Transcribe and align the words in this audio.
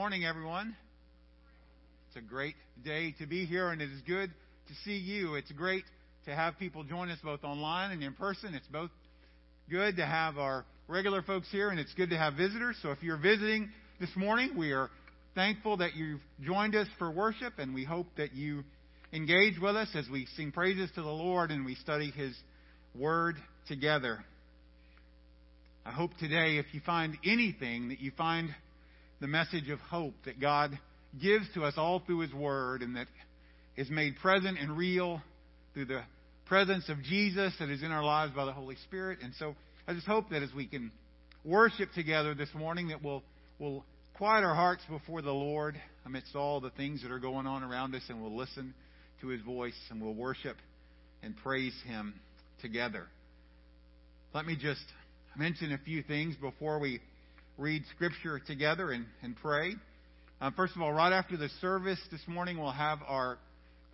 morning, 0.00 0.24
everyone. 0.24 0.74
It's 2.08 2.16
a 2.16 2.26
great 2.26 2.54
day 2.82 3.14
to 3.18 3.26
be 3.26 3.44
here, 3.44 3.68
and 3.68 3.82
it 3.82 3.90
is 3.90 4.00
good 4.06 4.30
to 4.30 4.74
see 4.82 4.96
you. 4.96 5.34
It's 5.34 5.52
great 5.52 5.84
to 6.24 6.34
have 6.34 6.58
people 6.58 6.84
join 6.84 7.10
us 7.10 7.18
both 7.22 7.44
online 7.44 7.90
and 7.90 8.02
in 8.02 8.14
person. 8.14 8.54
It's 8.54 8.66
both 8.68 8.88
good 9.68 9.96
to 9.96 10.06
have 10.06 10.38
our 10.38 10.64
regular 10.88 11.20
folks 11.20 11.48
here, 11.52 11.68
and 11.68 11.78
it's 11.78 11.92
good 11.92 12.08
to 12.08 12.16
have 12.16 12.32
visitors. 12.32 12.78
So 12.80 12.92
if 12.92 13.02
you're 13.02 13.18
visiting 13.18 13.68
this 14.00 14.08
morning, 14.16 14.52
we 14.56 14.72
are 14.72 14.88
thankful 15.34 15.76
that 15.76 15.94
you've 15.94 16.22
joined 16.42 16.74
us 16.74 16.88
for 16.98 17.10
worship, 17.10 17.58
and 17.58 17.74
we 17.74 17.84
hope 17.84 18.06
that 18.16 18.32
you 18.32 18.64
engage 19.12 19.58
with 19.60 19.76
us 19.76 19.88
as 19.94 20.08
we 20.10 20.26
sing 20.34 20.50
praises 20.50 20.88
to 20.94 21.02
the 21.02 21.08
Lord 21.08 21.50
and 21.50 21.66
we 21.66 21.74
study 21.74 22.10
His 22.10 22.34
Word 22.94 23.36
together. 23.68 24.24
I 25.84 25.90
hope 25.90 26.12
today, 26.18 26.56
if 26.56 26.72
you 26.72 26.80
find 26.86 27.18
anything, 27.22 27.90
that 27.90 28.00
you 28.00 28.12
find 28.16 28.48
the 29.20 29.26
message 29.26 29.68
of 29.68 29.78
hope 29.80 30.14
that 30.24 30.40
God 30.40 30.78
gives 31.20 31.46
to 31.54 31.64
us 31.64 31.74
all 31.76 32.00
through 32.00 32.20
His 32.20 32.32
Word 32.32 32.82
and 32.82 32.96
that 32.96 33.06
is 33.76 33.90
made 33.90 34.16
present 34.16 34.58
and 34.58 34.76
real 34.76 35.20
through 35.74 35.86
the 35.86 36.02
presence 36.46 36.88
of 36.88 37.02
Jesus 37.02 37.52
that 37.60 37.68
is 37.68 37.82
in 37.82 37.90
our 37.90 38.04
lives 38.04 38.32
by 38.34 38.44
the 38.44 38.52
Holy 38.52 38.76
Spirit. 38.84 39.18
And 39.22 39.32
so 39.38 39.54
I 39.86 39.94
just 39.94 40.06
hope 40.06 40.30
that 40.30 40.42
as 40.42 40.52
we 40.54 40.66
can 40.66 40.90
worship 41.44 41.90
together 41.94 42.34
this 42.34 42.48
morning, 42.54 42.88
that 42.88 43.02
we'll, 43.02 43.22
we'll 43.58 43.84
quiet 44.16 44.44
our 44.44 44.54
hearts 44.54 44.82
before 44.88 45.22
the 45.22 45.32
Lord 45.32 45.80
amidst 46.04 46.34
all 46.34 46.60
the 46.60 46.70
things 46.70 47.02
that 47.02 47.10
are 47.10 47.18
going 47.18 47.46
on 47.46 47.62
around 47.62 47.94
us 47.94 48.02
and 48.08 48.20
we'll 48.20 48.36
listen 48.36 48.74
to 49.20 49.28
His 49.28 49.40
voice 49.42 49.78
and 49.90 50.00
we'll 50.00 50.14
worship 50.14 50.56
and 51.22 51.36
praise 51.36 51.74
Him 51.86 52.14
together. 52.62 53.06
Let 54.34 54.46
me 54.46 54.56
just 54.60 54.84
mention 55.36 55.72
a 55.72 55.78
few 55.78 56.02
things 56.02 56.36
before 56.36 56.78
we 56.78 57.00
read 57.60 57.82
Scripture 57.94 58.40
together 58.46 58.90
and, 58.90 59.04
and 59.22 59.36
pray. 59.36 59.74
Uh, 60.40 60.50
first 60.56 60.74
of 60.74 60.80
all, 60.80 60.90
right 60.90 61.12
after 61.12 61.36
the 61.36 61.50
service 61.60 61.98
this 62.10 62.22
morning, 62.26 62.58
we'll 62.58 62.70
have 62.70 63.00
our 63.06 63.36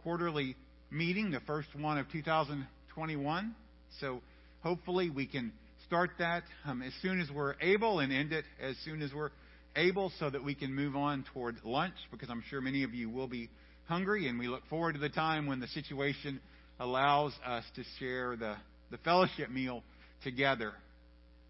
quarterly 0.05 0.55
meeting, 0.89 1.33
the 1.33 1.41
first 1.49 1.67
one 1.77 1.99
of 1.99 2.07
2021. 2.13 3.57
So 4.01 4.21
hopefully 4.63 5.11
we 5.11 5.27
can 5.27 5.51
start 5.85 6.11
that 6.21 6.45
um, 6.65 6.81
as 6.81 6.93
soon 7.03 7.21
as 7.21 7.29
we're 7.29 7.55
able 7.61 7.99
and 7.99 8.13
end 8.13 8.33
it 8.33 8.45
as 8.63 8.77
soon 8.85 9.03
as 9.03 9.13
we're 9.13 9.31
able 9.75 10.13
so 10.21 10.31
that 10.31 10.45
we 10.45 10.55
can 10.55 10.73
move 10.73 10.95
on 10.95 11.25
toward 11.33 11.57
lunch 11.65 11.95
because 12.13 12.31
I'm 12.31 12.45
sure 12.49 12.61
many 12.61 12.85
of 12.85 12.95
you 12.95 13.11
will 13.11 13.29
be 13.29 13.51
hungry 13.87 14.29
and 14.29 14.39
we 14.39 14.47
look 14.47 14.63
forward 14.71 14.93
to 14.93 15.01
the 15.01 15.09
time 15.09 15.49
when 15.49 15.59
the 15.59 15.69
situation 15.69 16.39
allows 16.79 17.33
us 17.45 17.65
to 17.75 17.83
share 17.99 18.37
the, 18.37 18.55
the 18.93 18.99
fellowship 18.99 19.51
meal 19.51 19.83
together. 20.23 20.73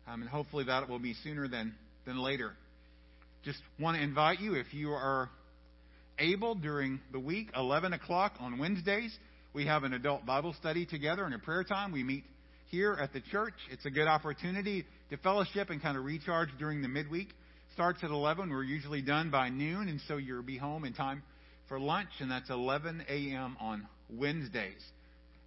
Um, 0.07 0.23
and 0.23 0.31
hopefully 0.31 0.65
that 0.65 0.89
will 0.89 0.99
be 0.99 1.15
sooner 1.23 1.47
than, 1.47 1.75
than 2.07 2.19
later. 2.19 2.53
Just 3.45 3.61
want 3.79 3.97
to 3.97 4.03
invite 4.03 4.41
you, 4.41 4.55
if 4.55 4.73
you 4.73 4.91
are 4.91 5.29
able 6.19 6.55
during 6.55 7.01
the 7.13 7.21
week, 7.21 7.51
11 7.55 7.93
o'clock 7.93 8.35
on 8.41 8.59
Wednesdays, 8.59 9.17
we 9.53 9.67
have 9.67 9.85
an 9.85 9.93
adult 9.93 10.25
Bible 10.25 10.55
study 10.59 10.87
together 10.87 11.25
and 11.25 11.35
a 11.35 11.39
prayer 11.39 11.65
time. 11.65 11.93
We 11.93 12.03
meet 12.03 12.25
here 12.71 12.97
at 13.01 13.13
the 13.13 13.21
church. 13.21 13.55
It's 13.71 13.85
a 13.85 13.91
good 13.91 14.07
opportunity 14.07 14.85
to 15.11 15.17
fellowship 15.19 15.71
and 15.71 15.81
kind 15.83 15.97
of 15.97 16.05
recharge 16.05 16.49
during 16.59 16.83
the 16.83 16.89
midweek. 16.89 17.29
Starts 17.75 18.03
at 18.03 18.11
11. 18.11 18.51
We're 18.51 18.63
usually 18.65 19.03
done 19.03 19.31
by 19.31 19.49
noon, 19.49 19.89
and 19.89 20.01
so 20.09 20.17
you'll 20.17 20.43
be 20.43 20.57
home 20.57 20.85
in 20.85 20.95
time 20.95 21.23
for 21.69 21.79
lunch, 21.79 22.09
and 22.21 22.31
that's 22.31 22.49
11 22.49 23.05
a.m. 23.09 23.57
on 23.61 23.87
Wednesdays. 24.11 24.83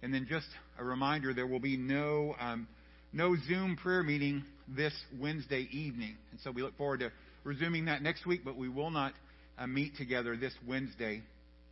And 0.02 0.14
then 0.14 0.26
just 0.28 0.46
a 0.78 0.84
reminder, 0.84 1.34
there 1.34 1.46
will 1.46 1.60
be 1.60 1.76
no 1.76 2.34
um, 2.40 2.68
no 3.12 3.36
Zoom 3.48 3.76
prayer 3.76 4.02
meeting 4.02 4.44
this 4.76 4.94
Wednesday 5.18 5.68
evening, 5.72 6.16
and 6.30 6.40
so 6.40 6.50
we 6.50 6.62
look 6.62 6.76
forward 6.76 7.00
to 7.00 7.10
resuming 7.44 7.86
that 7.86 8.02
next 8.02 8.26
week. 8.26 8.42
But 8.44 8.56
we 8.56 8.68
will 8.68 8.90
not 8.90 9.12
uh, 9.58 9.66
meet 9.66 9.96
together 9.96 10.36
this 10.36 10.52
Wednesday 10.66 11.22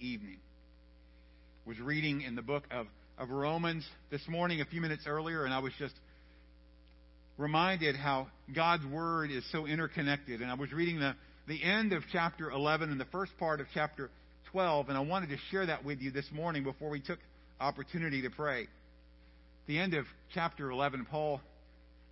evening. 0.01 0.39
I 1.67 1.69
Was 1.69 1.81
reading 1.81 2.23
in 2.23 2.35
the 2.35 2.43
book 2.43 2.65
of 2.71 2.87
of 3.19 3.31
Romans 3.31 3.85
this 4.11 4.23
morning, 4.29 4.61
a 4.61 4.65
few 4.65 4.81
minutes 4.81 5.05
earlier, 5.07 5.45
and 5.45 5.53
I 5.53 5.59
was 5.59 5.73
just 5.79 5.95
reminded 7.37 7.97
how 7.97 8.29
God's 8.55 8.87
Word 8.87 9.31
is 9.31 9.45
so 9.51 9.67
interconnected. 9.67 10.41
And 10.41 10.51
I 10.51 10.55
was 10.55 10.73
reading 10.73 11.01
the, 11.01 11.15
the 11.49 11.63
end 11.63 11.93
of 11.93 12.05
chapter 12.13 12.51
11 12.51 12.91
and 12.91 13.01
the 13.01 13.07
first 13.07 13.33
part 13.39 13.61
of 13.61 13.67
chapter 13.75 14.11
12, 14.53 14.89
and 14.89 14.97
I 14.97 15.01
wanted 15.01 15.31
to 15.31 15.37
share 15.51 15.67
that 15.67 15.85
with 15.85 16.01
you 16.01 16.13
this 16.13 16.27
morning 16.33 16.63
before 16.63 16.91
we 16.91 17.01
took 17.01 17.19
opportunity 17.61 18.23
to 18.23 18.31
pray. 18.31 18.69
The 19.67 19.79
end 19.79 19.95
of 19.95 20.05
chapter 20.33 20.71
11, 20.71 21.07
Paul 21.11 21.41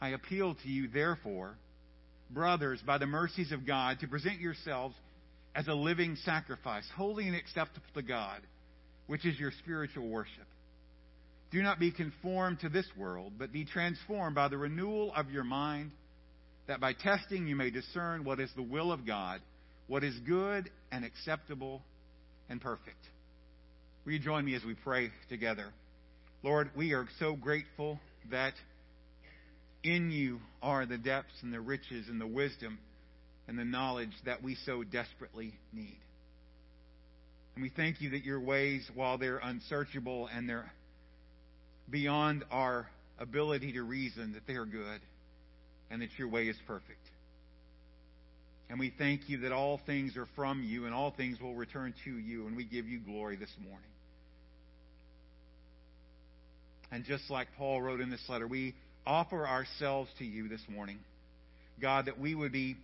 I 0.00 0.10
appeal 0.10 0.54
to 0.62 0.68
you, 0.68 0.88
therefore, 0.88 1.56
brothers, 2.30 2.80
by 2.86 2.98
the 2.98 3.06
mercies 3.06 3.52
of 3.52 3.66
God, 3.66 4.00
to 4.00 4.08
present 4.08 4.40
yourselves 4.40 4.94
as 5.54 5.68
a 5.68 5.74
living 5.74 6.16
sacrifice, 6.24 6.84
holy 6.96 7.26
and 7.26 7.36
acceptable 7.36 7.86
to 7.94 8.02
God 8.02 8.40
which 9.06 9.24
is 9.24 9.38
your 9.38 9.52
spiritual 9.58 10.08
worship. 10.08 10.46
Do 11.50 11.62
not 11.62 11.78
be 11.78 11.92
conformed 11.92 12.60
to 12.60 12.68
this 12.68 12.86
world, 12.96 13.34
but 13.38 13.52
be 13.52 13.64
transformed 13.64 14.34
by 14.34 14.48
the 14.48 14.58
renewal 14.58 15.12
of 15.14 15.30
your 15.30 15.44
mind, 15.44 15.92
that 16.66 16.80
by 16.80 16.92
testing 16.92 17.46
you 17.46 17.54
may 17.54 17.70
discern 17.70 18.24
what 18.24 18.40
is 18.40 18.50
the 18.56 18.62
will 18.62 18.90
of 18.90 19.06
God, 19.06 19.40
what 19.86 20.02
is 20.02 20.18
good 20.26 20.68
and 20.90 21.04
acceptable 21.04 21.82
and 22.48 22.60
perfect. 22.60 22.96
Will 24.04 24.12
you 24.12 24.18
join 24.18 24.44
me 24.44 24.54
as 24.54 24.64
we 24.64 24.74
pray 24.74 25.10
together? 25.28 25.66
Lord, 26.42 26.70
we 26.76 26.92
are 26.92 27.06
so 27.20 27.34
grateful 27.34 28.00
that 28.30 28.54
in 29.86 30.10
you 30.10 30.40
are 30.62 30.86
the 30.86 30.98
depths 30.98 31.42
and 31.42 31.52
the 31.52 31.60
riches 31.60 32.08
and 32.08 32.20
the 32.20 32.26
wisdom 32.26 32.78
and 33.48 33.58
the 33.58 33.64
knowledge 33.64 34.12
that 34.24 34.42
we 34.42 34.56
so 34.66 34.82
desperately 34.82 35.54
need. 35.72 35.98
And 37.54 37.62
we 37.62 37.70
thank 37.70 38.00
you 38.00 38.10
that 38.10 38.24
your 38.24 38.40
ways, 38.40 38.88
while 38.94 39.16
they're 39.16 39.38
unsearchable 39.38 40.28
and 40.34 40.48
they're 40.48 40.70
beyond 41.88 42.44
our 42.50 42.86
ability 43.18 43.72
to 43.72 43.82
reason, 43.82 44.32
that 44.34 44.46
they 44.46 44.54
are 44.54 44.66
good 44.66 45.00
and 45.90 46.02
that 46.02 46.10
your 46.18 46.28
way 46.28 46.48
is 46.48 46.56
perfect. 46.66 46.98
And 48.68 48.80
we 48.80 48.92
thank 48.98 49.28
you 49.28 49.38
that 49.38 49.52
all 49.52 49.80
things 49.86 50.16
are 50.16 50.26
from 50.34 50.62
you 50.62 50.86
and 50.86 50.94
all 50.94 51.12
things 51.12 51.40
will 51.40 51.54
return 51.54 51.94
to 52.04 52.10
you, 52.10 52.46
and 52.46 52.56
we 52.56 52.64
give 52.64 52.88
you 52.88 52.98
glory 52.98 53.36
this 53.36 53.54
morning. 53.62 53.88
And 56.90 57.04
just 57.04 57.30
like 57.30 57.48
Paul 57.56 57.80
wrote 57.80 58.00
in 58.00 58.10
this 58.10 58.24
letter, 58.28 58.46
we 58.46 58.74
offer 59.06 59.46
ourselves 59.46 60.10
to 60.18 60.24
you 60.24 60.48
this 60.48 60.62
morning. 60.68 60.98
God, 61.80 62.06
that 62.06 62.18
we 62.18 62.34
would 62.34 62.52
be 62.52 62.76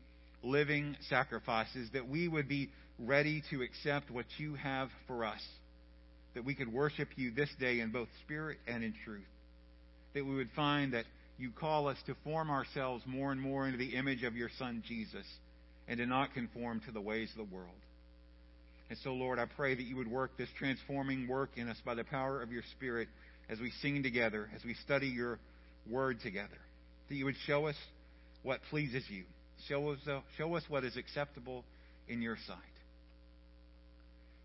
living 0.43 0.97
sacrifices, 1.09 1.89
that 1.93 2.09
we 2.09 2.29
would 2.29 2.49
be 2.49 2.71
ready 2.99 3.43
to 3.51 3.63
accept 3.63 4.11
what 4.11 4.27
you 4.39 4.55
have 4.55 4.89
for 5.07 5.25
us, 5.25 5.41
that 6.35 6.45
we 6.45 6.55
could 6.55 6.73
worship 6.73 7.09
you 7.17 7.31
this 7.31 7.51
day 7.59 7.81
in 7.81 7.91
both 7.91 8.09
spirit 8.25 8.59
and 8.67 8.85
in 8.85 8.95
truth, 9.05 9.23
that 10.15 10.25
we 10.25 10.35
would 10.35 10.51
find 10.55 10.93
that 10.93 11.05
you 11.39 11.51
call 11.51 11.89
us 11.89 11.97
to 12.07 12.15
form 12.23 12.51
ourselves 12.51 13.03
more 13.07 13.33
and 13.33 13.41
more 13.41 13.67
into 13.67 13.79
the 13.79 13.97
image 13.97 14.23
of 14.23 14.37
your 14.37 14.51
Son, 14.59 14.83
Jesus, 14.87 15.27
and 15.89 15.99
to 15.99 16.07
not 16.07 16.35
conform 16.35 16.81
to 16.87 16.93
the 16.93 17.01
ways 17.01 17.31
of 17.31 17.49
the 17.49 17.55
world. 17.55 17.71
And 18.91 18.99
so, 19.03 19.15
Lord, 19.15 19.39
I 19.39 19.47
pray 19.47 19.75
that 19.75 19.83
you 19.83 19.97
would 19.97 20.11
work 20.11 20.37
this 20.37 20.51
transforming 20.59 21.27
work 21.27 21.51
in 21.57 21.69
us 21.69 21.79
by 21.85 21.95
the 21.95 22.05
power 22.05 22.43
of 22.43 22.53
your 22.53 22.63
Spirit 22.77 23.09
as 23.49 23.59
we 23.59 23.73
sing 23.81 24.03
together, 24.03 24.51
as 24.55 24.63
we 24.65 24.75
study 24.75 25.09
your 25.09 25.39
word 25.89 26.21
together. 26.21 26.49
That 27.09 27.15
you 27.15 27.25
would 27.25 27.37
show 27.47 27.67
us 27.67 27.77
what 28.43 28.61
pleases 28.71 29.05
you. 29.09 29.25
Show 29.69 29.91
us, 29.91 29.99
uh, 30.09 30.21
show 30.37 30.55
us 30.55 30.65
what 30.69 30.85
is 30.85 30.97
acceptable 30.97 31.65
in 32.09 32.23
your 32.23 32.37
sight. 32.47 32.57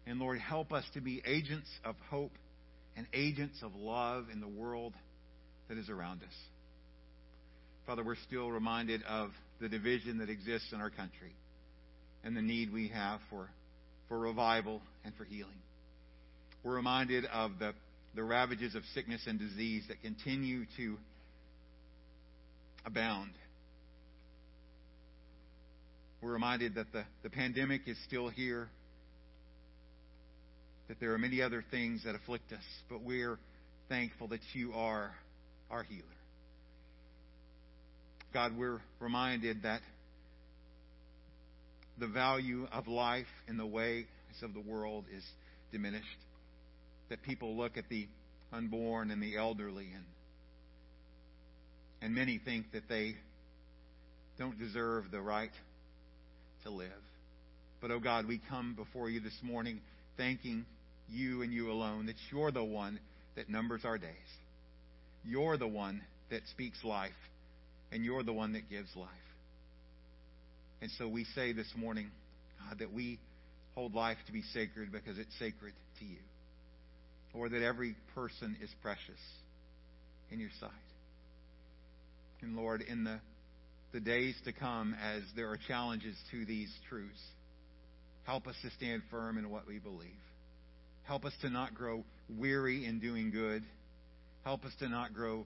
And 0.06 0.20
Lord, 0.20 0.40
help 0.40 0.72
us 0.72 0.86
to 0.94 1.02
be 1.02 1.22
agents 1.26 1.68
of 1.84 1.96
hope 2.10 2.32
and 2.96 3.06
agents 3.14 3.58
of 3.62 3.76
love 3.76 4.26
in 4.32 4.40
the 4.40 4.48
world 4.48 4.94
that 5.68 5.78
is 5.78 5.90
around 5.90 6.22
us. 6.24 6.36
Father, 7.86 8.04
we're 8.04 8.16
still 8.28 8.50
reminded 8.52 9.02
of 9.04 9.32
the 9.60 9.70
division 9.70 10.20
that 10.20 10.30
exists 10.30 10.72
in 10.72 10.82
our 10.82 10.90
country 10.90 11.34
and 12.24 12.36
the 12.36 12.42
need 12.42 12.72
we 12.72 12.90
have 12.90 13.20
for, 13.30 13.50
for 14.08 14.20
revival 14.20 14.82
and 15.04 15.14
for 15.16 15.24
healing. 15.24 15.52
We're 16.64 16.76
reminded 16.76 17.26
of 17.26 17.52
the, 17.60 17.74
the 18.16 18.24
ravages 18.24 18.76
of 18.76 18.84
sickness 18.94 19.22
and 19.28 19.40
disease 19.40 19.84
that 19.88 20.02
continue 20.02 20.66
to 20.78 20.98
abound. 22.88 23.32
We're 26.22 26.32
reminded 26.32 26.76
that 26.76 26.92
the, 26.94 27.04
the 27.22 27.30
pandemic 27.30 27.82
is 27.86 27.98
still 28.08 28.30
here 28.30 28.70
that 30.88 31.00
there 31.02 31.14
are 31.14 31.18
many 31.18 31.42
other 31.42 31.64
things 31.70 32.06
that 32.06 32.16
afflict 32.16 32.54
us, 32.54 32.64
but 32.90 33.04
we're 33.04 33.38
thankful 33.90 34.30
that 34.30 34.40
you 34.54 34.72
are 34.74 35.12
our 35.70 35.84
healer. 35.84 36.02
God, 38.34 38.58
we're 38.58 38.80
reminded 39.00 39.64
that 39.64 39.82
the 42.00 42.08
value 42.08 42.68
of 42.72 42.88
life 42.88 43.28
in 43.50 43.58
the 43.58 43.66
ways 43.66 44.06
of 44.42 44.54
the 44.54 44.62
world 44.62 45.04
is 45.14 45.24
diminished. 45.74 46.06
That 47.10 47.22
people 47.24 47.58
look 47.58 47.76
at 47.76 47.90
the 47.90 48.08
unborn 48.54 49.12
and 49.12 49.22
the 49.22 49.36
elderly 49.36 49.88
and 49.94 50.06
and 52.02 52.14
many 52.14 52.40
think 52.44 52.72
that 52.74 52.88
they 52.90 53.16
don't 54.38 54.58
deserve 54.60 55.12
the 55.12 55.22
right 55.22 55.52
to 56.64 56.70
live. 56.70 56.90
But 57.82 57.92
oh 57.92 58.00
God, 58.00 58.28
we 58.28 58.42
come 58.50 58.76
before 58.76 59.10
you 59.10 59.20
this 59.20 59.38
morning 59.42 59.82
thanking 60.18 60.66
you 61.10 61.42
and 61.42 61.54
you 61.54 61.72
alone, 61.72 62.08
that 62.08 62.16
you're 62.32 62.52
the 62.52 62.64
one 62.64 63.00
that 63.36 63.50
numbers 63.50 63.82
our 63.86 63.98
days. 63.98 64.10
You're 65.24 65.58
the 65.58 65.68
one 65.68 66.02
that 66.30 66.42
speaks 66.52 66.84
life, 66.84 67.12
and 67.92 68.04
you're 68.04 68.24
the 68.24 68.34
one 68.34 68.54
that 68.54 68.70
gives 68.70 68.90
life. 68.96 69.10
And 70.82 70.92
so 70.98 71.08
we 71.08 71.24
say 71.36 71.54
this 71.54 71.72
morning, 71.76 72.12
God, 72.68 72.80
that 72.80 72.94
we 72.94 73.20
hold 73.76 73.94
life 73.94 74.18
to 74.28 74.32
be 74.32 74.44
sacred 74.54 74.92
because 74.92 75.18
it's 75.18 75.38
sacred 75.40 75.74
to 76.00 76.06
you. 76.06 76.18
Or 77.34 77.50
that 77.50 77.62
every 77.62 77.96
person 78.16 78.58
is 78.62 78.70
precious 78.82 79.20
in 80.32 80.40
your 80.40 80.50
sight. 80.60 80.72
And 82.42 82.56
Lord, 82.56 82.82
in 82.82 83.04
the, 83.04 83.20
the 83.94 84.00
days 84.00 84.36
to 84.46 84.54
come, 84.54 84.96
as 85.02 85.24
there 85.36 85.50
are 85.50 85.58
challenges 85.68 86.16
to 86.32 86.46
these 86.46 86.72
truths, 86.90 87.22
help 88.26 88.48
us 88.48 88.56
to 88.62 88.70
stand 88.72 89.02
firm 89.10 89.38
in 89.38 89.50
what 89.50 89.68
we 89.68 89.80
believe. 89.80 90.10
Help 91.04 91.26
us 91.26 91.34
to 91.42 91.50
not 91.50 91.74
grow 91.74 92.04
weary 92.38 92.86
in 92.86 93.00
doing 93.00 93.32
good. 93.32 93.64
Help 94.44 94.66
us 94.66 94.74
to 94.80 94.90
not 94.90 95.14
grow 95.14 95.46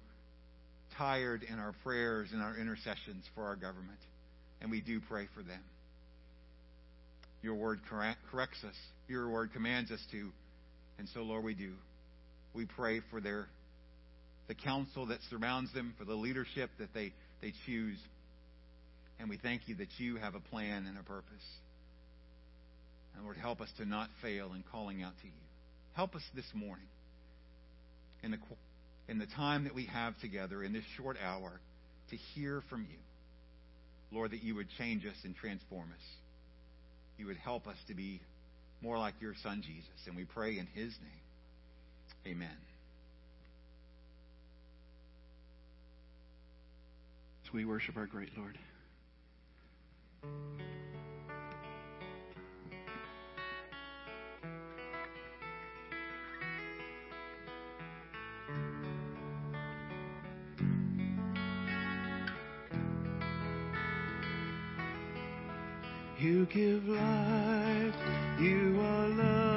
tired 0.98 1.44
in 1.44 1.60
our 1.60 1.74
prayers 1.84 2.30
and 2.34 2.42
our 2.42 2.58
intercessions 2.58 3.24
for 3.36 3.44
our 3.44 3.56
government. 3.56 4.00
And 4.62 4.70
we 4.70 4.82
do 4.82 5.00
pray 5.08 5.28
for 5.36 5.44
them. 5.44 5.62
Your 7.42 7.56
word 7.56 7.80
corrects 7.90 8.64
us. 8.64 8.76
Your 9.08 9.30
word 9.30 9.54
commands 9.54 9.92
us 9.92 10.02
to. 10.12 10.30
And 11.00 11.08
so, 11.14 11.22
Lord, 11.22 11.44
we 11.44 11.56
do. 11.56 11.74
We 12.54 12.66
pray 12.66 13.02
for 13.10 13.22
their 13.22 13.48
the 14.48 14.56
counsel 14.56 15.08
that 15.08 15.20
surrounds 15.30 15.74
them, 15.74 15.94
for 15.98 16.06
the 16.06 16.14
leadership 16.14 16.70
that 16.80 16.94
they, 16.94 17.14
they 17.42 17.54
choose. 17.66 17.98
And 19.20 19.30
we 19.30 19.38
thank 19.38 19.68
you 19.68 19.76
that 19.76 19.88
you 19.98 20.18
have 20.18 20.36
a 20.36 20.40
plan 20.40 20.86
and 20.88 20.98
a 20.98 21.04
purpose. 21.04 21.46
And 23.16 23.24
Lord, 23.24 23.38
help 23.38 23.62
us 23.62 23.70
to 23.78 23.86
not 23.86 24.10
fail 24.22 24.54
in 24.54 24.64
calling 24.72 25.04
out 25.04 25.14
to 25.22 25.28
you. 25.28 25.34
Help 25.94 26.16
us 26.16 26.24
this 26.36 26.46
morning 26.54 26.88
in 28.24 28.32
the, 28.32 28.38
in 29.08 29.20
the 29.20 29.28
time 29.28 29.66
that 29.66 29.76
we 29.76 29.86
have 29.86 30.18
together 30.20 30.64
in 30.64 30.74
this 30.74 30.86
short 30.98 31.18
hour 31.24 31.60
to 32.10 32.16
hear 32.34 32.64
from 32.70 32.88
you. 32.90 32.98
Lord, 34.12 34.32
that 34.32 34.44
you 34.44 34.56
would 34.56 34.68
change 34.78 35.06
us 35.06 35.16
and 35.24 35.36
transform 35.36 35.90
us. 35.92 36.06
You 37.18 37.28
would 37.28 37.38
help 37.38 37.68
us 37.68 37.78
to 37.88 37.94
be 37.94 38.20
more 38.82 38.98
like 38.98 39.14
your 39.22 39.34
Son, 39.44 39.64
Jesus. 39.66 40.08
And 40.08 40.16
we 40.16 40.26
pray 40.26 40.58
in 40.58 40.68
his 40.74 40.94
name. 41.02 42.36
Amen. 42.36 42.71
We 47.54 47.66
worship 47.66 47.98
our 47.98 48.06
great 48.06 48.30
Lord. 48.38 48.58
You 66.18 66.46
give 66.46 66.88
life, 66.88 67.96
you 68.40 68.80
are 68.80 69.08
love, 69.08 69.51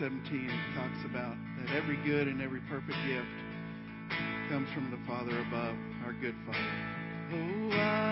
17, 0.00 0.48
talks 0.74 1.04
about 1.04 1.36
that 1.58 1.76
every 1.76 1.96
good 2.06 2.26
and 2.26 2.40
every 2.40 2.60
perfect 2.70 2.96
gift 3.06 3.26
comes 4.48 4.66
from 4.72 4.90
the 4.90 4.96
Father 5.06 5.38
above, 5.42 5.74
our 6.06 6.14
good 6.22 6.34
Father. 6.46 6.58
Oh, 7.34 7.70
I 7.76 8.09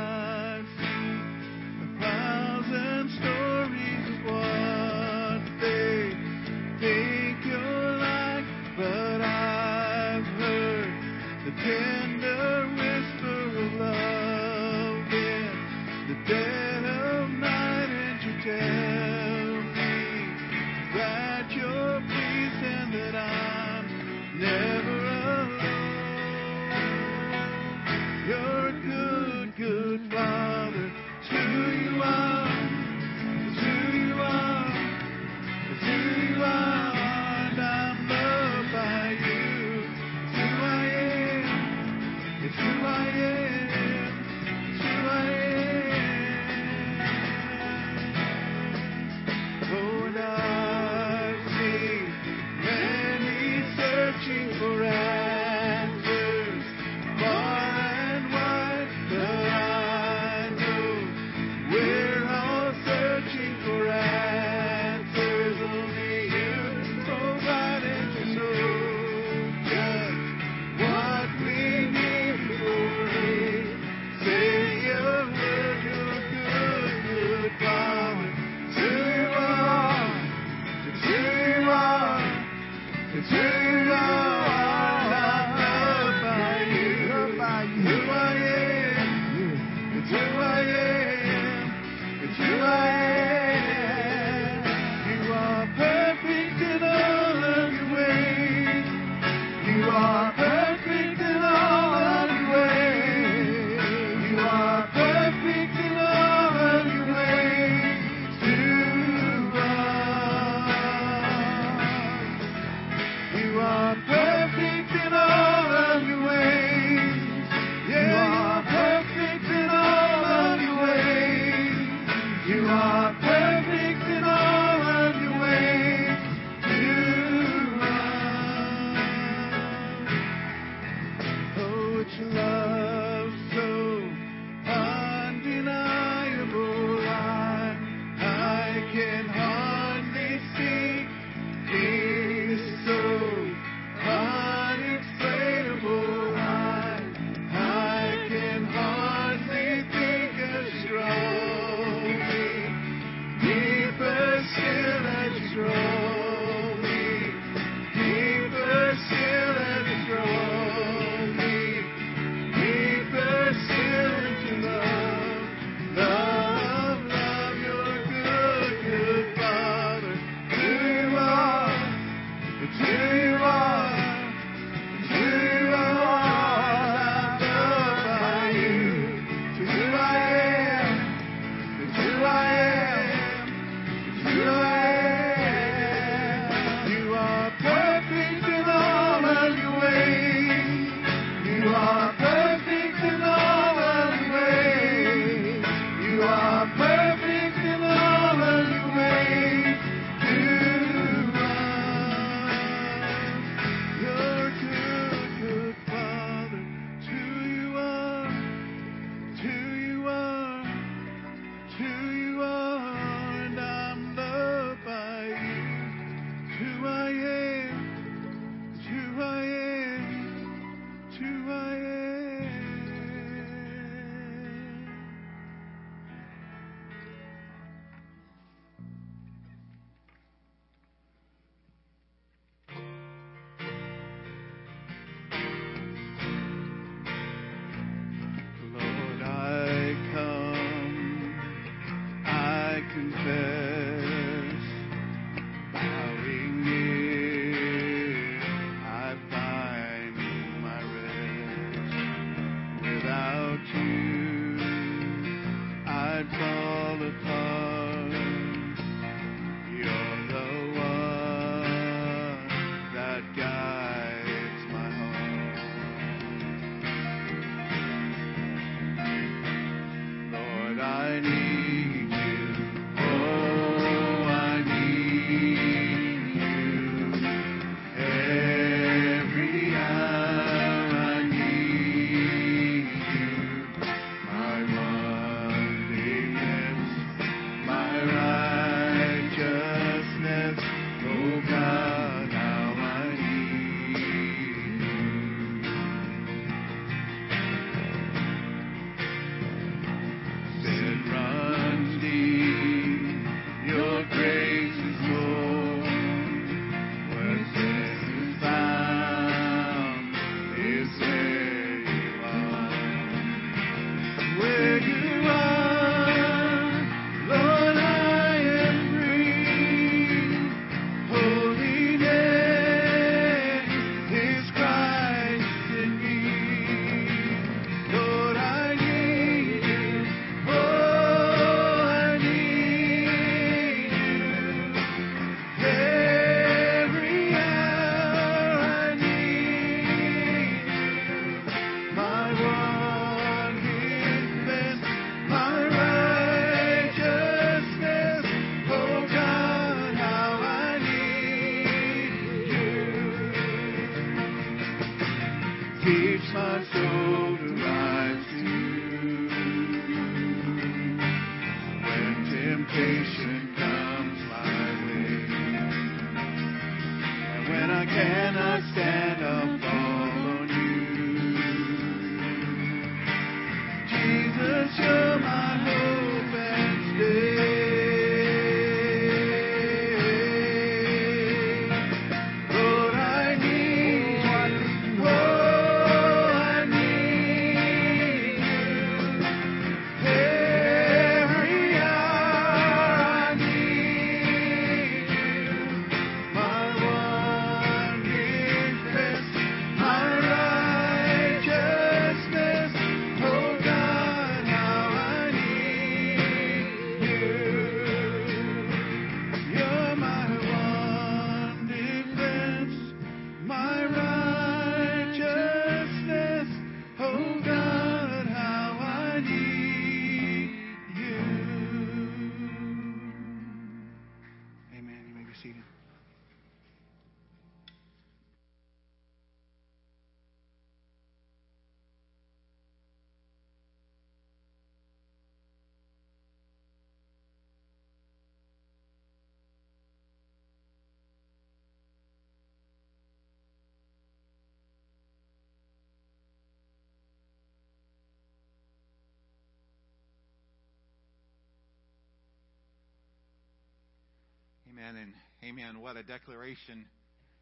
Amen 454.79 454.97
and 454.97 455.13
amen. 455.49 455.81
What 455.81 455.97
a 455.97 456.05
declaration 456.05 456.85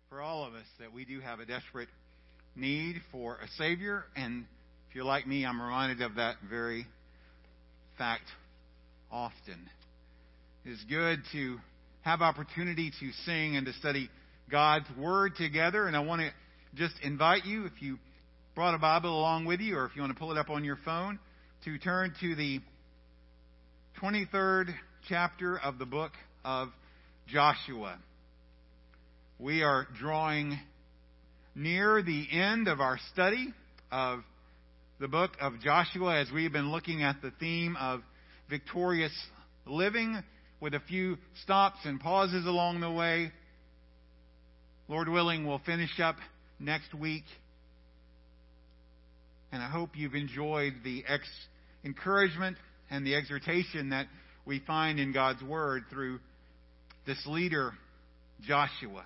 for 0.08 0.22
all 0.22 0.44
of 0.44 0.54
us 0.54 0.64
that 0.80 0.92
we 0.94 1.04
do 1.04 1.20
have 1.20 1.38
a 1.38 1.44
desperate 1.44 1.88
need 2.54 2.96
for 3.12 3.34
a 3.34 3.48
Savior. 3.58 4.04
And 4.16 4.46
if 4.88 4.94
you're 4.94 5.04
like 5.04 5.26
me, 5.26 5.44
I'm 5.44 5.60
reminded 5.60 6.00
of 6.00 6.14
that 6.14 6.36
very 6.48 6.86
fact 7.98 8.24
often. 9.10 9.68
It 10.64 10.70
is 10.70 10.84
good 10.88 11.18
to 11.32 11.58
have 12.02 12.22
opportunity 12.22 12.90
to 13.00 13.10
sing 13.26 13.56
and 13.56 13.66
to 13.66 13.72
study 13.74 14.08
God's 14.50 14.86
Word 14.98 15.32
together. 15.36 15.86
And 15.86 15.96
I 15.96 16.00
want 16.00 16.22
to 16.22 16.30
just 16.74 16.94
invite 17.02 17.44
you, 17.44 17.66
if 17.66 17.82
you 17.82 17.98
brought 18.54 18.74
a 18.74 18.78
Bible 18.78 19.18
along 19.18 19.44
with 19.44 19.60
you, 19.60 19.76
or 19.76 19.84
if 19.84 19.94
you 19.94 20.00
want 20.00 20.14
to 20.14 20.18
pull 20.18 20.32
it 20.32 20.38
up 20.38 20.48
on 20.48 20.64
your 20.64 20.78
phone, 20.86 21.18
to 21.64 21.76
turn 21.78 22.14
to 22.20 22.34
the 22.34 22.60
23rd 24.00 24.68
chapter 25.06 25.58
of 25.58 25.78
the 25.78 25.86
book 25.86 26.12
of 26.42 26.68
Joshua. 27.26 27.98
We 29.40 29.62
are 29.64 29.88
drawing 29.98 30.56
near 31.56 32.00
the 32.00 32.26
end 32.30 32.68
of 32.68 32.80
our 32.80 32.98
study 33.12 33.52
of 33.90 34.20
the 35.00 35.08
book 35.08 35.32
of 35.40 35.60
Joshua 35.60 36.20
as 36.20 36.30
we've 36.32 36.52
been 36.52 36.70
looking 36.70 37.02
at 37.02 37.20
the 37.22 37.32
theme 37.40 37.76
of 37.80 38.02
victorious 38.48 39.12
living 39.66 40.22
with 40.60 40.74
a 40.74 40.80
few 40.80 41.18
stops 41.42 41.78
and 41.84 41.98
pauses 41.98 42.46
along 42.46 42.80
the 42.80 42.92
way. 42.92 43.32
Lord 44.86 45.08
willing, 45.08 45.44
we'll 45.46 45.58
finish 45.66 45.98
up 45.98 46.16
next 46.60 46.94
week. 46.94 47.24
And 49.50 49.60
I 49.60 49.68
hope 49.68 49.90
you've 49.96 50.14
enjoyed 50.14 50.74
the 50.84 51.02
ex- 51.08 51.28
encouragement 51.84 52.56
and 52.88 53.04
the 53.04 53.16
exhortation 53.16 53.90
that 53.90 54.06
we 54.44 54.60
find 54.60 55.00
in 55.00 55.12
God's 55.12 55.42
Word 55.42 55.82
through 55.90 56.20
this 57.06 57.24
leader, 57.26 57.72
Joshua. 58.46 59.04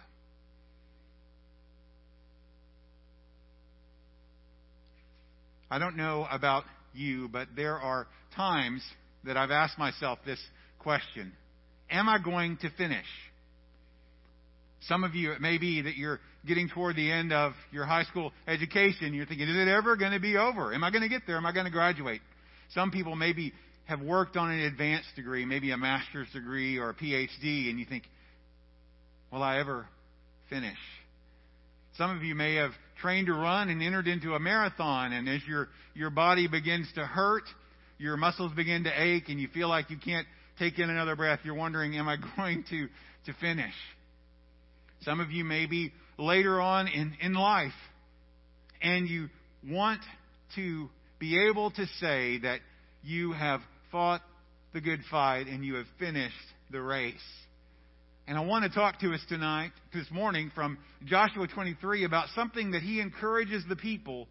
I 5.71 5.79
don't 5.79 5.97
know 5.97 6.27
about 6.31 6.65
you, 6.95 7.29
but 7.29 7.49
there 7.55 7.79
are 7.79 8.09
times 8.35 8.83
that 9.25 9.37
I've 9.37 9.51
asked 9.51 9.79
myself 9.79 10.19
this 10.27 10.41
question 10.79 11.33
Am 11.91 12.09
I 12.09 12.19
going 12.19 12.57
to 12.59 12.71
finish? 12.71 13.07
Some 14.83 15.05
of 15.05 15.15
you, 15.15 15.33
it 15.33 15.41
may 15.41 15.59
be 15.59 15.83
that 15.83 15.97
you're 15.97 16.21
getting 16.47 16.69
toward 16.69 16.97
the 16.97 17.11
end 17.11 17.33
of 17.33 17.53
your 17.71 17.85
high 17.85 18.05
school 18.05 18.33
education. 18.49 19.13
You're 19.13 19.27
thinking, 19.27 19.47
is 19.47 19.57
it 19.57 19.69
ever 19.69 19.95
going 19.97 20.13
to 20.13 20.21
be 20.21 20.37
over? 20.37 20.73
Am 20.73 20.83
I 20.83 20.91
going 20.91 21.03
to 21.03 21.09
get 21.09 21.23
there? 21.27 21.37
Am 21.37 21.45
I 21.45 21.53
going 21.53 21.67
to 21.67 21.71
graduate? 21.71 22.23
Some 22.75 22.91
people 22.91 23.15
maybe 23.15 23.53
have 23.91 24.01
worked 24.01 24.37
on 24.37 24.53
an 24.53 24.61
advanced 24.61 25.09
degree, 25.17 25.45
maybe 25.45 25.73
a 25.73 25.77
master's 25.77 26.29
degree 26.33 26.79
or 26.79 26.91
a 26.91 26.95
PhD, 26.95 27.69
and 27.69 27.79
you 27.81 27.85
think, 27.85 28.05
will 29.33 29.43
I 29.43 29.59
ever 29.59 29.85
finish? 30.49 30.79
Some 31.99 32.17
of 32.17 32.23
you 32.23 32.37
may 32.37 32.55
have 32.55 32.71
trained 33.01 33.27
to 33.27 33.33
run 33.33 33.69
and 33.69 33.83
entered 33.83 34.07
into 34.07 34.35
a 34.35 34.39
marathon, 34.39 35.13
and 35.13 35.29
as 35.29 35.41
your, 35.45 35.69
your 35.95 36.11
body 36.11 36.47
begins 36.47 36.89
to 36.95 37.05
hurt, 37.05 37.43
your 37.99 38.17
muscles 38.17 38.53
begin 38.55 38.85
to 38.85 38.91
ache, 38.97 39.25
and 39.29 39.41
you 39.41 39.49
feel 39.49 39.69
like 39.69 39.91
you 39.91 39.99
can't 39.99 40.27
take 40.57 40.79
in 40.79 40.89
another 40.89 41.17
breath, 41.17 41.41
you're 41.43 41.57
wondering, 41.57 41.97
am 41.97 42.07
I 42.07 42.17
going 42.37 42.63
to, 42.71 42.87
to 43.27 43.33
finish? 43.41 43.75
Some 45.03 45.19
of 45.19 45.33
you 45.33 45.43
may 45.43 45.67
be 45.67 45.91
later 46.17 46.61
on 46.61 46.87
in, 46.87 47.15
in 47.21 47.35
life, 47.35 47.73
and 48.81 49.09
you 49.09 49.31
want 49.69 50.01
to 50.55 50.89
be 51.19 51.49
able 51.49 51.73
to 51.73 51.87
say 51.99 52.39
that 52.39 52.61
you 53.03 53.33
have 53.33 53.61
fought 53.91 54.23
the 54.73 54.81
good 54.81 55.01
fight 55.11 55.47
and 55.47 55.65
you 55.65 55.75
have 55.75 55.87
finished 55.99 56.35
the 56.71 56.81
race. 56.81 57.15
And 58.27 58.39
I 58.39 58.43
want 58.43 58.65
to 58.65 58.71
talk 58.71 59.01
to 59.01 59.13
us 59.13 59.21
tonight, 59.29 59.73
this 59.93 60.07
morning, 60.11 60.53
from 60.55 60.79
Joshua 61.05 61.49
23 61.49 62.05
about 62.05 62.29
something 62.35 62.73
that 62.73 62.83
he 62.83 63.01
encourages 63.01 63.65
the 63.69 63.75
people 63.75 64.29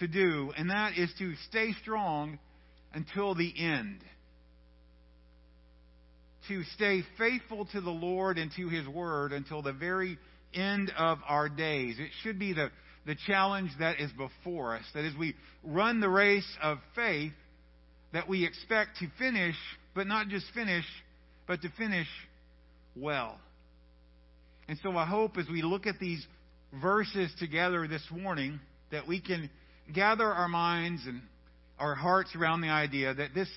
to 0.00 0.08
do, 0.08 0.52
and 0.56 0.70
that 0.70 0.98
is 0.98 1.12
to 1.18 1.34
stay 1.48 1.72
strong 1.80 2.38
until 2.92 3.34
the 3.34 3.52
end. 3.56 4.00
To 6.48 6.64
stay 6.74 7.02
faithful 7.18 7.66
to 7.66 7.80
the 7.80 7.90
Lord 7.90 8.38
and 8.38 8.50
to 8.56 8.68
his 8.68 8.86
word 8.88 9.32
until 9.32 9.62
the 9.62 9.72
very 9.72 10.18
end 10.52 10.92
of 10.98 11.18
our 11.28 11.48
days. 11.48 11.96
It 11.98 12.10
should 12.22 12.38
be 12.38 12.52
the, 12.52 12.70
the 13.06 13.16
challenge 13.26 13.70
that 13.78 14.00
is 14.00 14.10
before 14.12 14.74
us. 14.74 14.84
That 14.94 15.04
as 15.04 15.14
we 15.16 15.34
run 15.62 16.00
the 16.00 16.08
race 16.08 16.46
of 16.62 16.78
faith, 16.94 17.32
that 18.16 18.30
we 18.30 18.46
expect 18.46 18.96
to 18.98 19.06
finish, 19.18 19.56
but 19.94 20.06
not 20.06 20.28
just 20.28 20.46
finish, 20.54 20.86
but 21.46 21.60
to 21.60 21.68
finish 21.76 22.06
well. 22.96 23.38
And 24.68 24.78
so 24.82 24.96
I 24.96 25.04
hope 25.04 25.36
as 25.36 25.44
we 25.52 25.60
look 25.60 25.86
at 25.86 25.98
these 26.00 26.26
verses 26.80 27.30
together 27.38 27.86
this 27.86 28.02
morning, 28.10 28.58
that 28.90 29.06
we 29.06 29.20
can 29.20 29.50
gather 29.94 30.24
our 30.24 30.48
minds 30.48 31.02
and 31.06 31.20
our 31.78 31.94
hearts 31.94 32.34
around 32.34 32.62
the 32.62 32.70
idea 32.70 33.12
that 33.12 33.34
this 33.34 33.50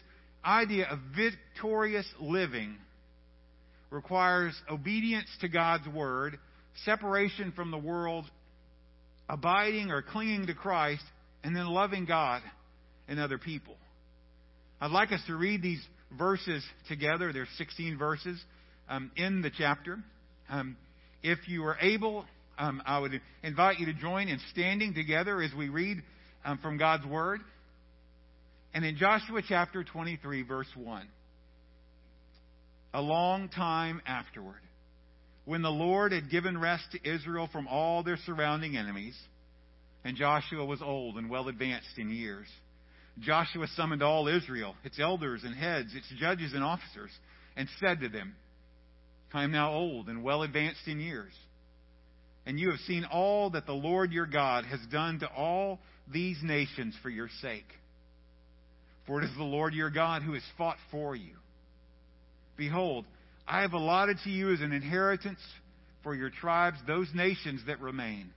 idea 0.43 0.87
of 0.89 0.99
victorious 1.15 2.05
living 2.19 2.75
requires 3.91 4.53
obedience 4.69 5.29
to 5.39 5.47
God's 5.47 5.87
word, 5.87 6.37
separation 6.83 7.53
from 7.53 7.71
the 7.71 7.77
world, 7.77 8.25
abiding 9.29 9.89
or 9.89 10.01
clinging 10.01 10.47
to 10.47 10.53
Christ, 10.53 11.03
and 11.45 11.55
then 11.55 11.67
loving 11.67 12.03
God 12.03 12.41
and 13.07 13.21
other 13.21 13.37
people. 13.37 13.77
I'd 14.81 14.91
like 14.91 15.11
us 15.11 15.19
to 15.27 15.35
read 15.35 15.61
these 15.61 15.81
verses 16.17 16.63
together. 16.87 17.33
There's 17.33 17.49
16 17.57 17.97
verses 17.97 18.41
um, 18.87 19.11
in 19.17 19.41
the 19.41 19.51
chapter. 19.55 19.99
Um, 20.49 20.77
if 21.21 21.39
you 21.49 21.65
are 21.65 21.77
able, 21.81 22.23
um, 22.57 22.81
I 22.85 22.99
would 22.99 23.19
invite 23.43 23.79
you 23.79 23.87
to 23.87 23.93
join 23.93 24.29
in 24.29 24.39
standing 24.51 24.93
together 24.93 25.41
as 25.41 25.51
we 25.53 25.67
read 25.67 26.01
um, 26.45 26.59
from 26.59 26.77
God's 26.77 27.05
Word. 27.05 27.41
And 28.73 28.85
in 28.85 28.95
Joshua 28.95 29.41
chapter 29.45 29.83
23, 29.83 30.43
verse 30.43 30.67
1, 30.75 31.07
a 32.93 33.01
long 33.01 33.49
time 33.49 34.01
afterward, 34.05 34.61
when 35.43 35.61
the 35.61 35.69
Lord 35.69 36.13
had 36.13 36.29
given 36.29 36.57
rest 36.57 36.83
to 36.93 37.09
Israel 37.09 37.49
from 37.51 37.67
all 37.67 38.01
their 38.01 38.17
surrounding 38.25 38.77
enemies, 38.77 39.17
and 40.05 40.15
Joshua 40.15 40.63
was 40.63 40.81
old 40.81 41.17
and 41.17 41.29
well 41.29 41.49
advanced 41.49 41.97
in 41.97 42.09
years, 42.09 42.47
Joshua 43.21 43.67
summoned 43.75 44.03
all 44.03 44.27
Israel, 44.27 44.75
its 44.83 44.99
elders 44.99 45.43
and 45.43 45.55
heads, 45.55 45.93
its 45.93 46.07
judges 46.19 46.53
and 46.53 46.63
officers, 46.63 47.11
and 47.55 47.67
said 47.79 47.99
to 48.01 48.09
them, 48.09 48.35
I 49.33 49.43
am 49.43 49.51
now 49.51 49.73
old 49.73 50.07
and 50.07 50.23
well 50.23 50.43
advanced 50.43 50.87
in 50.87 50.99
years. 50.99 51.33
And 52.45 52.59
you 52.59 52.71
have 52.71 52.79
seen 52.81 53.05
all 53.05 53.51
that 53.51 53.65
the 53.65 53.73
Lord 53.73 54.11
your 54.11 54.25
God 54.25 54.65
has 54.65 54.79
done 54.91 55.19
to 55.19 55.27
all 55.27 55.79
these 56.11 56.37
nations 56.41 56.95
for 57.03 57.09
your 57.09 57.29
sake. 57.41 57.67
For 59.05 59.21
it 59.21 59.25
is 59.25 59.35
the 59.37 59.43
Lord 59.43 59.73
your 59.73 59.89
God 59.89 60.23
who 60.23 60.33
has 60.33 60.43
fought 60.57 60.77
for 60.91 61.15
you. 61.15 61.33
Behold, 62.57 63.05
I 63.47 63.61
have 63.61 63.73
allotted 63.73 64.17
to 64.23 64.29
you 64.29 64.53
as 64.53 64.61
an 64.61 64.71
inheritance 64.71 65.39
for 66.03 66.15
your 66.15 66.29
tribes 66.29 66.77
those 66.87 67.09
nations 67.13 67.61
that 67.67 67.81
remain, 67.81 68.31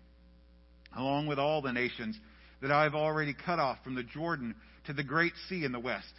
along 0.97 1.27
with 1.27 1.38
all 1.38 1.62
the 1.62 1.73
nations 1.73 2.18
that 2.61 2.71
I 2.71 2.85
have 2.85 2.95
already 2.95 3.35
cut 3.35 3.59
off 3.59 3.79
from 3.85 3.95
the 3.95 4.03
Jordan 4.03 4.55
to 4.87 4.92
the 4.92 5.05
great 5.05 5.33
sea 5.49 5.64
in 5.64 5.73
the 5.73 5.81
west. 5.81 6.12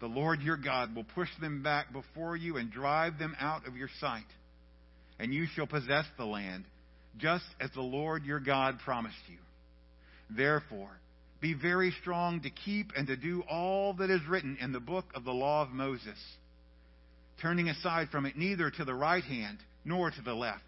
The 0.00 0.06
Lord 0.06 0.42
your 0.42 0.56
God 0.56 0.94
will 0.94 1.06
push 1.14 1.30
them 1.40 1.62
back 1.62 1.92
before 1.92 2.36
you 2.36 2.56
and 2.56 2.70
drive 2.70 3.18
them 3.18 3.34
out 3.40 3.66
of 3.66 3.76
your 3.76 3.88
sight. 4.00 4.26
And 5.18 5.32
you 5.32 5.46
shall 5.54 5.66
possess 5.66 6.04
the 6.18 6.26
land, 6.26 6.64
just 7.18 7.46
as 7.60 7.70
the 7.74 7.80
Lord 7.80 8.24
your 8.24 8.40
God 8.40 8.78
promised 8.84 9.16
you. 9.28 9.38
Therefore, 10.36 10.90
be 11.40 11.54
very 11.54 11.94
strong 12.02 12.40
to 12.42 12.50
keep 12.50 12.92
and 12.96 13.06
to 13.06 13.16
do 13.16 13.42
all 13.48 13.94
that 13.94 14.10
is 14.10 14.20
written 14.28 14.58
in 14.60 14.72
the 14.72 14.80
book 14.80 15.06
of 15.14 15.24
the 15.24 15.32
law 15.32 15.62
of 15.62 15.70
Moses, 15.70 16.18
turning 17.40 17.68
aside 17.68 18.08
from 18.10 18.26
it 18.26 18.36
neither 18.36 18.70
to 18.70 18.84
the 18.84 18.94
right 18.94 19.24
hand 19.24 19.58
nor 19.84 20.10
to 20.10 20.22
the 20.22 20.34
left, 20.34 20.62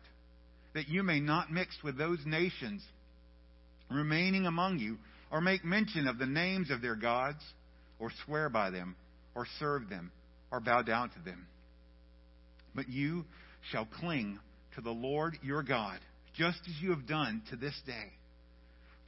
that 0.75 0.89
you 0.89 1.03
may 1.03 1.21
not 1.21 1.53
mix 1.53 1.77
with 1.83 1.99
those 1.99 2.21
nations 2.25 2.83
remaining 3.91 4.47
among 4.47 4.79
you, 4.79 4.99
or 5.31 5.41
make 5.41 5.64
mention 5.64 6.09
of 6.09 6.19
the 6.19 6.27
names 6.27 6.71
of 6.71 6.83
their 6.83 6.97
gods, 6.97 7.43
or 7.99 8.11
swear 8.25 8.49
by 8.49 8.71
them, 8.71 8.97
or 9.35 9.47
serve 9.59 9.88
them, 9.88 10.11
or 10.51 10.61
bow 10.61 10.83
down 10.83 11.11
to 11.11 11.19
them. 11.25 11.47
But 12.75 12.88
you 12.88 13.25
shall 13.71 13.87
cling 14.01 14.38
to 14.75 14.81
the 14.81 14.91
Lord 14.91 15.37
your 15.43 15.62
God, 15.62 15.99
just 16.37 16.61
as 16.69 16.81
you 16.81 16.91
have 16.91 17.07
done 17.07 17.43
to 17.51 17.57
this 17.57 17.79
day. 17.87 18.12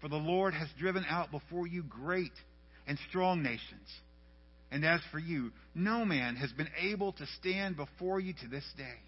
For 0.00 0.08
the 0.08 0.16
Lord 0.16 0.54
has 0.54 0.68
driven 0.78 1.04
out 1.08 1.30
before 1.30 1.66
you 1.66 1.82
great 1.82 2.32
and 2.86 2.98
strong 3.08 3.42
nations. 3.42 3.88
And 4.72 4.84
as 4.84 5.00
for 5.10 5.18
you, 5.18 5.50
no 5.74 6.04
man 6.04 6.36
has 6.36 6.52
been 6.52 6.70
able 6.80 7.12
to 7.12 7.26
stand 7.38 7.76
before 7.76 8.20
you 8.20 8.32
to 8.32 8.48
this 8.48 8.64
day. 8.76 8.98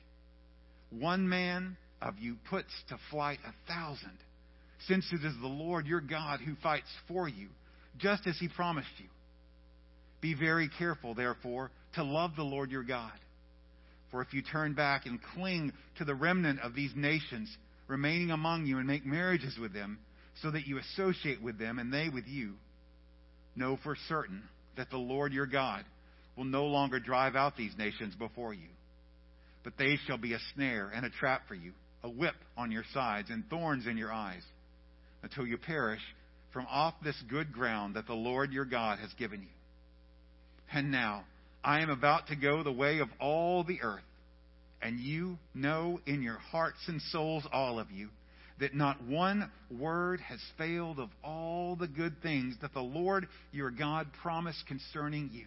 One 0.91 1.29
man 1.29 1.77
of 2.01 2.19
you 2.19 2.37
puts 2.51 2.71
to 2.89 2.99
flight 3.11 3.39
a 3.47 3.73
thousand, 3.73 4.19
since 4.89 5.07
it 5.13 5.25
is 5.25 5.35
the 5.41 5.47
Lord 5.47 5.87
your 5.87 6.01
God 6.01 6.41
who 6.41 6.55
fights 6.63 6.89
for 7.09 7.29
you, 7.29 7.49
just 7.99 8.27
as 8.27 8.37
he 8.39 8.49
promised 8.49 8.89
you. 8.99 9.07
Be 10.21 10.35
very 10.35 10.69
careful, 10.79 11.15
therefore, 11.15 11.71
to 11.95 12.05
love 12.05 12.33
the 12.37 12.43
Lord 12.43 12.71
your 12.71 12.85
God. 12.85 13.13
For 14.11 14.23
if 14.23 14.33
you 14.33 14.43
turn 14.43 14.75
back 14.75 15.07
and 15.07 15.19
cling 15.35 15.73
to 15.99 16.05
the 16.05 16.15
remnant 16.15 16.61
of 16.61 16.75
these 16.75 16.93
nations 16.95 17.55
remaining 17.89 18.31
among 18.31 18.67
you 18.67 18.79
and 18.79 18.87
make 18.87 19.05
marriages 19.05 19.59
with 19.59 19.73
them, 19.73 19.99
so 20.41 20.51
that 20.51 20.67
you 20.67 20.79
associate 20.79 21.43
with 21.43 21.59
them 21.59 21.79
and 21.79 21.93
they 21.93 22.09
with 22.09 22.27
you, 22.27 22.55
know 23.57 23.79
for 23.83 23.97
certain 24.09 24.43
that 24.77 24.91
the 24.91 24.97
Lord 24.97 25.33
your 25.33 25.47
God 25.47 25.85
will 26.37 26.45
no 26.45 26.65
longer 26.67 26.99
drive 26.99 27.37
out 27.37 27.57
these 27.57 27.77
nations 27.77 28.15
before 28.15 28.55
you. 28.55 28.69
But 29.65 29.75
they 29.79 29.99
shall 30.07 30.19
be 30.19 30.33
a 30.33 30.39
snare 30.55 30.91
and 30.95 31.05
a 31.05 31.11
trap 31.11 31.43
for 31.47 31.55
you, 31.55 31.73
a 32.03 32.09
whip 32.09 32.35
on 32.57 32.71
your 32.73 32.85
sides 32.95 33.29
and 33.31 33.49
thorns 33.49 33.87
in 33.87 33.97
your 33.97 34.13
eyes, 34.13 34.43
until 35.23 35.47
you 35.47 35.57
perish 35.57 36.01
from 36.53 36.67
off 36.71 36.95
this 37.03 37.21
good 37.29 37.53
ground 37.53 37.97
that 37.97 38.07
the 38.07 38.15
Lord 38.15 38.53
your 38.53 38.65
God 38.65 38.99
has 38.99 39.13
given 39.15 39.41
you. 39.41 39.49
And 40.73 40.91
now 40.91 41.25
I 41.65 41.81
am 41.81 41.91
about 41.91 42.29
to 42.29 42.37
go 42.37 42.63
the 42.63 42.73
way 42.73 42.99
of 42.99 43.09
all 43.21 43.65
the 43.65 43.83
earth, 43.83 44.03
and 44.81 44.99
you 44.99 45.39
know 45.55 46.01
in 46.07 46.23
your 46.23 46.39
hearts 46.39 46.79
and 46.89 47.01
souls, 47.01 47.47
all 47.53 47.79
of 47.79 47.91
you, 47.91 48.09
that 48.59 48.75
not 48.75 49.03
one 49.05 49.51
word 49.71 50.21
has 50.21 50.41
failed 50.59 50.99
of 50.99 51.09
all 51.23 51.77
the 51.77 51.89
good 51.89 52.15
things 52.23 52.57
that 52.63 52.75
the 52.75 52.81
Lord 52.81 53.29
your 53.51 53.71
God 53.71 54.09
promised 54.23 54.67
concerning 54.67 55.31
you. 55.33 55.47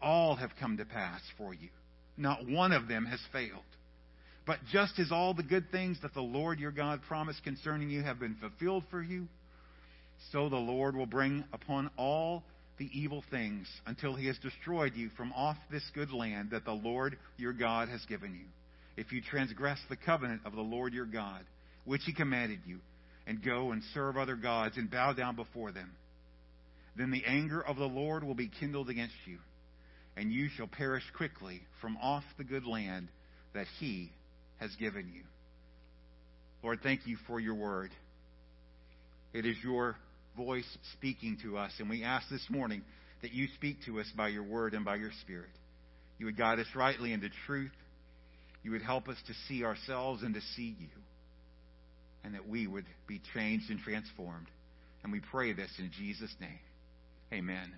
All 0.00 0.36
have 0.36 0.50
come 0.60 0.76
to 0.76 0.84
pass 0.84 1.20
for 1.36 1.52
you. 1.52 1.68
Not 2.16 2.46
one 2.46 2.72
of 2.72 2.88
them 2.88 3.06
has 3.06 3.20
failed. 3.32 3.62
But 4.48 4.60
just 4.72 4.98
as 4.98 5.12
all 5.12 5.34
the 5.34 5.42
good 5.42 5.70
things 5.70 5.98
that 6.00 6.14
the 6.14 6.22
Lord 6.22 6.58
your 6.58 6.70
God 6.70 7.02
promised 7.06 7.44
concerning 7.44 7.90
you 7.90 8.02
have 8.02 8.18
been 8.18 8.34
fulfilled 8.36 8.84
for 8.90 9.02
you, 9.02 9.28
so 10.32 10.48
the 10.48 10.56
Lord 10.56 10.96
will 10.96 11.04
bring 11.04 11.44
upon 11.52 11.90
all 11.98 12.44
the 12.78 12.88
evil 12.98 13.22
things 13.30 13.68
until 13.84 14.14
he 14.14 14.26
has 14.26 14.38
destroyed 14.38 14.94
you 14.96 15.10
from 15.18 15.34
off 15.34 15.58
this 15.70 15.82
good 15.94 16.12
land 16.12 16.52
that 16.52 16.64
the 16.64 16.72
Lord 16.72 17.18
your 17.36 17.52
God 17.52 17.90
has 17.90 18.02
given 18.06 18.32
you. 18.32 18.46
If 18.96 19.12
you 19.12 19.20
transgress 19.20 19.78
the 19.90 19.98
covenant 19.98 20.40
of 20.46 20.54
the 20.54 20.62
Lord 20.62 20.94
your 20.94 21.04
God, 21.04 21.44
which 21.84 22.04
he 22.06 22.14
commanded 22.14 22.60
you, 22.66 22.78
and 23.26 23.44
go 23.44 23.72
and 23.72 23.82
serve 23.92 24.16
other 24.16 24.36
gods 24.36 24.78
and 24.78 24.90
bow 24.90 25.12
down 25.12 25.36
before 25.36 25.72
them, 25.72 25.90
then 26.96 27.10
the 27.10 27.26
anger 27.26 27.60
of 27.60 27.76
the 27.76 27.84
Lord 27.84 28.24
will 28.24 28.34
be 28.34 28.50
kindled 28.60 28.88
against 28.88 29.12
you, 29.26 29.40
and 30.16 30.32
you 30.32 30.48
shall 30.56 30.68
perish 30.68 31.04
quickly 31.14 31.60
from 31.82 31.98
off 31.98 32.24
the 32.38 32.44
good 32.44 32.64
land 32.64 33.08
that 33.52 33.66
he 33.78 34.10
has 34.58 34.74
given 34.76 35.10
you. 35.14 35.22
Lord, 36.62 36.80
thank 36.82 37.06
you 37.06 37.16
for 37.26 37.38
your 37.38 37.54
word. 37.54 37.90
It 39.32 39.46
is 39.46 39.56
your 39.62 39.96
voice 40.36 40.66
speaking 40.94 41.38
to 41.42 41.58
us. 41.58 41.72
And 41.78 41.88
we 41.88 42.02
ask 42.02 42.28
this 42.28 42.46
morning 42.48 42.82
that 43.22 43.32
you 43.32 43.46
speak 43.54 43.78
to 43.86 44.00
us 44.00 44.10
by 44.16 44.28
your 44.28 44.42
word 44.42 44.74
and 44.74 44.84
by 44.84 44.96
your 44.96 45.10
spirit. 45.22 45.50
You 46.18 46.26
would 46.26 46.36
guide 46.36 46.58
us 46.58 46.66
rightly 46.74 47.12
into 47.12 47.28
truth. 47.46 47.72
You 48.62 48.72
would 48.72 48.82
help 48.82 49.08
us 49.08 49.16
to 49.26 49.34
see 49.46 49.64
ourselves 49.64 50.22
and 50.22 50.34
to 50.34 50.40
see 50.56 50.76
you. 50.78 50.88
And 52.24 52.34
that 52.34 52.48
we 52.48 52.66
would 52.66 52.86
be 53.06 53.20
changed 53.34 53.70
and 53.70 53.78
transformed. 53.78 54.48
And 55.02 55.12
we 55.12 55.20
pray 55.20 55.52
this 55.52 55.70
in 55.78 55.90
Jesus' 55.96 56.34
name. 56.40 56.58
Amen. 57.32 57.72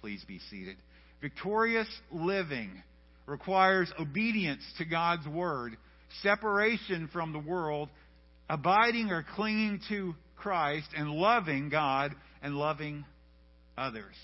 Please 0.00 0.24
be 0.26 0.38
seated. 0.50 0.76
Victorious 1.20 1.88
living 2.12 2.82
requires 3.26 3.92
obedience 3.98 4.62
to 4.78 4.84
God's 4.84 5.26
word, 5.26 5.76
separation 6.22 7.08
from 7.12 7.32
the 7.32 7.38
world, 7.38 7.88
abiding 8.48 9.10
or 9.10 9.24
clinging 9.36 9.80
to 9.88 10.14
Christ 10.36 10.88
and 10.96 11.10
loving 11.10 11.68
God 11.68 12.14
and 12.42 12.54
loving 12.56 13.04
others. 13.76 14.14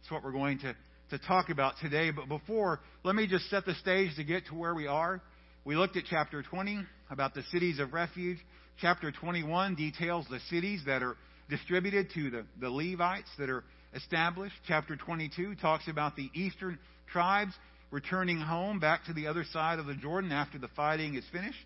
It's 0.00 0.10
what 0.10 0.24
we're 0.24 0.32
going 0.32 0.58
to, 0.60 0.74
to 1.10 1.18
talk 1.26 1.48
about 1.48 1.74
today. 1.80 2.10
But 2.10 2.28
before, 2.28 2.80
let 3.04 3.14
me 3.14 3.26
just 3.26 3.48
set 3.50 3.64
the 3.64 3.74
stage 3.74 4.14
to 4.16 4.24
get 4.24 4.46
to 4.46 4.54
where 4.54 4.74
we 4.74 4.86
are. 4.86 5.20
We 5.64 5.76
looked 5.76 5.96
at 5.96 6.04
chapter 6.10 6.42
20 6.42 6.84
about 7.10 7.34
the 7.34 7.42
cities 7.52 7.78
of 7.78 7.92
refuge. 7.92 8.38
Chapter 8.80 9.12
21 9.12 9.74
details 9.74 10.26
the 10.28 10.40
cities 10.50 10.82
that 10.86 11.02
are 11.02 11.16
distributed 11.48 12.08
to 12.14 12.30
the, 12.30 12.44
the 12.60 12.70
Levites 12.70 13.28
that 13.38 13.48
are 13.48 13.62
established. 13.94 14.54
Chapter 14.66 14.96
22 14.96 15.54
talks 15.56 15.86
about 15.86 16.16
the 16.16 16.30
eastern 16.34 16.78
tribes 17.12 17.52
returning 17.92 18.40
home 18.40 18.80
back 18.80 19.04
to 19.04 19.12
the 19.12 19.28
other 19.28 19.44
side 19.52 19.78
of 19.78 19.86
the 19.86 19.94
Jordan 19.94 20.32
after 20.32 20.58
the 20.58 20.68
fighting 20.68 21.14
is 21.14 21.24
finished. 21.30 21.64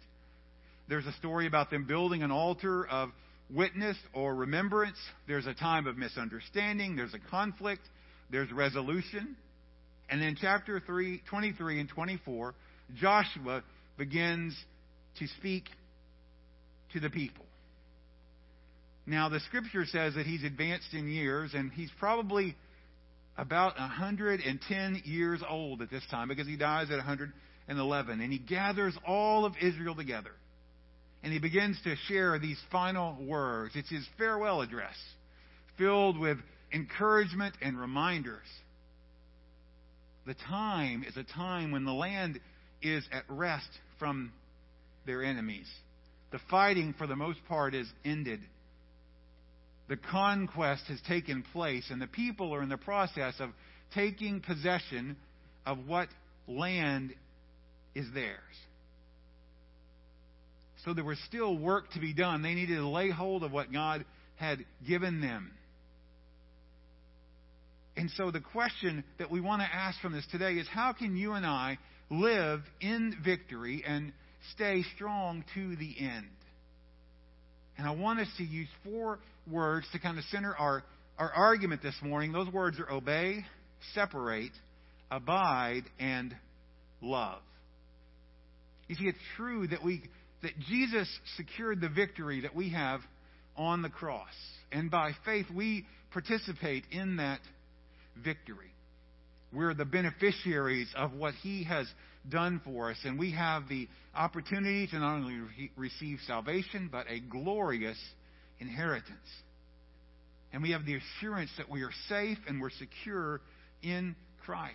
There's 0.88 1.06
a 1.06 1.12
story 1.12 1.46
about 1.46 1.70
them 1.70 1.86
building 1.86 2.22
an 2.22 2.30
altar 2.30 2.86
of 2.86 3.10
witness 3.48 3.96
or 4.12 4.34
remembrance. 4.34 4.98
There's 5.28 5.46
a 5.46 5.54
time 5.54 5.86
of 5.86 5.96
misunderstanding. 5.96 6.96
There's 6.96 7.14
a 7.14 7.30
conflict. 7.30 7.82
There's 8.30 8.50
resolution. 8.52 9.36
And 10.10 10.20
then 10.20 10.36
chapter 10.38 10.80
3, 10.84 11.22
23 11.30 11.80
and 11.80 11.88
24, 11.88 12.54
Joshua 12.96 13.62
begins 13.96 14.56
to 15.20 15.26
speak 15.38 15.64
to 16.92 17.00
the 17.00 17.10
people. 17.10 17.44
Now, 19.06 19.28
the 19.28 19.38
scripture 19.40 19.84
says 19.84 20.14
that 20.14 20.26
he's 20.26 20.42
advanced 20.42 20.92
in 20.92 21.08
years, 21.08 21.52
and 21.54 21.70
he's 21.72 21.90
probably 22.00 22.56
about 23.38 23.78
110 23.78 25.02
years 25.04 25.42
old 25.48 25.82
at 25.82 25.90
this 25.90 26.04
time 26.10 26.28
because 26.28 26.46
he 26.46 26.56
dies 26.56 26.90
at 26.90 26.96
111. 26.96 28.20
And 28.20 28.32
he 28.32 28.38
gathers 28.38 28.96
all 29.06 29.44
of 29.44 29.54
Israel 29.60 29.94
together 29.94 30.32
and 31.26 31.32
he 31.32 31.40
begins 31.40 31.76
to 31.82 31.96
share 32.06 32.38
these 32.38 32.60
final 32.70 33.16
words. 33.20 33.74
It's 33.74 33.90
his 33.90 34.06
farewell 34.16 34.60
address, 34.60 34.94
filled 35.76 36.16
with 36.20 36.38
encouragement 36.72 37.56
and 37.60 37.76
reminders. 37.76 38.46
The 40.24 40.36
time 40.48 41.04
is 41.04 41.16
a 41.16 41.24
time 41.24 41.72
when 41.72 41.84
the 41.84 41.92
land 41.92 42.38
is 42.80 43.04
at 43.10 43.24
rest 43.28 43.68
from 43.98 44.32
their 45.04 45.24
enemies. 45.24 45.66
The 46.30 46.38
fighting, 46.50 46.94
for 46.96 47.08
the 47.08 47.16
most 47.16 47.40
part, 47.48 47.74
is 47.74 47.88
ended. 48.04 48.38
The 49.88 49.96
conquest 49.96 50.84
has 50.88 51.00
taken 51.02 51.44
place, 51.52 51.90
and 51.90 52.00
the 52.00 52.06
people 52.06 52.54
are 52.54 52.62
in 52.62 52.68
the 52.68 52.76
process 52.76 53.34
of 53.38 53.50
taking 53.94 54.40
possession 54.40 55.16
of 55.64 55.86
what 55.86 56.08
land 56.48 57.14
is 57.94 58.06
theirs. 58.12 58.40
So 60.84 60.94
there 60.94 61.04
was 61.04 61.18
still 61.26 61.56
work 61.56 61.90
to 61.92 62.00
be 62.00 62.12
done. 62.12 62.42
They 62.42 62.54
needed 62.54 62.76
to 62.76 62.88
lay 62.88 63.10
hold 63.10 63.42
of 63.42 63.52
what 63.52 63.72
God 63.72 64.04
had 64.36 64.64
given 64.86 65.20
them. 65.20 65.52
And 67.96 68.10
so 68.10 68.30
the 68.30 68.40
question 68.40 69.02
that 69.18 69.30
we 69.30 69.40
want 69.40 69.62
to 69.62 69.74
ask 69.74 70.00
from 70.00 70.12
this 70.12 70.26
today 70.30 70.54
is 70.54 70.68
how 70.68 70.92
can 70.92 71.16
you 71.16 71.32
and 71.32 71.46
I 71.46 71.78
live 72.10 72.60
in 72.80 73.16
victory 73.24 73.82
and 73.86 74.12
stay 74.54 74.84
strong 74.94 75.44
to 75.54 75.76
the 75.76 75.94
end? 75.98 76.26
And 77.78 77.86
I 77.86 77.90
want 77.90 78.20
us 78.20 78.28
to 78.38 78.44
use 78.44 78.68
four 78.84 79.18
words 79.50 79.86
to 79.92 79.98
kind 79.98 80.18
of 80.18 80.24
center 80.24 80.54
our, 80.56 80.82
our 81.18 81.30
argument 81.30 81.82
this 81.82 81.96
morning. 82.02 82.32
Those 82.32 82.52
words 82.52 82.78
are 82.80 82.90
obey, 82.90 83.44
separate, 83.94 84.52
abide, 85.10 85.82
and 85.98 86.34
love. 87.02 87.40
You 88.88 88.94
see, 88.96 89.04
it's 89.04 89.18
true 89.36 89.66
that 89.68 89.82
we 89.84 90.02
that 90.42 90.52
Jesus 90.68 91.08
secured 91.36 91.80
the 91.80 91.88
victory 91.88 92.42
that 92.42 92.54
we 92.54 92.70
have 92.70 93.00
on 93.56 93.82
the 93.82 93.88
cross. 93.88 94.28
And 94.70 94.90
by 94.90 95.12
faith 95.24 95.46
we 95.52 95.86
participate 96.12 96.84
in 96.90 97.16
that 97.16 97.40
victory. 98.22 98.70
We're 99.52 99.74
the 99.74 99.84
beneficiaries 99.84 100.88
of 100.94 101.14
what 101.14 101.34
he 101.34 101.64
has 101.64 101.86
done 102.28 102.60
for 102.64 102.90
us, 102.90 102.96
and 103.04 103.18
we 103.18 103.32
have 103.32 103.68
the 103.68 103.88
opportunity 104.14 104.86
to 104.88 104.98
not 104.98 105.16
only 105.16 105.34
re- 105.34 105.70
receive 105.76 106.18
salvation, 106.26 106.88
but 106.90 107.06
a 107.08 107.20
glorious 107.20 107.98
inheritance. 108.58 109.18
And 110.52 110.62
we 110.62 110.70
have 110.70 110.86
the 110.86 110.96
assurance 110.96 111.50
that 111.58 111.68
we 111.68 111.82
are 111.82 111.90
safe 112.08 112.38
and 112.48 112.60
we're 112.60 112.70
secure 112.70 113.40
in 113.82 114.16
Christ. 114.44 114.74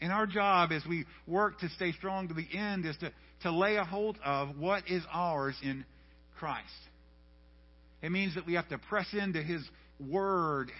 And 0.00 0.12
our 0.12 0.26
job 0.26 0.72
as 0.72 0.82
we 0.88 1.04
work 1.26 1.60
to 1.60 1.68
stay 1.70 1.92
strong 1.92 2.28
to 2.28 2.34
the 2.34 2.46
end 2.52 2.86
is 2.86 2.96
to, 2.98 3.12
to 3.42 3.52
lay 3.52 3.76
a 3.76 3.84
hold 3.84 4.18
of 4.24 4.56
what 4.58 4.88
is 4.88 5.02
ours 5.12 5.54
in 5.62 5.84
Christ. 6.38 6.64
It 8.02 8.10
means 8.10 8.34
that 8.34 8.46
we 8.46 8.54
have 8.54 8.68
to 8.70 8.78
press 8.78 9.06
into 9.12 9.42
His 9.42 9.62
Word, 10.00 10.72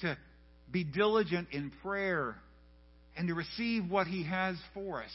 to 0.00 0.16
be 0.70 0.84
diligent 0.84 1.48
in 1.52 1.72
prayer, 1.82 2.36
and 3.18 3.28
to 3.28 3.34
receive 3.34 3.90
what 3.90 4.06
He 4.06 4.24
has 4.24 4.56
for 4.72 5.02
us. 5.02 5.10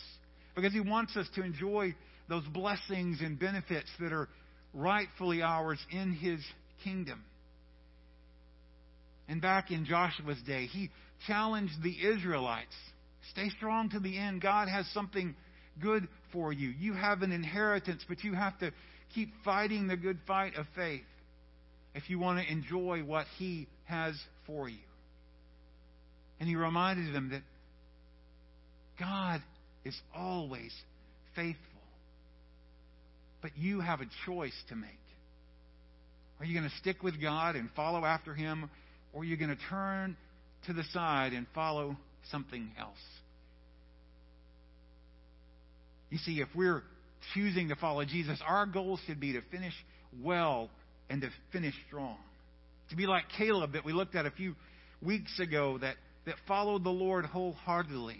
Because 0.55 0.73
He 0.73 0.81
wants 0.81 1.15
us 1.17 1.27
to 1.35 1.43
enjoy 1.43 1.95
those 2.29 2.45
blessings 2.45 3.21
and 3.21 3.39
benefits 3.39 3.89
that 3.99 4.13
are 4.13 4.29
rightfully 4.73 5.41
ours 5.41 5.79
in 5.91 6.13
His 6.13 6.39
kingdom. 6.83 7.23
And 9.27 9.41
back 9.41 9.71
in 9.71 9.85
Joshua's 9.85 10.41
day, 10.45 10.65
he 10.67 10.89
challenged 11.25 11.81
the 11.81 11.95
Israelites 12.05 12.75
stay 13.31 13.49
strong 13.49 13.89
to 13.91 13.99
the 13.99 14.17
end. 14.17 14.41
God 14.41 14.67
has 14.67 14.85
something 14.93 15.35
good 15.81 16.07
for 16.31 16.51
you. 16.51 16.69
You 16.69 16.93
have 16.93 17.21
an 17.21 17.31
inheritance, 17.31 18.03
but 18.07 18.23
you 18.23 18.33
have 18.33 18.57
to 18.59 18.71
keep 19.15 19.29
fighting 19.45 19.87
the 19.87 19.97
good 19.97 20.19
fight 20.27 20.55
of 20.55 20.65
faith 20.75 21.03
if 21.95 22.09
you 22.09 22.19
want 22.19 22.45
to 22.45 22.51
enjoy 22.51 22.99
what 22.99 23.27
He 23.37 23.67
has 23.85 24.15
for 24.45 24.67
you. 24.67 24.77
And 26.39 26.49
he 26.49 26.55
reminded 26.55 27.13
them 27.13 27.29
that 27.29 27.41
God 29.03 29.41
is 29.83 29.99
always 30.15 30.73
faithful. 31.35 31.59
But 33.41 33.51
you 33.57 33.81
have 33.81 33.99
a 33.99 34.05
choice 34.25 34.55
to 34.69 34.75
make. 34.75 34.89
Are 36.39 36.45
you 36.45 36.57
going 36.57 36.69
to 36.69 36.75
stick 36.77 37.03
with 37.03 37.21
God 37.21 37.55
and 37.55 37.69
follow 37.75 38.05
after 38.05 38.33
Him, 38.33 38.69
or 39.11 39.21
are 39.21 39.25
you 39.25 39.35
going 39.35 39.49
to 39.49 39.61
turn 39.69 40.15
to 40.67 40.73
the 40.73 40.83
side 40.93 41.33
and 41.33 41.45
follow 41.53 41.97
something 42.31 42.71
else? 42.79 42.97
You 46.09 46.17
see, 46.19 46.39
if 46.39 46.47
we're 46.55 46.83
choosing 47.33 47.69
to 47.69 47.75
follow 47.75 48.05
Jesus, 48.05 48.39
our 48.45 48.65
goal 48.65 48.99
should 49.05 49.19
be 49.19 49.33
to 49.33 49.41
finish 49.51 49.73
well 50.21 50.69
and 51.09 51.21
to 51.21 51.29
finish 51.51 51.73
strong. 51.87 52.17
To 52.91 52.95
be 52.95 53.05
like 53.05 53.23
Caleb 53.37 53.73
that 53.73 53.83
we 53.83 53.91
looked 53.91 54.15
at 54.15 54.25
a 54.25 54.31
few 54.31 54.55
weeks 55.01 55.39
ago 55.39 55.77
that, 55.79 55.95
that 56.25 56.35
followed 56.47 56.83
the 56.83 56.91
Lord 56.91 57.25
wholeheartedly. 57.25 58.19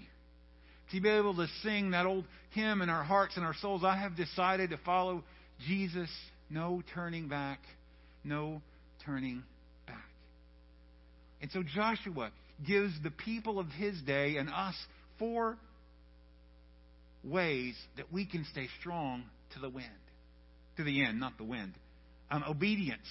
To 0.94 1.02
be 1.02 1.10
able 1.10 1.36
to 1.36 1.48
sing 1.64 1.92
that 1.92 2.06
old 2.06 2.26
hymn 2.52 2.84
in 2.84 2.90
our 2.90 3.04
hearts 3.04 3.36
and 3.36 3.44
our 3.44 3.56
souls 3.56 3.84
I 3.84 3.98
have 3.98 4.16
decided 4.16 4.70
to 4.70 4.78
follow 4.86 5.24
Jesus, 5.68 6.10
no 6.52 6.84
turning 6.94 7.28
back, 7.28 7.60
no 8.24 8.62
turning 9.04 9.42
back. 9.88 10.06
And 11.42 11.50
so 11.52 11.64
Joshua 11.64 12.32
gives 12.66 12.94
the 13.02 13.10
people 13.10 13.58
of 13.58 13.68
his 13.70 14.00
day 14.02 14.38
and 14.38 14.50
us 14.52 14.76
four 15.18 15.58
ways 17.24 17.74
that 17.98 18.14
we 18.14 18.26
can 18.28 18.46
stay 18.52 18.68
strong 18.80 19.24
to 19.56 19.60
the 19.60 19.70
wind, 19.70 19.88
to 20.78 20.84
the 20.84 21.04
end, 21.04 21.20
not 21.20 21.40
the 21.40 21.44
wind. 21.44 21.74
Um, 22.30 22.44
obedience 22.48 23.08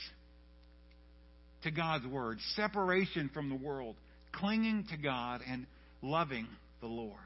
to 1.64 1.72
God's 1.72 2.06
word, 2.06 2.38
separation 2.54 3.28
from 3.34 3.48
the 3.48 3.56
world, 3.56 3.96
clinging 4.30 4.86
to 4.90 4.96
God, 4.96 5.40
and 5.48 5.66
loving 6.00 6.46
the 6.80 6.86
Lord. 6.86 7.18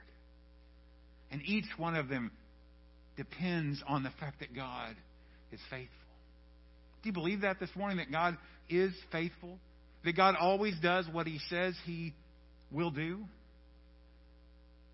And 1.37 1.47
each 1.47 1.67
one 1.77 1.95
of 1.95 2.09
them 2.09 2.31
depends 3.19 3.83
on 3.87 4.03
the 4.03 4.09
fact 4.19 4.41
that 4.41 4.57
God 4.57 4.97
is 5.53 5.61
faithful. 5.69 5.91
Do 7.03 7.11
you 7.11 7.13
believe 7.13 7.43
that 7.43 7.61
this 7.61 7.69
morning, 7.77 7.99
that 7.99 8.11
God 8.11 8.39
is 8.71 8.95
faithful? 9.13 9.59
That 10.07 10.17
God 10.17 10.35
always 10.41 10.77
does 10.83 11.07
what 11.13 11.27
He 11.27 11.39
says 11.51 11.75
He 11.85 12.15
will 12.73 12.91
do? 12.91 13.23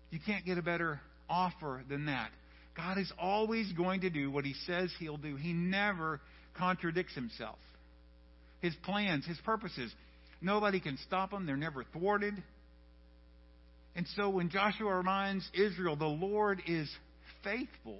You 0.09 0.19
can't 0.25 0.45
get 0.45 0.57
a 0.57 0.61
better 0.61 0.99
offer 1.29 1.81
than 1.87 2.07
that. 2.07 2.29
God 2.75 2.97
is 2.97 3.09
always 3.17 3.71
going 3.71 4.01
to 4.01 4.09
do 4.09 4.29
what 4.29 4.43
He 4.43 4.53
says 4.67 4.91
He'll 4.99 5.15
do. 5.15 5.37
He 5.37 5.53
never 5.53 6.19
contradicts 6.57 7.15
Himself. 7.15 7.59
His 8.59 8.75
plans, 8.83 9.25
His 9.25 9.37
purposes, 9.45 9.93
nobody 10.41 10.81
can 10.81 10.97
stop 11.07 11.31
them. 11.31 11.45
They're 11.45 11.55
never 11.55 11.85
thwarted. 11.93 12.33
And 13.95 14.07
so 14.15 14.29
when 14.29 14.49
Joshua 14.49 14.95
reminds 14.95 15.47
Israel, 15.53 15.95
the 15.95 16.05
Lord 16.05 16.61
is 16.65 16.89
faithful, 17.43 17.99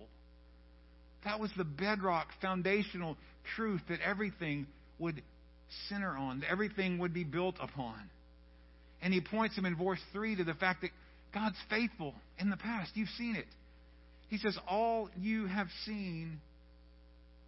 that 1.24 1.40
was 1.40 1.52
the 1.56 1.64
bedrock, 1.64 2.28
foundational 2.42 3.18
truth 3.56 3.82
that 3.90 4.00
everything 4.02 4.68
would 5.00 5.22
center 5.90 6.10
on, 6.10 6.42
that 6.42 6.50
everything 6.50 7.00
would 7.00 7.14
be 7.14 7.24
built 7.24 7.56
upon. 7.62 8.00
And 9.02 9.14
he 9.14 9.22
points 9.22 9.58
him 9.58 9.66
in 9.66 9.76
verse 9.76 10.00
3 10.14 10.38
to 10.38 10.44
the 10.44 10.54
fact 10.54 10.82
that 10.82 10.92
God's 11.34 11.58
faithful 11.70 12.14
in 12.40 12.50
the 12.50 12.58
past. 12.58 12.92
You've 12.96 13.10
seen 13.10 13.36
it. 13.36 13.46
He 14.30 14.38
says, 14.38 14.58
All 14.68 15.10
you 15.20 15.48
have 15.48 15.68
seen, 15.86 16.40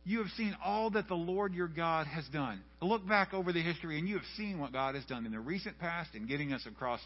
you 0.04 0.20
have 0.20 0.32
seen 0.38 0.56
all 0.64 0.92
that 0.92 1.08
the 1.08 1.16
Lord 1.16 1.54
your 1.54 1.68
God 1.68 2.08
has 2.08 2.26
done. 2.28 2.62
Look 2.82 3.08
back 3.08 3.34
over 3.34 3.54
the 3.54 3.62
history, 3.62 3.98
and 3.98 4.08
you 4.08 4.16
have 4.16 4.26
seen 4.38 4.60
what 4.60 4.74
God 4.74 4.96
has 4.96 5.06
done 5.06 5.26
in 5.26 5.32
the 5.32 5.40
recent 5.40 5.80
past 5.80 6.10
in 6.14 6.28
getting 6.28 6.54
us 6.54 6.66
across 6.68 7.00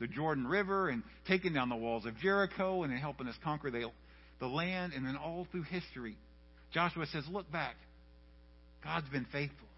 the 0.00 0.06
Jordan 0.06 0.46
River 0.46 0.88
and 0.88 1.02
taking 1.26 1.52
down 1.52 1.68
the 1.68 1.76
walls 1.76 2.06
of 2.06 2.16
Jericho 2.18 2.82
and 2.82 2.92
in 2.92 2.98
helping 2.98 3.28
us 3.28 3.36
conquer 3.42 3.70
the, 3.70 3.90
the 4.40 4.46
land, 4.46 4.92
and 4.94 5.06
then 5.06 5.16
all 5.16 5.46
through 5.50 5.62
history. 5.62 6.16
Joshua 6.72 7.06
says, 7.06 7.24
Look 7.30 7.50
back. 7.50 7.76
God's 8.82 9.08
been 9.08 9.26
faithful. 9.32 9.68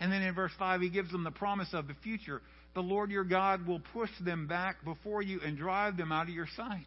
And 0.00 0.12
then 0.12 0.22
in 0.22 0.34
verse 0.34 0.52
5, 0.58 0.80
he 0.80 0.90
gives 0.90 1.10
them 1.10 1.24
the 1.24 1.30
promise 1.30 1.68
of 1.72 1.88
the 1.88 1.94
future 2.02 2.40
the 2.74 2.82
Lord 2.82 3.10
your 3.10 3.24
God 3.24 3.66
will 3.66 3.80
push 3.92 4.10
them 4.24 4.46
back 4.46 4.84
before 4.84 5.22
you 5.22 5.40
and 5.44 5.56
drive 5.56 5.96
them 5.96 6.12
out 6.12 6.28
of 6.28 6.34
your 6.34 6.46
sight. 6.56 6.86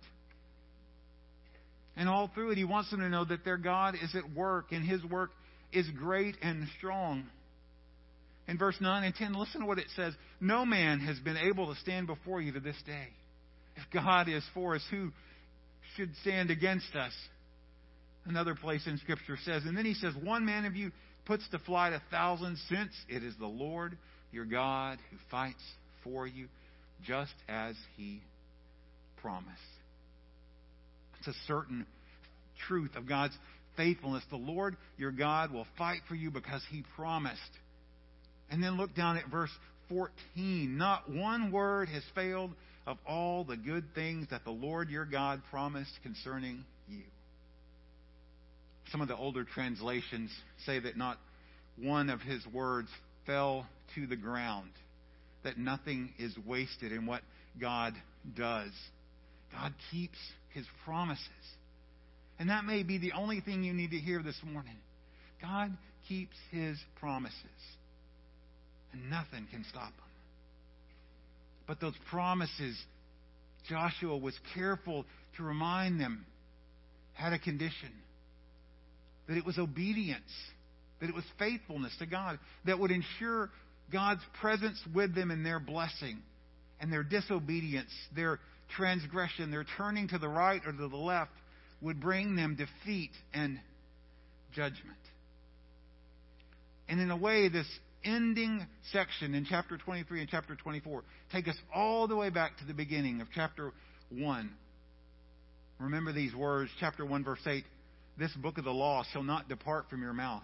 And 1.98 2.08
all 2.08 2.32
through 2.34 2.52
it, 2.52 2.58
he 2.58 2.64
wants 2.64 2.92
them 2.92 3.02
to 3.02 3.10
know 3.10 3.26
that 3.26 3.44
their 3.44 3.58
God 3.58 3.96
is 4.02 4.16
at 4.16 4.32
work 4.34 4.68
and 4.72 4.86
his 4.86 5.04
work 5.04 5.32
is 5.74 5.86
great 5.98 6.38
and 6.42 6.68
strong. 6.78 7.26
In 8.48 8.58
verse 8.58 8.76
9 8.80 9.04
and 9.04 9.16
10, 9.16 9.34
listen 9.34 9.62
to 9.62 9.68
what 9.68 9.78
it 9.78 9.88
says 9.96 10.14
No 10.40 10.66
man 10.66 11.00
has 11.00 11.20
been 11.20 11.38
able 11.38 11.74
to 11.74 11.80
stand 11.82 12.08
before 12.08 12.42
you 12.42 12.52
to 12.54 12.60
this 12.60 12.82
day. 12.86 13.08
If 13.76 13.84
God 13.94 14.28
is 14.28 14.44
for 14.54 14.76
us, 14.76 14.84
who 14.92 15.12
should 15.96 16.16
stand 16.22 16.52
against 16.52 16.94
us? 16.96 17.14
Another 18.26 18.56
place 18.56 18.86
in 18.86 18.98
Scripture 19.00 19.38
says, 19.44 19.64
and 19.66 19.76
then 19.76 19.86
he 19.86 19.94
says, 19.94 20.14
One 20.22 20.46
man 20.46 20.66
of 20.66 20.76
you 20.76 20.92
puts 21.26 21.48
to 21.50 21.60
flight 21.60 21.94
a 21.94 22.02
thousand, 22.12 22.58
since 22.70 22.92
it 23.10 23.24
is 23.24 23.34
the 23.40 23.48
Lord 23.48 23.98
your 24.32 24.46
God 24.46 25.00
who 25.10 25.18
fights 25.30 25.64
for 26.04 26.28
you, 26.28 26.48
just 27.06 27.34
as 27.50 27.76
he 27.98 28.22
promised. 29.22 29.50
It's 31.20 31.28
a 31.28 31.40
certain 31.48 31.86
truth 32.68 32.96
of 32.96 33.08
God's 33.08 33.36
faithfulness. 33.78 34.24
The 34.30 34.38
Lord 34.38 34.76
your 34.98 35.12
God 35.12 35.52
will 35.52 35.68
fight 35.78 36.02
for 36.08 36.16
you 36.16 36.32
because 36.32 36.62
he 36.70 36.84
promised. 36.96 37.40
And 38.52 38.62
then 38.62 38.78
look 38.78 38.94
down 38.94 39.18
at 39.18 39.28
verse 39.28 39.50
14. 39.90 40.78
Not 40.78 41.10
one 41.10 41.52
word 41.52 41.90
has 41.90 42.04
failed 42.14 42.52
of 42.86 42.98
all 43.08 43.44
the 43.44 43.58
good 43.58 43.86
things 43.96 44.28
that 44.32 44.44
the 44.44 44.52
Lord 44.52 44.90
your 44.90 45.06
God 45.06 45.42
promised 45.50 45.92
concerning 46.04 46.64
you. 46.88 47.04
Some 48.92 49.02
of 49.02 49.08
the 49.08 49.16
older 49.16 49.46
translations 49.46 50.32
say 50.66 50.80
that 50.80 50.98
not 50.98 51.18
one 51.78 52.10
of 52.10 52.20
his 52.22 52.46
words 52.48 52.90
fell 53.26 53.66
to 53.96 54.08
the 54.08 54.16
ground, 54.16 54.72
that 55.44 55.58
nothing 55.58 56.14
is 56.20 56.36
wasted 56.46 56.92
in 56.92 57.06
what 57.06 57.22
God 57.60 57.94
does. 58.36 58.72
God 59.54 59.74
keeps 59.92 60.18
his 60.54 60.66
promises. 60.84 61.26
And 62.40 62.50
that 62.50 62.66
may 62.66 62.84
be 62.84 62.98
the 62.98 63.14
only 63.14 63.40
thing 63.40 63.64
you 63.64 63.74
need 63.74 63.92
to 63.92 63.98
hear 63.98 64.22
this 64.24 64.40
morning. 64.44 64.78
God 65.42 65.76
keeps 66.08 66.36
his 66.52 66.78
promises, 67.00 67.38
and 68.94 69.10
nothing 69.10 69.48
can 69.52 69.66
stop 69.70 69.90
them. 69.90 70.06
But 71.68 71.80
those 71.80 71.96
promises, 72.10 72.78
Joshua 73.70 74.18
was 74.18 74.38
careful 74.54 75.06
to 75.38 75.44
remind 75.44 76.00
them, 76.00 76.26
had 77.14 77.34
a 77.34 77.40
condition 77.40 77.92
that 79.28 79.38
it 79.38 79.46
was 79.46 79.58
obedience, 79.58 80.32
that 81.00 81.10
it 81.10 81.16
was 81.16 81.24
faithfulness 81.40 81.96
to 82.00 82.06
God 82.06 82.40
that 82.66 82.80
would 82.80 82.92
ensure 82.92 83.50
God's 83.92 84.22
presence 84.40 84.82
with 84.94 85.16
them 85.16 85.32
in 85.32 85.44
their 85.44 85.60
blessing 85.60 86.18
and 86.80 86.92
their 86.92 87.04
disobedience, 87.04 87.92
their 88.16 88.40
transgression, 88.76 89.52
their 89.52 89.66
turning 89.78 90.08
to 90.10 90.18
the 90.18 90.28
right 90.28 90.62
or 90.66 90.72
to 90.72 90.88
the 90.88 90.98
left 90.98 91.32
would 91.82 92.00
bring 92.00 92.36
them 92.36 92.56
defeat 92.56 93.12
and 93.34 93.60
judgment. 94.54 94.98
And 96.88 97.00
in 97.00 97.10
a 97.12 97.18
way, 97.18 97.48
this 97.50 97.68
ending 98.04 98.66
section 98.92 99.34
in 99.34 99.46
chapter 99.46 99.78
23 99.78 100.22
and 100.22 100.30
chapter 100.30 100.56
24 100.56 101.04
take 101.32 101.48
us 101.48 101.56
all 101.74 102.08
the 102.08 102.16
way 102.16 102.30
back 102.30 102.58
to 102.58 102.66
the 102.66 102.74
beginning 102.74 103.22
of 103.22 103.28
chapter 103.34 103.72
1. 104.10 104.50
Remember 105.80 106.14
these 106.14 106.34
words, 106.36 106.70
chapter 106.80 107.06
1, 107.06 107.24
verse 107.24 107.40
8 107.46 107.64
This 108.18 108.34
book 108.34 108.58
of 108.58 108.66
the 108.66 108.72
law 108.72 109.04
shall 109.12 109.24
not 109.24 109.50
depart 109.50 109.90
from 109.90 110.02
your 110.02 110.14
mouth, 110.14 110.44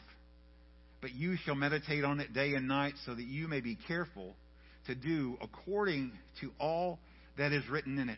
but 1.01 1.13
you 1.13 1.35
shall 1.45 1.55
meditate 1.55 2.03
on 2.03 2.19
it 2.19 2.33
day 2.33 2.53
and 2.53 2.67
night, 2.67 2.93
so 3.05 3.13
that 3.13 3.23
you 3.25 3.47
may 3.47 3.61
be 3.61 3.77
careful 3.87 4.35
to 4.87 4.95
do 4.95 5.37
according 5.41 6.11
to 6.41 6.51
all 6.59 6.97
that 7.37 7.51
is 7.51 7.67
written 7.69 7.99
in 7.99 8.09
it. 8.09 8.17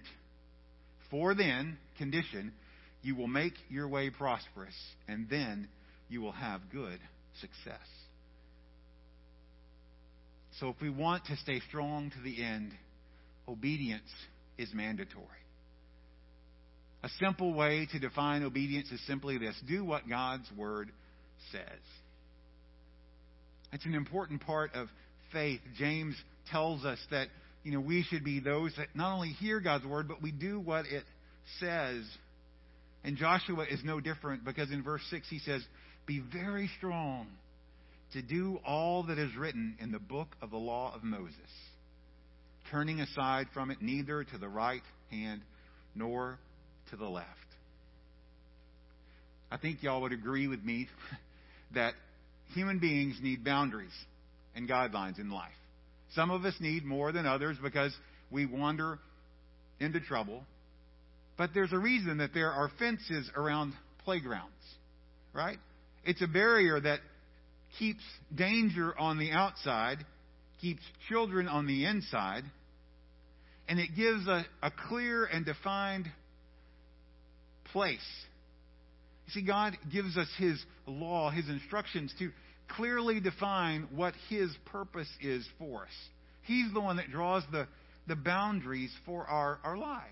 For 1.11 1.33
then, 1.33 1.77
condition, 1.97 2.53
you 3.01 3.15
will 3.15 3.27
make 3.27 3.53
your 3.69 3.87
way 3.87 4.09
prosperous, 4.09 4.75
and 5.07 5.27
then 5.29 5.67
you 6.07 6.21
will 6.21 6.31
have 6.31 6.61
good 6.71 6.99
success. 7.41 7.85
So, 10.59 10.69
if 10.69 10.75
we 10.81 10.89
want 10.89 11.25
to 11.25 11.37
stay 11.37 11.61
strong 11.69 12.11
to 12.11 12.21
the 12.21 12.43
end, 12.43 12.71
obedience 13.47 14.09
is 14.57 14.69
mandatory. 14.73 15.25
A 17.01 17.09
simple 17.21 17.53
way 17.53 17.87
to 17.93 17.99
define 17.99 18.43
obedience 18.43 18.91
is 18.91 18.99
simply 19.07 19.37
this 19.37 19.55
do 19.67 19.85
what 19.85 20.09
God's 20.09 20.49
Word 20.57 20.91
says. 21.51 21.79
It's 23.71 23.85
an 23.85 23.93
important 23.93 24.41
part 24.41 24.73
of 24.73 24.87
faith. 25.31 25.61
James 25.77 26.15
tells 26.51 26.83
us 26.83 26.99
that 27.11 27.27
you 27.63 27.71
know 27.71 27.79
we 27.79 28.03
should 28.03 28.25
be 28.25 28.41
those 28.41 28.73
that 28.77 28.87
not 28.95 29.13
only 29.13 29.29
hear 29.29 29.61
God's 29.61 29.85
word, 29.85 30.07
but 30.07 30.21
we 30.21 30.31
do 30.31 30.59
what 30.59 30.85
it 30.85 31.03
says. 31.59 32.03
And 33.05 33.15
Joshua 33.15 33.65
is 33.69 33.79
no 33.85 34.01
different 34.01 34.43
because 34.43 34.71
in 34.71 34.83
verse 34.83 35.03
6 35.09 35.25
he 35.29 35.39
says, 35.39 35.63
Be 36.05 36.21
very 36.33 36.69
strong 36.77 37.27
to 38.13 38.21
do 38.21 38.59
all 38.65 39.03
that 39.03 39.17
is 39.17 39.35
written 39.35 39.77
in 39.79 39.91
the 39.91 39.99
book 39.99 40.29
of 40.41 40.51
the 40.51 40.57
law 40.57 40.93
of 40.95 41.03
Moses, 41.03 41.35
turning 42.71 42.99
aside 42.99 43.47
from 43.53 43.71
it 43.71 43.81
neither 43.81 44.23
to 44.23 44.37
the 44.37 44.47
right 44.47 44.81
hand 45.11 45.41
nor 45.95 46.39
to 46.89 46.95
the 46.95 47.07
left. 47.07 47.27
I 49.51 49.57
think 49.57 49.81
y'all 49.81 50.01
would 50.01 50.13
agree 50.13 50.47
with 50.47 50.63
me 50.63 50.87
that 51.73 51.93
human 52.53 52.79
beings 52.79 53.17
need 53.21 53.43
boundaries 53.43 53.93
and 54.55 54.69
guidelines 54.69 55.19
in 55.19 55.29
life. 55.29 55.51
Some 56.15 56.31
of 56.31 56.45
us 56.45 56.55
need 56.59 56.85
more 56.85 57.11
than 57.11 57.25
others 57.25 57.57
because 57.61 57.95
we 58.31 58.45
wander 58.45 58.99
into 59.79 59.99
trouble. 59.99 60.43
But 61.37 61.51
there's 61.53 61.71
a 61.71 61.77
reason 61.77 62.17
that 62.17 62.33
there 62.33 62.51
are 62.51 62.69
fences 62.79 63.29
around 63.35 63.73
playgrounds, 64.03 64.53
right? 65.33 65.57
It's 66.03 66.21
a 66.21 66.27
barrier 66.27 66.79
that 66.79 66.99
keeps 67.77 68.03
danger 68.33 68.97
on 68.97 69.19
the 69.19 69.31
outside, 69.31 69.99
keeps 70.61 70.81
children 71.07 71.47
on 71.47 71.67
the 71.67 71.85
inside, 71.85 72.43
and 73.67 73.79
it 73.79 73.89
gives 73.95 74.27
a, 74.27 74.45
a 74.63 74.71
clear 74.89 75.25
and 75.25 75.45
defined 75.45 76.07
place. 77.71 77.99
You 79.27 79.41
see, 79.41 79.45
God 79.45 79.77
gives 79.91 80.17
us 80.17 80.27
His 80.37 80.59
law, 80.87 81.29
His 81.29 81.47
instructions 81.47 82.13
to 82.19 82.31
clearly 82.67 83.19
define 83.19 83.87
what 83.95 84.13
His 84.29 84.49
purpose 84.65 85.09
is 85.21 85.47
for 85.59 85.83
us. 85.83 85.93
He's 86.43 86.73
the 86.73 86.81
one 86.81 86.97
that 86.97 87.11
draws 87.11 87.43
the, 87.51 87.67
the 88.07 88.15
boundaries 88.15 88.91
for 89.05 89.23
our, 89.25 89.59
our 89.63 89.77
lives. 89.77 90.03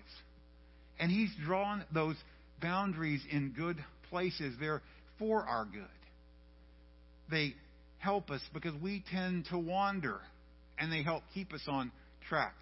And 1.00 1.10
He's 1.10 1.30
drawn 1.44 1.84
those 1.92 2.16
boundaries 2.62 3.22
in 3.30 3.54
good 3.56 3.76
places. 4.08 4.54
They're 4.60 4.82
for 5.18 5.42
our 5.42 5.64
good. 5.64 5.82
They 7.30 7.54
help 7.98 8.30
us 8.30 8.40
because 8.54 8.74
we 8.82 9.04
tend 9.10 9.46
to 9.50 9.58
wander, 9.58 10.20
and 10.78 10.92
they 10.92 11.02
help 11.02 11.22
keep 11.34 11.52
us 11.52 11.62
on 11.66 11.90
track. 12.28 12.54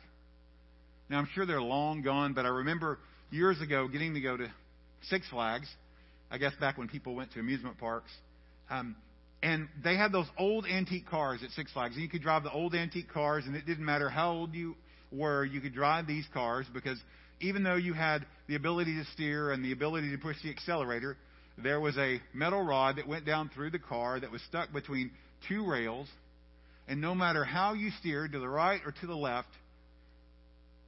Now, 1.08 1.18
I'm 1.18 1.28
sure 1.34 1.46
they're 1.46 1.62
long 1.62 2.02
gone, 2.02 2.32
but 2.32 2.44
I 2.44 2.48
remember 2.48 2.98
years 3.30 3.60
ago 3.60 3.86
getting 3.88 4.14
to 4.14 4.20
go 4.20 4.36
to 4.36 4.50
Six 5.02 5.28
Flags, 5.28 5.68
I 6.30 6.38
guess 6.38 6.52
back 6.58 6.78
when 6.78 6.88
people 6.88 7.14
went 7.14 7.32
to 7.32 7.40
amusement 7.40 7.78
parks. 7.78 8.10
Um, 8.70 8.96
and 9.42 9.68
they 9.84 9.96
had 9.96 10.10
those 10.10 10.26
old 10.38 10.66
antique 10.66 11.06
cars 11.06 11.40
at 11.44 11.50
Six 11.50 11.72
Flags. 11.72 11.94
And 11.94 12.02
you 12.02 12.08
could 12.08 12.22
drive 12.22 12.42
the 12.42 12.50
old 12.50 12.74
antique 12.74 13.12
cars, 13.12 13.44
and 13.46 13.54
it 13.54 13.66
didn't 13.66 13.84
matter 13.84 14.08
how 14.08 14.32
old 14.32 14.54
you 14.54 14.74
were, 15.12 15.44
you 15.44 15.60
could 15.60 15.74
drive 15.74 16.06
these 16.06 16.26
cars 16.32 16.66
because 16.74 16.98
even 17.40 17.62
though 17.62 17.76
you 17.76 17.92
had 17.92 18.26
the 18.48 18.56
ability 18.56 18.96
to 18.96 19.04
steer 19.12 19.52
and 19.52 19.64
the 19.64 19.72
ability 19.72 20.10
to 20.10 20.18
push 20.18 20.36
the 20.42 20.50
accelerator, 20.50 21.16
there 21.58 21.80
was 21.80 21.96
a 21.96 22.20
metal 22.34 22.62
rod 22.62 22.96
that 22.96 23.08
went 23.08 23.24
down 23.24 23.50
through 23.54 23.70
the 23.70 23.78
car 23.78 24.20
that 24.20 24.30
was 24.30 24.42
stuck 24.42 24.72
between 24.72 25.10
two 25.48 25.66
rails. 25.68 26.08
And 26.88 27.00
no 27.00 27.14
matter 27.14 27.44
how 27.44 27.74
you 27.74 27.90
steered 27.98 28.32
to 28.32 28.38
the 28.38 28.48
right 28.48 28.80
or 28.84 28.92
to 28.92 29.06
the 29.06 29.14
left, 29.14 29.48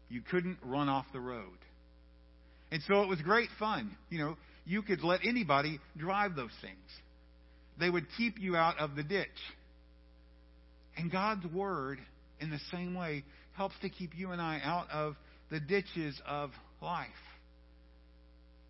you 0.08 0.20
couldn't 0.30 0.58
run 0.62 0.88
off 0.88 1.06
the 1.12 1.20
road. 1.20 1.58
And 2.70 2.82
so 2.86 3.02
it 3.02 3.08
was 3.08 3.20
great 3.22 3.48
fun. 3.58 3.96
You 4.10 4.18
know, 4.18 4.36
you 4.66 4.82
could 4.82 5.02
let 5.02 5.20
anybody 5.24 5.80
drive 5.96 6.36
those 6.36 6.52
things. 6.60 6.76
They 7.80 7.88
would 7.88 8.06
keep 8.16 8.38
you 8.38 8.56
out 8.56 8.78
of 8.78 8.94
the 8.94 9.02
ditch. 9.02 9.28
And 10.96 11.10
God's 11.10 11.46
Word, 11.46 11.98
in 12.40 12.50
the 12.50 12.60
same 12.70 12.94
way, 12.94 13.24
helps 13.54 13.74
to 13.82 13.88
keep 13.88 14.16
you 14.16 14.32
and 14.32 14.40
I 14.40 14.60
out 14.62 14.90
of 14.90 15.16
the 15.50 15.60
ditches 15.60 16.20
of 16.26 16.50
life. 16.82 17.08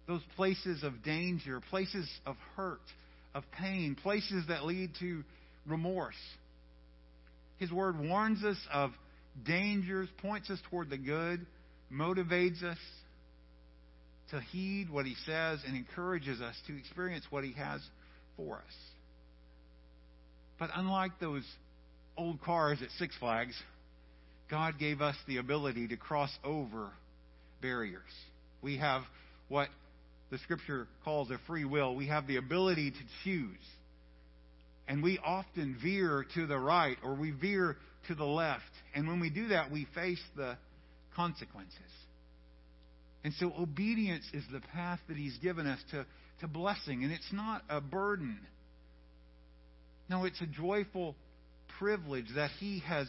Those 0.09 0.23
places 0.37 0.83
of 0.83 1.05
danger, 1.05 1.61
places 1.71 2.09
of 2.27 2.37
hurt, 2.57 2.81
of 3.35 3.45
pain, 3.53 3.95
places 3.95 4.47
that 4.49 4.65
lead 4.65 4.91
to 5.01 5.23
remorse. 5.67 6.17
His 7.59 7.71
Word 7.71 8.01
warns 8.01 8.43
us 8.43 8.57
of 8.73 8.91
dangers, 9.45 10.09
points 10.23 10.49
us 10.49 10.59
toward 10.71 10.89
the 10.89 10.97
good, 10.97 11.45
motivates 11.93 12.63
us 12.63 12.79
to 14.31 14.41
heed 14.41 14.91
what 14.91 15.05
He 15.05 15.15
says, 15.27 15.61
and 15.67 15.77
encourages 15.77 16.41
us 16.41 16.55
to 16.67 16.77
experience 16.79 17.25
what 17.29 17.45
He 17.45 17.53
has 17.53 17.83
for 18.37 18.57
us. 18.57 18.75
But 20.59 20.71
unlike 20.75 21.21
those 21.21 21.45
old 22.17 22.41
cars 22.41 22.79
at 22.83 22.89
Six 22.99 23.15
Flags, 23.19 23.55
God 24.51 24.79
gave 24.79 25.03
us 25.03 25.17
the 25.27 25.37
ability 25.37 25.89
to 25.89 25.97
cross 25.97 26.31
over 26.43 26.89
barriers. 27.61 28.03
We 28.63 28.79
have 28.79 29.03
what 29.49 29.69
the 30.31 30.39
Scripture 30.39 30.87
calls 31.05 31.31
a 31.31 31.39
free 31.47 31.65
will. 31.65 31.95
We 31.95 32.09
have 32.09 32.27
the 32.27 32.37
ability 32.37 32.91
to 32.91 32.99
choose. 33.25 33.57
And 34.87 35.03
we 35.03 35.19
often 35.19 35.77
veer 35.83 36.25
to 36.35 36.47
the 36.47 36.59
right 36.59 36.97
or 37.05 37.15
we 37.15 37.31
veer 37.31 37.77
to 38.09 38.15
the 38.15 38.25
left. 38.25 38.63
And 38.95 39.07
when 39.07 39.21
we 39.21 39.31
do 39.31 39.49
that, 39.49 39.71
we 39.71 39.87
face 39.95 40.23
the 40.37 40.57
consequences. 41.15 41.75
And 43.25 43.35
so 43.35 43.53
obedience 43.59 44.25
is 44.33 44.45
the 44.53 44.61
path 44.61 45.01
that 45.09 45.17
He's 45.17 45.37
given 45.39 45.67
us 45.67 45.81
to, 45.91 46.07
to 46.41 46.49
blessing. 46.49 47.05
And 47.05 47.13
it's 47.13 47.33
not 47.33 47.63
a 47.69 47.81
burden. 47.81 48.39
No, 50.09 50.25
it's 50.25 50.41
a 50.41 50.47
joyful 50.47 51.15
privilege 51.79 52.27
that 52.37 52.51
He 52.59 52.83
has 52.87 53.07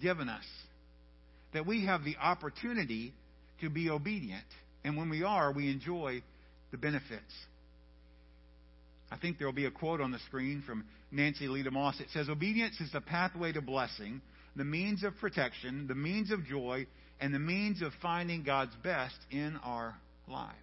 given 0.00 0.28
us. 0.28 0.44
That 1.54 1.66
we 1.66 1.86
have 1.86 2.04
the 2.04 2.16
opportunity 2.20 3.14
to 3.60 3.70
be 3.70 3.88
obedient. 3.88 4.44
And 4.84 4.96
when 4.96 5.08
we 5.08 5.22
are, 5.22 5.52
we 5.52 5.70
enjoy 5.70 6.22
the 6.72 6.78
benefits. 6.78 7.32
I 9.12 9.18
think 9.18 9.38
there 9.38 9.46
will 9.46 9.52
be 9.52 9.66
a 9.66 9.70
quote 9.70 10.00
on 10.00 10.10
the 10.10 10.18
screen 10.20 10.62
from 10.66 10.84
Nancy 11.10 11.46
Lee 11.46 11.62
DeMoss. 11.62 12.00
It 12.00 12.08
says, 12.12 12.28
Obedience 12.28 12.80
is 12.80 12.90
the 12.92 13.02
pathway 13.02 13.52
to 13.52 13.60
blessing, 13.60 14.22
the 14.56 14.64
means 14.64 15.04
of 15.04 15.14
protection, 15.20 15.86
the 15.86 15.94
means 15.94 16.30
of 16.30 16.44
joy, 16.46 16.86
and 17.20 17.34
the 17.34 17.38
means 17.38 17.82
of 17.82 17.92
finding 18.00 18.42
God's 18.42 18.74
best 18.82 19.14
in 19.30 19.58
our 19.62 19.94
lives. 20.28 20.56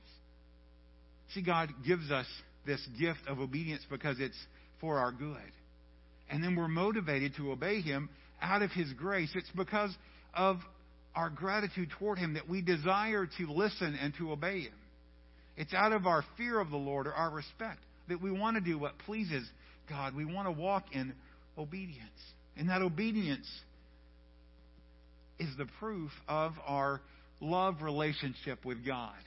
See, 1.34 1.44
God 1.44 1.70
gives 1.86 2.10
us 2.10 2.26
this 2.66 2.86
gift 3.00 3.20
of 3.28 3.40
obedience 3.40 3.86
because 3.90 4.18
it's 4.20 4.38
for 4.82 4.98
our 4.98 5.12
good. 5.12 5.38
And 6.30 6.44
then 6.44 6.56
we're 6.56 6.68
motivated 6.68 7.36
to 7.38 7.52
obey 7.52 7.82
Him 7.82 8.10
out 8.42 8.64
of 8.64 8.72
His 8.72 8.92
grace. 8.94 9.30
It's 9.36 9.50
because 9.56 9.96
of 10.34 10.58
our 11.16 11.30
gratitude 11.30 11.90
toward 12.00 12.18
Him 12.18 12.34
that 12.34 12.50
we 12.50 12.62
desire 12.62 13.28
to 13.38 13.52
listen 13.52 13.98
and 14.02 14.14
to 14.18 14.32
obey 14.32 14.62
Him. 14.62 14.74
It's 15.60 15.74
out 15.74 15.92
of 15.92 16.08
our 16.08 16.24
fear 16.38 16.58
of 16.62 16.72
the 16.72 16.78
Lord 16.78 17.06
or 17.06 17.14
our 17.14 17.30
respect 17.30 17.80
that 18.08 18.22
we 18.22 18.32
want 18.32 18.56
to 18.56 18.62
do 18.62 18.80
what 18.80 18.98
pleases 19.00 19.46
God. 19.90 20.16
We 20.16 20.24
want 20.24 20.48
to 20.48 20.54
walk 20.54 20.86
in 20.94 21.14
obedience. 21.58 22.00
And 22.56 22.70
that 22.70 22.82
obedience 22.82 23.48
is 25.38 25.50
the 25.58 25.68
proof 25.78 26.12
of 26.30 26.54
our 26.66 27.02
love 27.42 27.82
relationship 27.82 28.64
with 28.64 28.86
God. 28.86 29.18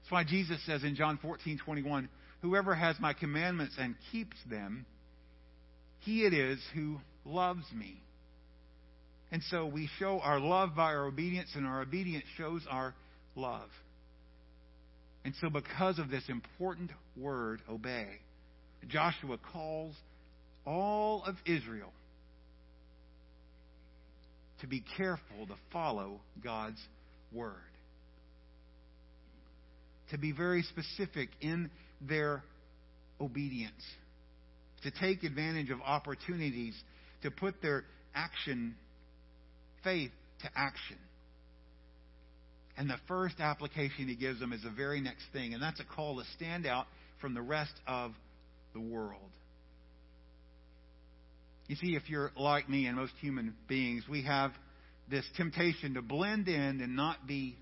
That's 0.00 0.10
why 0.10 0.24
Jesus 0.24 0.58
says 0.64 0.84
in 0.84 0.94
John 0.96 1.18
14, 1.20 1.60
21, 1.62 2.08
Whoever 2.40 2.74
has 2.74 2.96
my 2.98 3.12
commandments 3.12 3.74
and 3.78 3.94
keeps 4.10 4.36
them, 4.48 4.86
he 6.00 6.24
it 6.24 6.32
is 6.32 6.58
who 6.74 6.96
loves 7.26 7.64
me. 7.76 8.00
And 9.30 9.42
so 9.50 9.66
we 9.66 9.88
show 9.98 10.18
our 10.20 10.40
love 10.40 10.74
by 10.74 10.94
our 10.94 11.06
obedience, 11.06 11.50
and 11.54 11.66
our 11.66 11.82
obedience 11.82 12.24
shows 12.38 12.62
our 12.70 12.94
love. 13.36 13.68
And 15.24 15.34
so, 15.40 15.48
because 15.50 15.98
of 15.98 16.10
this 16.10 16.24
important 16.28 16.90
word, 17.16 17.60
obey, 17.68 18.08
Joshua 18.88 19.38
calls 19.52 19.94
all 20.66 21.22
of 21.24 21.36
Israel 21.46 21.92
to 24.60 24.66
be 24.66 24.82
careful 24.96 25.46
to 25.46 25.54
follow 25.72 26.20
God's 26.42 26.80
word. 27.32 27.54
To 30.10 30.18
be 30.18 30.32
very 30.32 30.62
specific 30.62 31.28
in 31.40 31.70
their 32.00 32.42
obedience. 33.20 33.82
To 34.82 34.90
take 34.90 35.22
advantage 35.22 35.70
of 35.70 35.80
opportunities 35.80 36.74
to 37.22 37.30
put 37.30 37.62
their 37.62 37.84
action, 38.14 38.74
faith 39.84 40.10
to 40.42 40.50
action. 40.54 40.98
And 42.82 42.90
the 42.90 42.98
first 43.06 43.38
application 43.38 44.08
he 44.08 44.16
gives 44.16 44.40
them 44.40 44.52
is 44.52 44.64
the 44.64 44.70
very 44.70 45.00
next 45.00 45.22
thing, 45.32 45.54
and 45.54 45.62
that's 45.62 45.78
a 45.78 45.84
call 45.84 46.18
to 46.18 46.24
stand 46.34 46.66
out 46.66 46.86
from 47.20 47.32
the 47.32 47.40
rest 47.40 47.70
of 47.86 48.10
the 48.74 48.80
world. 48.80 49.30
You 51.68 51.76
see, 51.76 51.94
if 51.94 52.10
you're 52.10 52.32
like 52.36 52.68
me 52.68 52.86
and 52.86 52.96
most 52.96 53.12
human 53.20 53.54
beings, 53.68 54.02
we 54.10 54.24
have 54.24 54.50
this 55.08 55.24
temptation 55.36 55.94
to 55.94 56.02
blend 56.02 56.48
in 56.48 56.80
and 56.80 56.96
not 56.96 57.24
be 57.24 57.54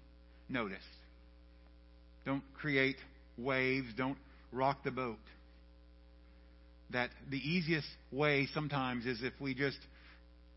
noticed. 0.48 0.80
Don't 2.24 2.42
create 2.54 2.96
waves, 3.36 3.88
don't 3.98 4.16
rock 4.52 4.84
the 4.84 4.90
boat. 4.90 5.18
That 6.94 7.10
the 7.28 7.36
easiest 7.36 7.88
way 8.10 8.48
sometimes 8.54 9.04
is 9.04 9.22
if 9.22 9.34
we 9.38 9.52
just 9.52 9.80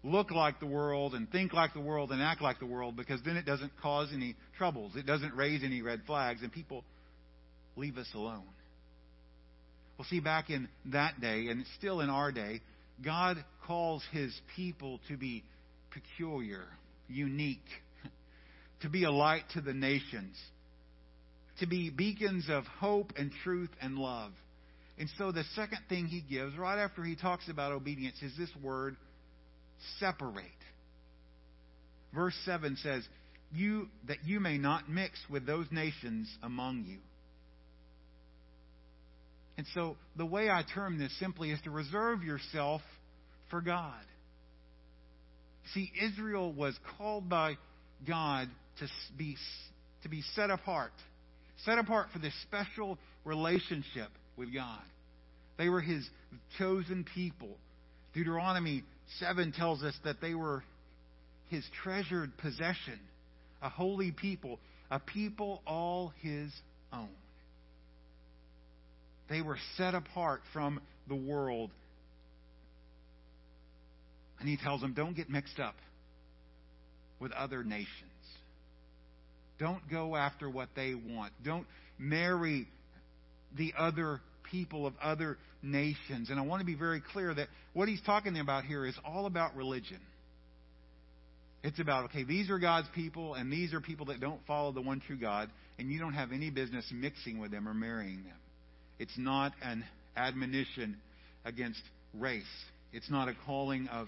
look 0.03 0.31
like 0.31 0.59
the 0.59 0.65
world 0.65 1.13
and 1.13 1.31
think 1.31 1.53
like 1.53 1.73
the 1.73 1.79
world 1.79 2.11
and 2.11 2.21
act 2.21 2.41
like 2.41 2.59
the 2.59 2.65
world 2.65 2.97
because 2.97 3.21
then 3.25 3.37
it 3.37 3.45
doesn't 3.45 3.71
cause 3.81 4.09
any 4.13 4.35
troubles. 4.57 4.93
It 4.95 5.05
doesn't 5.05 5.33
raise 5.33 5.63
any 5.63 5.81
red 5.81 6.01
flags 6.05 6.41
and 6.41 6.51
people 6.51 6.83
leave 7.75 7.97
us 7.97 8.07
alone. 8.13 8.43
Well, 9.97 10.05
see, 10.09 10.19
back 10.19 10.49
in 10.49 10.67
that 10.87 11.21
day 11.21 11.47
and 11.47 11.65
still 11.77 12.01
in 12.01 12.09
our 12.09 12.31
day, 12.31 12.61
God 13.03 13.43
calls 13.65 14.03
his 14.11 14.37
people 14.55 14.99
to 15.07 15.17
be 15.17 15.43
peculiar, 15.91 16.65
unique, 17.07 17.59
to 18.81 18.89
be 18.89 19.05
a 19.05 19.11
light 19.11 19.43
to 19.53 19.61
the 19.61 19.73
nations, 19.73 20.35
to 21.59 21.67
be 21.67 21.89
beacons 21.89 22.47
of 22.49 22.65
hope 22.65 23.13
and 23.17 23.31
truth 23.43 23.69
and 23.81 23.97
love. 23.97 24.31
And 24.97 25.09
so 25.17 25.31
the 25.31 25.43
second 25.55 25.79
thing 25.89 26.07
he 26.07 26.21
gives, 26.21 26.57
right 26.57 26.83
after 26.83 27.03
he 27.03 27.15
talks 27.15 27.47
about 27.49 27.71
obedience, 27.71 28.17
is 28.21 28.33
this 28.37 28.49
word 28.61 28.95
separate. 29.99 30.45
Verse 32.13 32.35
7 32.45 32.77
says, 32.77 33.07
you, 33.53 33.87
that 34.07 34.17
you 34.25 34.39
may 34.39 34.57
not 34.57 34.89
mix 34.89 35.19
with 35.29 35.45
those 35.45 35.67
nations 35.71 36.29
among 36.41 36.85
you. 36.87 36.97
And 39.57 39.67
so 39.73 39.97
the 40.17 40.25
way 40.25 40.49
I 40.49 40.63
term 40.73 40.97
this 40.97 41.17
simply 41.19 41.51
is 41.51 41.59
to 41.61 41.69
reserve 41.69 42.23
yourself 42.23 42.81
for 43.49 43.61
God. 43.61 44.01
See, 45.73 45.91
Israel 46.01 46.51
was 46.51 46.77
called 46.97 47.29
by 47.29 47.55
God 48.07 48.49
to 48.79 48.87
be, 49.17 49.37
to 50.01 50.09
be 50.09 50.23
set 50.35 50.49
apart, 50.49 50.91
set 51.65 51.77
apart 51.77 52.07
for 52.11 52.19
this 52.19 52.33
special 52.41 52.97
relationship 53.23 54.09
with 54.35 54.53
God. 54.53 54.81
They 55.57 55.69
were 55.69 55.81
His 55.81 56.07
chosen 56.57 57.05
people. 57.13 57.55
Deuteronomy 58.13 58.83
7 59.19 59.51
tells 59.51 59.83
us 59.83 59.95
that 60.03 60.21
they 60.21 60.33
were 60.33 60.63
His 61.49 61.63
treasured 61.83 62.35
possession, 62.37 62.99
a 63.61 63.69
holy 63.69 64.11
people, 64.11 64.59
a 64.91 64.99
people 64.99 65.61
all 65.65 66.13
His 66.21 66.51
own. 66.91 67.09
They 69.29 69.41
were 69.41 69.57
set 69.77 69.95
apart 69.95 70.41
from 70.51 70.79
the 71.07 71.15
world. 71.15 71.71
And 74.39 74.49
he 74.49 74.57
tells 74.57 74.81
them, 74.81 74.93
don't 74.93 75.15
get 75.15 75.29
mixed 75.29 75.59
up 75.59 75.75
with 77.19 77.31
other 77.31 77.63
nations. 77.63 77.87
Don't 79.59 79.89
go 79.89 80.15
after 80.15 80.49
what 80.49 80.69
they 80.75 80.93
want. 80.93 81.31
Don't 81.45 81.65
marry 81.97 82.67
the 83.57 83.73
other 83.77 84.19
people 84.51 84.85
of 84.85 84.93
other 85.01 85.37
nations. 85.63 86.29
And 86.29 86.39
I 86.39 86.43
want 86.43 86.59
to 86.59 86.65
be 86.65 86.75
very 86.75 87.01
clear 87.01 87.33
that 87.33 87.47
what 87.73 87.87
he's 87.87 88.01
talking 88.01 88.37
about 88.39 88.65
here 88.65 88.85
is 88.85 88.95
all 89.03 89.25
about 89.25 89.55
religion. 89.55 89.99
It's 91.63 91.79
about, 91.79 92.05
okay, 92.05 92.23
these 92.23 92.49
are 92.49 92.59
God's 92.59 92.89
people, 92.93 93.35
and 93.35 93.51
these 93.51 93.73
are 93.73 93.79
people 93.79 94.07
that 94.07 94.19
don't 94.19 94.45
follow 94.45 94.73
the 94.73 94.81
one 94.81 94.99
true 94.99 95.17
God, 95.17 95.49
and 95.79 95.89
you 95.89 95.97
don't 95.97 96.13
have 96.13 96.33
any 96.33 96.49
business 96.49 96.85
mixing 96.93 97.39
with 97.39 97.51
them 97.51 97.67
or 97.67 97.73
marrying 97.73 98.23
them. 98.23 98.35
It's 98.99 99.17
not 99.17 99.53
an 99.63 99.85
admonition 100.17 100.97
against 101.45 101.81
race. 102.13 102.43
It's 102.91 103.09
not 103.09 103.29
a 103.29 103.33
calling 103.45 103.87
of 103.87 104.07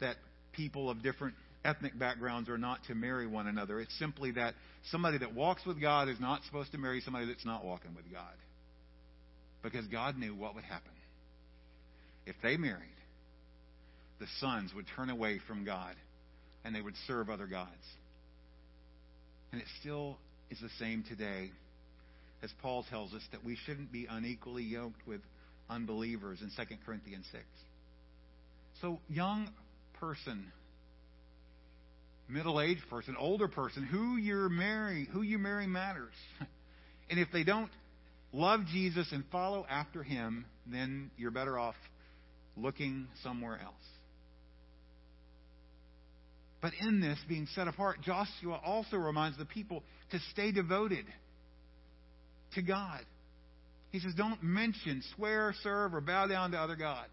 that 0.00 0.16
people 0.52 0.88
of 0.88 1.02
different 1.02 1.34
ethnic 1.64 1.98
backgrounds 1.98 2.48
are 2.48 2.58
not 2.58 2.78
to 2.86 2.94
marry 2.94 3.26
one 3.26 3.46
another. 3.46 3.80
It's 3.80 3.96
simply 3.98 4.30
that 4.32 4.54
somebody 4.90 5.18
that 5.18 5.34
walks 5.34 5.66
with 5.66 5.80
God 5.80 6.08
is 6.08 6.20
not 6.20 6.42
supposed 6.44 6.72
to 6.72 6.78
marry 6.78 7.00
somebody 7.00 7.26
that's 7.26 7.44
not 7.44 7.64
walking 7.64 7.94
with 7.94 8.10
God. 8.12 8.34
Because 9.64 9.86
God 9.86 10.16
knew 10.16 10.34
what 10.34 10.54
would 10.54 10.64
happen. 10.64 10.92
If 12.26 12.36
they 12.42 12.56
married, 12.56 12.88
the 14.20 14.26
sons 14.38 14.72
would 14.74 14.86
turn 14.94 15.10
away 15.10 15.40
from 15.48 15.64
God 15.64 15.96
and 16.64 16.74
they 16.74 16.80
would 16.80 16.94
serve 17.08 17.28
other 17.28 17.46
gods. 17.46 17.72
And 19.50 19.60
it 19.60 19.66
still 19.80 20.18
is 20.50 20.60
the 20.60 20.70
same 20.78 21.04
today 21.08 21.50
as 22.44 22.52
Paul 22.60 22.84
tells 22.90 23.14
us, 23.14 23.22
that 23.32 23.42
we 23.42 23.56
shouldn't 23.64 23.90
be 23.90 24.06
unequally 24.08 24.62
yoked 24.62 25.06
with 25.06 25.22
unbelievers 25.70 26.40
in 26.42 26.50
2 26.54 26.74
Corinthians 26.84 27.24
6. 27.32 27.42
So, 28.82 29.00
young 29.08 29.48
person, 29.98 30.52
middle 32.28 32.60
aged 32.60 32.82
person, 32.90 33.16
older 33.18 33.48
person, 33.48 33.82
who 33.82 34.16
you're 34.16 34.50
marry, 34.50 35.08
who 35.10 35.22
you 35.22 35.38
marry 35.38 35.66
matters. 35.66 36.12
And 37.10 37.20
if 37.20 37.28
they 37.34 37.44
don't 37.44 37.70
love 38.34 38.66
Jesus 38.66 39.06
and 39.12 39.24
follow 39.32 39.64
after 39.70 40.02
him, 40.02 40.44
then 40.66 41.10
you're 41.16 41.30
better 41.30 41.58
off 41.58 41.76
looking 42.56 43.06
somewhere 43.22 43.58
else. 43.62 43.74
But 46.60 46.72
in 46.80 47.00
this 47.00 47.18
being 47.28 47.46
set 47.54 47.68
apart, 47.68 48.00
Joshua 48.02 48.60
also 48.64 48.96
reminds 48.96 49.38
the 49.38 49.44
people 49.44 49.82
to 50.10 50.18
stay 50.32 50.50
devoted 50.50 51.04
to 52.54 52.62
God. 52.62 53.00
He 53.90 54.00
says, 54.00 54.14
don't 54.16 54.42
mention, 54.42 55.02
swear, 55.14 55.54
serve, 55.62 55.94
or 55.94 56.00
bow 56.00 56.26
down 56.26 56.50
to 56.52 56.58
other 56.58 56.74
gods. 56.74 57.12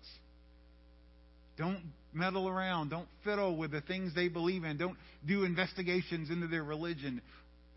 Don't 1.58 1.82
meddle 2.14 2.48
around. 2.48 2.90
Don't 2.90 3.08
fiddle 3.24 3.56
with 3.58 3.72
the 3.72 3.82
things 3.82 4.16
they 4.16 4.30
believe 4.30 4.64
in. 4.64 4.78
Don't 4.78 4.98
do 5.28 5.44
investigations 5.44 6.30
into 6.30 6.48
their 6.48 6.64
religion. 6.64 7.22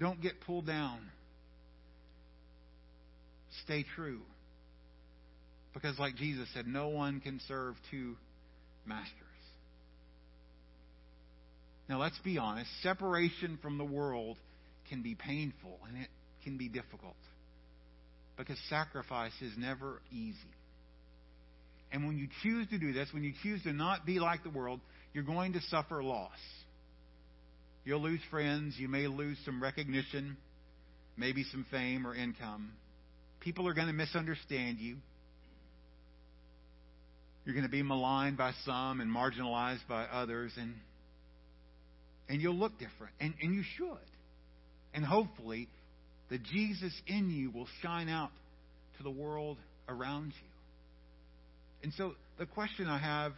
Don't 0.01 0.22
get 0.22 0.40
pulled 0.40 0.66
down. 0.66 1.01
Stay 3.62 3.84
true. 3.94 4.20
Because, 5.72 5.98
like 5.98 6.16
Jesus 6.16 6.48
said, 6.55 6.66
no 6.66 6.88
one 6.88 7.20
can 7.20 7.40
serve 7.48 7.74
two 7.90 8.16
masters. 8.86 9.12
Now, 11.88 12.00
let's 12.00 12.18
be 12.18 12.38
honest. 12.38 12.70
Separation 12.82 13.59
from 13.61 13.78
the 13.78 13.84
world 13.84 14.38
can 14.88 15.02
be 15.02 15.14
painful 15.14 15.78
and 15.88 16.02
it 16.02 16.09
can 16.44 16.57
be 16.57 16.68
difficult 16.68 17.16
because 18.36 18.59
sacrifice 18.68 19.32
is 19.40 19.52
never 19.57 20.00
easy. 20.12 20.38
And 21.92 22.07
when 22.07 22.18
you 22.18 22.28
choose 22.42 22.68
to 22.68 22.78
do 22.78 22.92
this, 22.92 23.09
when 23.12 23.22
you 23.22 23.32
choose 23.42 23.62
to 23.62 23.72
not 23.72 24.05
be 24.05 24.18
like 24.18 24.42
the 24.42 24.50
world, 24.50 24.80
you're 25.12 25.24
going 25.24 25.52
to 25.52 25.61
suffer 25.68 26.02
loss. 26.02 26.30
You'll 27.84 28.02
lose 28.02 28.20
friends. 28.30 28.74
You 28.78 28.88
may 28.88 29.07
lose 29.07 29.38
some 29.44 29.62
recognition, 29.62 30.36
maybe 31.16 31.44
some 31.52 31.64
fame 31.70 32.07
or 32.07 32.14
income. 32.14 32.72
People 33.45 33.68
are 33.68 33.74
going 33.74 33.88
to 33.88 33.92
misunderstand 33.92 34.78
you. 34.78 34.97
You're 37.45 37.55
going 37.55 37.66
to 37.66 37.70
be 37.70 37.82
maligned 37.82 38.38
by 38.38 38.53
some 38.64 39.03
and 39.03 39.14
marginalized 39.14 39.86
by 39.86 40.05
others, 40.05 40.53
and 40.57 40.74
and 42.26 42.40
you'll 42.40 42.55
look 42.57 42.72
different, 42.78 43.12
and, 43.20 43.34
and 43.42 43.55
you 43.55 43.62
should. 43.76 44.09
And 44.95 45.05
hopefully, 45.05 45.68
the 46.30 46.38
Jesus 46.38 46.92
in 47.07 47.30
you 47.30 47.51
will 47.51 47.68
shine 47.82 48.09
out 48.09 48.30
to 48.97 49.03
the 49.03 49.11
world 49.11 49.59
around 49.90 50.28
you. 50.28 50.49
And 51.82 51.92
so 51.99 52.14
the 52.38 52.47
question 52.47 52.86
I 52.86 52.97
have, 52.97 53.32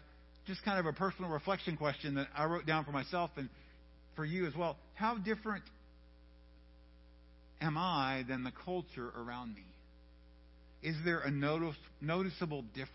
just 0.47 0.65
kind 0.65 0.79
of 0.79 0.87
a 0.87 0.93
personal 0.93 1.31
reflection 1.31 1.77
question 1.77 2.15
that 2.15 2.29
I 2.37 2.45
wrote 2.45 2.65
down 2.65 2.85
for 2.85 2.93
myself, 2.93 3.31
and 3.37 3.49
for 4.15 4.25
you 4.25 4.47
as 4.47 4.55
well. 4.55 4.77
How 4.95 5.19
different 5.19 5.65
am 7.61 7.77
I 7.77 8.25
than 8.29 8.45
the 8.45 8.53
culture 8.65 9.11
around 9.19 9.55
me? 9.55 9.66
Is 10.83 10.97
there 11.05 11.21
a 11.21 11.31
notice, 11.31 11.77
noticeable 12.01 12.63
difference? 12.75 12.93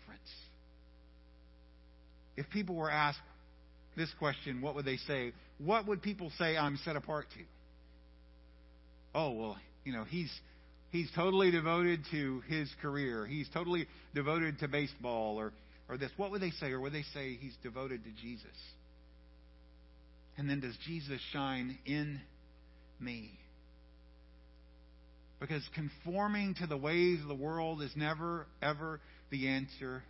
If 2.36 2.48
people 2.50 2.74
were 2.76 2.90
asked 2.90 3.18
this 3.96 4.10
question, 4.18 4.62
what 4.62 4.74
would 4.74 4.84
they 4.84 4.96
say? 4.96 5.32
What 5.58 5.86
would 5.86 6.02
people 6.02 6.30
say 6.38 6.56
I'm 6.56 6.78
set 6.84 6.96
apart 6.96 7.26
to? 7.30 7.40
Oh, 9.14 9.32
well, 9.32 9.56
you 9.84 9.92
know, 9.92 10.04
he's 10.04 10.32
he's 10.90 11.10
totally 11.14 11.50
devoted 11.50 12.00
to 12.10 12.42
his 12.48 12.70
career. 12.80 13.26
He's 13.26 13.48
totally 13.52 13.86
devoted 14.14 14.58
to 14.60 14.68
baseball 14.68 15.36
or 15.38 15.52
or 15.88 15.98
this. 15.98 16.10
What 16.16 16.30
would 16.30 16.40
they 16.40 16.52
say? 16.52 16.70
Or 16.70 16.80
would 16.80 16.94
they 16.94 17.04
say 17.14 17.36
he's 17.38 17.56
devoted 17.62 18.04
to 18.04 18.10
Jesus? 18.10 18.46
And 20.38 20.48
then 20.48 20.60
does 20.60 20.76
Jesus 20.86 21.20
shine 21.32 21.76
in 21.84 22.20
me? 22.98 23.38
Because 25.42 25.68
conforming 25.74 26.54
to 26.60 26.68
the 26.68 26.76
ways 26.76 27.20
of 27.20 27.26
the 27.26 27.34
world 27.34 27.82
is 27.82 27.90
never, 27.96 28.46
ever 28.62 29.00
the 29.30 29.48
answer. 29.48 30.04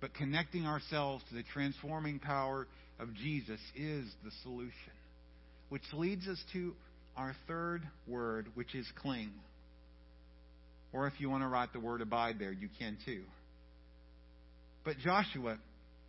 But 0.00 0.14
connecting 0.14 0.64
ourselves 0.64 1.24
to 1.28 1.34
the 1.34 1.42
transforming 1.52 2.20
power 2.20 2.68
of 3.00 3.12
Jesus 3.14 3.58
is 3.74 4.04
the 4.22 4.30
solution. 4.44 4.70
Which 5.70 5.82
leads 5.92 6.28
us 6.28 6.40
to 6.52 6.72
our 7.16 7.34
third 7.48 7.82
word, 8.06 8.46
which 8.54 8.76
is 8.76 8.86
cling. 9.02 9.32
Or 10.92 11.08
if 11.08 11.14
you 11.18 11.28
want 11.28 11.42
to 11.42 11.48
write 11.48 11.72
the 11.72 11.80
word 11.80 12.00
abide 12.00 12.38
there, 12.38 12.52
you 12.52 12.68
can 12.78 12.96
too. 13.04 13.24
But 14.84 14.98
Joshua, 14.98 15.58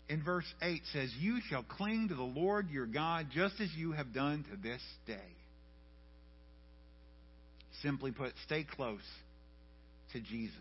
in 0.07 0.23
verse 0.23 0.45
8, 0.61 0.84
says, 0.93 1.11
You 1.19 1.39
shall 1.49 1.63
cling 1.63 2.09
to 2.09 2.15
the 2.15 2.21
Lord 2.21 2.69
your 2.69 2.86
God 2.86 3.30
just 3.34 3.55
as 3.59 3.69
you 3.75 3.93
have 3.93 4.13
done 4.13 4.45
to 4.51 4.55
this 4.61 4.82
day. 5.07 5.17
Simply 7.82 8.11
put, 8.11 8.34
stay 8.45 8.65
close 8.75 9.01
to 10.13 10.19
Jesus. 10.19 10.55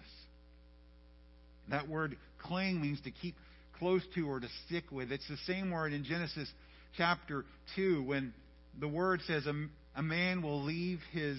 That 1.70 1.88
word 1.88 2.16
cling 2.42 2.80
means 2.80 3.00
to 3.02 3.10
keep 3.10 3.34
close 3.78 4.02
to 4.14 4.28
or 4.28 4.40
to 4.40 4.48
stick 4.66 4.84
with. 4.90 5.12
It's 5.12 5.28
the 5.28 5.36
same 5.46 5.70
word 5.70 5.92
in 5.92 6.04
Genesis 6.04 6.50
chapter 6.96 7.44
2 7.76 8.02
when 8.02 8.32
the 8.78 8.88
word 8.88 9.20
says 9.26 9.46
a, 9.46 9.54
a 9.96 10.02
man 10.02 10.42
will 10.42 10.62
leave 10.62 11.00
his 11.12 11.38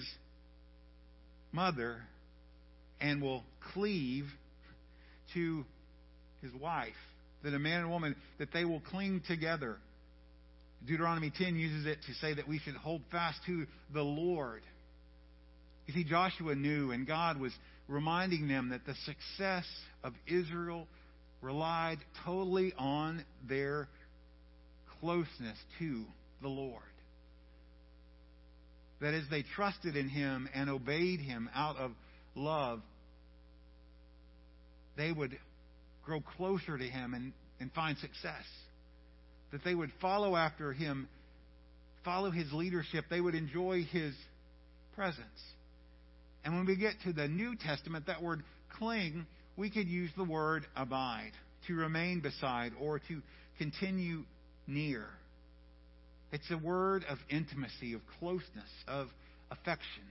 mother 1.52 2.02
and 3.00 3.20
will 3.22 3.42
cleave 3.72 4.26
to 5.34 5.64
his 6.42 6.52
wife. 6.54 6.94
That 7.42 7.54
a 7.54 7.58
man 7.58 7.80
and 7.80 7.90
woman, 7.90 8.16
that 8.38 8.52
they 8.52 8.64
will 8.64 8.80
cling 8.80 9.22
together. 9.26 9.78
Deuteronomy 10.86 11.32
10 11.36 11.56
uses 11.56 11.86
it 11.86 11.98
to 12.06 12.14
say 12.14 12.34
that 12.34 12.46
we 12.46 12.58
should 12.58 12.74
hold 12.74 13.02
fast 13.10 13.38
to 13.46 13.66
the 13.92 14.02
Lord. 14.02 14.62
You 15.90 16.04
see, 16.04 16.08
Joshua 16.08 16.54
knew, 16.54 16.92
and 16.92 17.04
God 17.04 17.40
was 17.40 17.52
reminding 17.88 18.46
them 18.46 18.68
that 18.68 18.86
the 18.86 18.94
success 19.06 19.64
of 20.04 20.12
Israel 20.28 20.86
relied 21.42 21.98
totally 22.24 22.72
on 22.78 23.24
their 23.48 23.88
closeness 25.00 25.58
to 25.80 26.04
the 26.42 26.48
Lord. 26.48 26.84
That 29.00 29.14
as 29.14 29.24
they 29.32 29.44
trusted 29.56 29.96
in 29.96 30.08
Him 30.08 30.48
and 30.54 30.70
obeyed 30.70 31.18
Him 31.18 31.50
out 31.52 31.76
of 31.76 31.90
love, 32.36 32.82
they 34.96 35.10
would 35.10 35.36
grow 36.04 36.20
closer 36.20 36.78
to 36.78 36.84
Him 36.84 37.14
and, 37.14 37.32
and 37.58 37.72
find 37.72 37.98
success. 37.98 38.44
That 39.50 39.64
they 39.64 39.74
would 39.74 39.90
follow 40.00 40.36
after 40.36 40.72
Him, 40.72 41.08
follow 42.04 42.30
His 42.30 42.52
leadership, 42.52 43.06
they 43.10 43.20
would 43.20 43.34
enjoy 43.34 43.82
His 43.90 44.14
presence. 44.94 45.26
And 46.44 46.54
when 46.54 46.66
we 46.66 46.76
get 46.76 46.94
to 47.04 47.12
the 47.12 47.28
New 47.28 47.54
Testament, 47.56 48.06
that 48.06 48.22
word 48.22 48.42
cling, 48.78 49.26
we 49.56 49.70
could 49.70 49.88
use 49.88 50.10
the 50.16 50.24
word 50.24 50.64
abide, 50.74 51.32
to 51.66 51.74
remain 51.74 52.20
beside, 52.20 52.72
or 52.80 52.98
to 52.98 53.22
continue 53.58 54.24
near. 54.66 55.04
It's 56.32 56.50
a 56.50 56.56
word 56.56 57.04
of 57.08 57.18
intimacy, 57.28 57.92
of 57.92 58.00
closeness, 58.18 58.70
of 58.86 59.08
affection. 59.50 60.04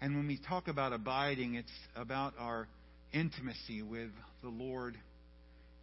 And 0.00 0.16
when 0.16 0.26
we 0.26 0.38
talk 0.48 0.66
about 0.66 0.92
abiding, 0.92 1.54
it's 1.54 1.70
about 1.94 2.34
our 2.38 2.66
intimacy 3.12 3.82
with 3.82 4.10
the 4.42 4.48
Lord 4.48 4.96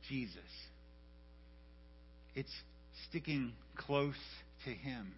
Jesus. 0.10 0.38
It's 2.36 2.54
sticking 3.08 3.54
close 3.76 4.16
to 4.66 4.72
Him, 4.72 5.14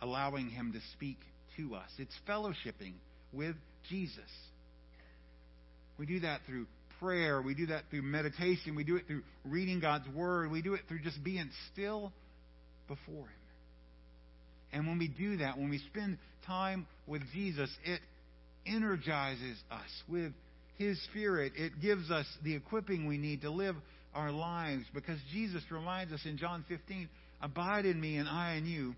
allowing 0.00 0.48
Him 0.48 0.72
to 0.72 0.80
speak 0.92 1.18
to 1.56 1.74
us. 1.74 1.88
It's 1.98 2.14
fellowshipping 2.28 2.94
with 3.32 3.56
Jesus. 3.88 4.18
We 5.98 6.06
do 6.06 6.20
that 6.20 6.40
through 6.46 6.66
prayer. 7.00 7.42
We 7.42 7.54
do 7.54 7.66
that 7.66 7.84
through 7.90 8.02
meditation. 8.02 8.74
We 8.74 8.84
do 8.84 8.96
it 8.96 9.06
through 9.06 9.22
reading 9.44 9.80
God's 9.80 10.08
Word. 10.08 10.50
We 10.50 10.62
do 10.62 10.74
it 10.74 10.82
through 10.88 11.00
just 11.00 11.22
being 11.22 11.50
still 11.72 12.12
before 12.88 13.24
Him. 13.24 13.44
And 14.72 14.86
when 14.88 14.98
we 14.98 15.08
do 15.08 15.38
that, 15.38 15.56
when 15.56 15.70
we 15.70 15.78
spend 15.90 16.18
time 16.46 16.86
with 17.06 17.22
Jesus, 17.32 17.70
it 17.84 18.00
energizes 18.66 19.56
us 19.70 20.02
with 20.08 20.32
His 20.78 21.00
Spirit. 21.04 21.52
It 21.56 21.80
gives 21.80 22.10
us 22.10 22.26
the 22.42 22.54
equipping 22.54 23.06
we 23.06 23.18
need 23.18 23.42
to 23.42 23.50
live 23.50 23.76
our 24.14 24.32
lives 24.32 24.84
because 24.94 25.18
Jesus 25.32 25.62
reminds 25.70 26.12
us 26.12 26.20
in 26.24 26.38
John 26.38 26.64
15 26.68 27.08
Abide 27.42 27.84
in 27.84 28.00
me 28.00 28.16
and 28.16 28.26
I 28.28 28.54
in 28.54 28.64
you. 28.64 28.94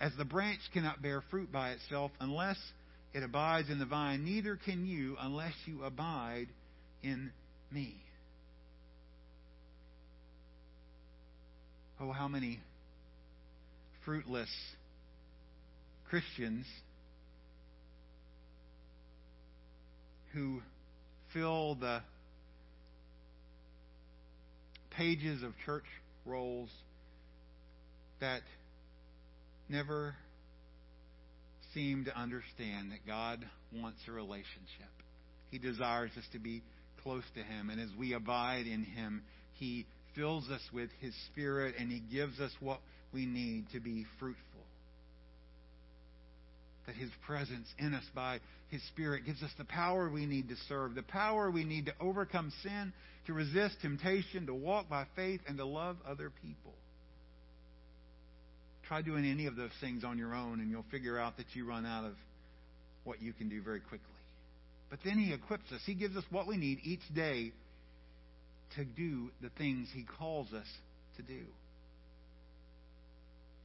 As 0.00 0.12
the 0.16 0.24
branch 0.24 0.60
cannot 0.72 1.02
bear 1.02 1.22
fruit 1.30 1.50
by 1.50 1.70
itself 1.70 2.12
unless 2.20 2.58
it 3.12 3.22
abides 3.22 3.68
in 3.68 3.78
the 3.78 3.86
vine, 3.86 4.24
neither 4.24 4.56
can 4.56 4.86
you 4.86 5.16
unless 5.20 5.54
you 5.66 5.82
abide 5.82 6.46
in 7.02 7.32
me. 7.72 7.96
Oh, 12.00 12.12
how 12.12 12.28
many 12.28 12.60
fruitless 14.04 14.50
Christians 16.08 16.64
who 20.32 20.60
fill 21.32 21.74
the 21.74 22.02
pages 24.90 25.42
of 25.42 25.52
church 25.66 25.84
rolls 26.24 26.70
that 28.20 28.42
never 29.68 30.14
seem 31.74 32.04
to 32.06 32.18
understand 32.18 32.92
that 32.92 33.06
God 33.06 33.44
wants 33.74 34.00
a 34.08 34.12
relationship. 34.12 34.90
He 35.50 35.58
desires 35.58 36.10
us 36.16 36.24
to 36.32 36.38
be 36.38 36.62
close 37.02 37.24
to 37.34 37.42
Him. 37.42 37.70
And 37.70 37.80
as 37.80 37.88
we 37.98 38.12
abide 38.12 38.66
in 38.66 38.84
Him, 38.84 39.22
He 39.54 39.86
fills 40.14 40.48
us 40.50 40.62
with 40.72 40.90
His 41.00 41.14
Spirit 41.30 41.74
and 41.78 41.90
He 41.90 42.00
gives 42.00 42.40
us 42.40 42.52
what 42.60 42.80
we 43.12 43.26
need 43.26 43.66
to 43.72 43.80
be 43.80 44.06
fruitful. 44.18 44.44
That 46.86 46.96
His 46.96 47.10
presence 47.26 47.66
in 47.78 47.94
us 47.94 48.04
by 48.14 48.40
His 48.68 48.82
Spirit 48.88 49.26
gives 49.26 49.42
us 49.42 49.50
the 49.58 49.64
power 49.64 50.10
we 50.10 50.26
need 50.26 50.48
to 50.48 50.56
serve, 50.68 50.94
the 50.94 51.02
power 51.02 51.50
we 51.50 51.64
need 51.64 51.86
to 51.86 51.94
overcome 52.00 52.52
sin, 52.62 52.92
to 53.26 53.32
resist 53.34 53.76
temptation, 53.82 54.46
to 54.46 54.54
walk 54.54 54.88
by 54.88 55.04
faith, 55.14 55.40
and 55.46 55.58
to 55.58 55.64
love 55.64 55.96
other 56.06 56.32
people. 56.42 56.74
Try 58.88 59.02
doing 59.02 59.26
any 59.26 59.46
of 59.46 59.54
those 59.54 59.70
things 59.82 60.02
on 60.02 60.16
your 60.16 60.34
own, 60.34 60.60
and 60.60 60.70
you'll 60.70 60.86
figure 60.90 61.18
out 61.18 61.36
that 61.36 61.44
you 61.52 61.66
run 61.66 61.84
out 61.84 62.06
of 62.06 62.14
what 63.04 63.20
you 63.20 63.34
can 63.34 63.50
do 63.50 63.60
very 63.60 63.80
quickly. 63.80 64.06
But 64.88 65.00
then 65.04 65.18
He 65.18 65.34
equips 65.34 65.70
us. 65.72 65.82
He 65.84 65.94
gives 65.94 66.16
us 66.16 66.24
what 66.30 66.46
we 66.46 66.56
need 66.56 66.78
each 66.82 67.02
day 67.14 67.52
to 68.76 68.84
do 68.86 69.30
the 69.42 69.50
things 69.58 69.88
He 69.92 70.06
calls 70.18 70.54
us 70.54 70.66
to 71.18 71.22
do. 71.22 71.42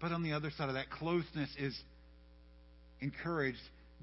But 0.01 0.11
on 0.11 0.23
the 0.23 0.33
other 0.33 0.51
side 0.57 0.67
of 0.67 0.75
that, 0.75 0.89
closeness 0.89 1.49
is 1.57 1.77
encouraged. 2.99 3.59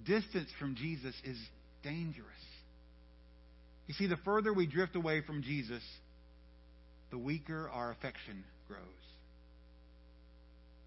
Distance 0.06 0.48
from 0.58 0.74
Jesus 0.74 1.14
is 1.22 1.36
dangerous. 1.82 2.26
You 3.88 3.92
see, 3.92 4.06
the 4.06 4.16
further 4.24 4.54
we 4.54 4.66
drift 4.66 4.96
away 4.96 5.20
from 5.20 5.42
Jesus, 5.42 5.82
the 7.10 7.18
weaker 7.18 7.68
our 7.70 7.90
affection 7.90 8.42
grows 8.66 8.78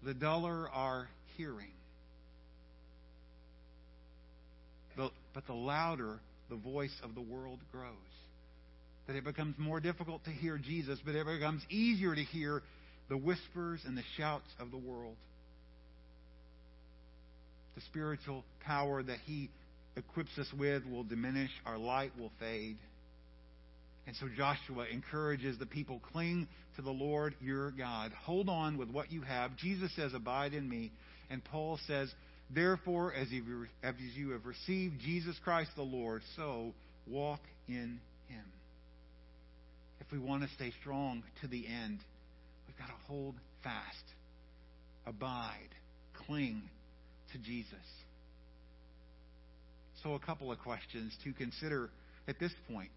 the 0.04 0.14
duller 0.14 0.68
our 0.70 1.08
hearing. 1.36 1.68
but 5.34 5.46
the 5.46 5.52
louder 5.52 6.20
the 6.48 6.56
voice 6.56 6.94
of 7.02 7.14
the 7.14 7.20
world 7.20 7.58
grows. 7.72 7.92
That 9.06 9.16
it 9.16 9.24
becomes 9.24 9.56
more 9.58 9.80
difficult 9.80 10.24
to 10.24 10.30
hear 10.30 10.56
Jesus, 10.56 10.98
but 11.04 11.14
it 11.14 11.26
becomes 11.26 11.62
easier 11.68 12.14
to 12.14 12.22
hear 12.22 12.62
the 13.08 13.16
whispers 13.16 13.80
and 13.84 13.98
the 13.98 14.04
shouts 14.16 14.48
of 14.58 14.70
the 14.70 14.78
world. 14.78 15.16
The 17.74 17.82
spiritual 17.82 18.44
power 18.64 19.02
that 19.02 19.18
He 19.26 19.50
equips 19.96 20.38
us 20.38 20.46
with 20.56 20.86
will 20.86 21.04
diminish, 21.04 21.50
our 21.66 21.76
light 21.76 22.12
will 22.18 22.30
fade. 22.38 22.76
And 24.06 24.14
so 24.16 24.26
Joshua 24.36 24.86
encourages 24.92 25.58
the 25.58 25.66
people 25.66 26.00
cling 26.12 26.46
to 26.76 26.82
the 26.82 26.90
Lord 26.90 27.34
your 27.40 27.70
God. 27.70 28.12
Hold 28.24 28.48
on 28.48 28.76
with 28.76 28.90
what 28.90 29.10
you 29.10 29.22
have. 29.22 29.56
Jesus 29.56 29.94
says, 29.96 30.12
Abide 30.14 30.52
in 30.52 30.68
me. 30.68 30.92
And 31.30 31.42
Paul 31.44 31.78
says, 31.86 32.12
Therefore, 32.54 33.14
as 33.14 33.30
you, 33.30 33.66
as 33.82 33.94
you 34.14 34.30
have 34.30 34.44
received 34.44 35.00
Jesus 35.00 35.36
Christ 35.42 35.70
the 35.76 35.82
Lord, 35.82 36.22
so 36.36 36.74
walk 37.06 37.40
in 37.66 37.98
him. 38.28 38.44
If 40.00 40.12
we 40.12 40.18
want 40.18 40.42
to 40.42 40.48
stay 40.54 40.72
strong 40.80 41.22
to 41.40 41.48
the 41.48 41.66
end, 41.66 41.98
we've 42.66 42.78
got 42.78 42.88
to 42.88 43.06
hold 43.06 43.34
fast, 43.62 44.04
abide, 45.06 45.70
cling 46.26 46.62
to 47.32 47.38
Jesus. 47.38 47.72
So, 50.02 50.12
a 50.14 50.18
couple 50.18 50.52
of 50.52 50.58
questions 50.58 51.16
to 51.24 51.32
consider 51.32 51.88
at 52.28 52.38
this 52.38 52.52
point. 52.70 52.90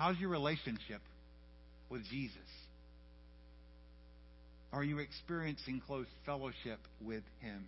How's 0.00 0.18
your 0.18 0.30
relationship 0.30 1.02
with 1.90 2.00
Jesus? 2.08 2.38
Are 4.72 4.82
you 4.82 4.98
experiencing 4.98 5.82
close 5.86 6.06
fellowship 6.24 6.78
with 7.02 7.22
Him? 7.40 7.66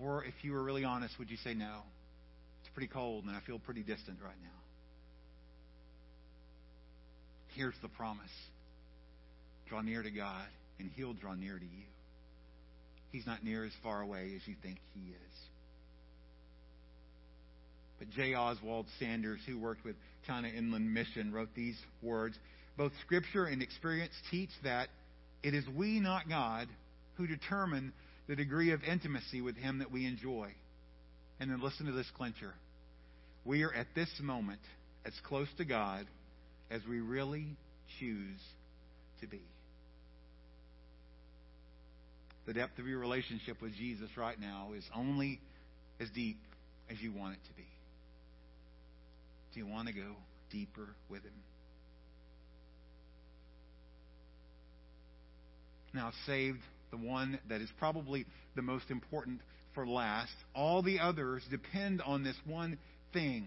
Or 0.00 0.24
if 0.24 0.32
you 0.40 0.52
were 0.52 0.62
really 0.62 0.84
honest, 0.84 1.18
would 1.18 1.30
you 1.30 1.36
say, 1.44 1.52
no? 1.52 1.80
It's 2.62 2.72
pretty 2.72 2.90
cold 2.90 3.24
and 3.24 3.36
I 3.36 3.40
feel 3.46 3.58
pretty 3.58 3.82
distant 3.82 4.16
right 4.24 4.40
now. 4.42 4.58
Here's 7.54 7.76
the 7.82 7.88
promise 7.88 8.24
draw 9.68 9.82
near 9.82 10.02
to 10.02 10.10
God, 10.10 10.46
and 10.78 10.90
He'll 10.96 11.12
draw 11.12 11.34
near 11.34 11.58
to 11.58 11.64
you. 11.64 11.84
He's 13.12 13.26
not 13.26 13.44
near 13.44 13.66
as 13.66 13.72
far 13.82 14.00
away 14.00 14.32
as 14.34 14.48
you 14.48 14.54
think 14.62 14.78
He 14.94 15.10
is. 15.10 15.36
But 17.98 18.10
J. 18.10 18.34
Oswald 18.34 18.86
Sanders, 18.98 19.40
who 19.46 19.58
worked 19.58 19.84
with 19.84 19.96
China 20.26 20.48
Inland 20.48 20.92
Mission, 20.92 21.32
wrote 21.32 21.48
these 21.54 21.76
words 22.02 22.36
Both 22.76 22.92
Scripture 23.02 23.46
and 23.46 23.62
experience 23.62 24.12
teach 24.30 24.50
that 24.64 24.88
it 25.42 25.54
is 25.54 25.64
we, 25.74 26.00
not 26.00 26.28
God, 26.28 26.68
who 27.14 27.26
determine 27.26 27.92
the 28.26 28.36
degree 28.36 28.72
of 28.72 28.82
intimacy 28.82 29.40
with 29.40 29.56
Him 29.56 29.78
that 29.78 29.90
we 29.90 30.06
enjoy. 30.06 30.50
And 31.40 31.50
then 31.50 31.60
listen 31.62 31.86
to 31.86 31.92
this 31.92 32.10
clincher. 32.16 32.54
We 33.44 33.62
are 33.62 33.72
at 33.72 33.86
this 33.94 34.10
moment 34.20 34.60
as 35.04 35.12
close 35.24 35.48
to 35.58 35.64
God 35.64 36.06
as 36.70 36.80
we 36.88 37.00
really 37.00 37.46
choose 38.00 38.40
to 39.20 39.26
be. 39.26 39.42
The 42.46 42.54
depth 42.54 42.78
of 42.78 42.86
your 42.86 42.98
relationship 42.98 43.60
with 43.60 43.74
Jesus 43.74 44.08
right 44.16 44.38
now 44.40 44.70
is 44.76 44.84
only 44.94 45.40
as 46.00 46.08
deep 46.10 46.38
as 46.90 47.00
you 47.00 47.12
want 47.12 47.34
it 47.34 47.40
to 47.48 47.54
be. 47.54 47.66
You 49.56 49.66
want 49.66 49.88
to 49.88 49.94
go 49.94 50.14
deeper 50.50 50.88
with 51.08 51.22
Him? 51.22 51.32
Now, 55.94 56.12
saved 56.26 56.60
the 56.90 56.98
one 56.98 57.38
that 57.48 57.62
is 57.62 57.70
probably 57.78 58.26
the 58.54 58.62
most 58.62 58.90
important 58.90 59.40
for 59.74 59.86
last. 59.86 60.32
All 60.54 60.82
the 60.82 61.00
others 61.00 61.42
depend 61.50 62.02
on 62.02 62.22
this 62.22 62.36
one 62.44 62.78
thing. 63.12 63.46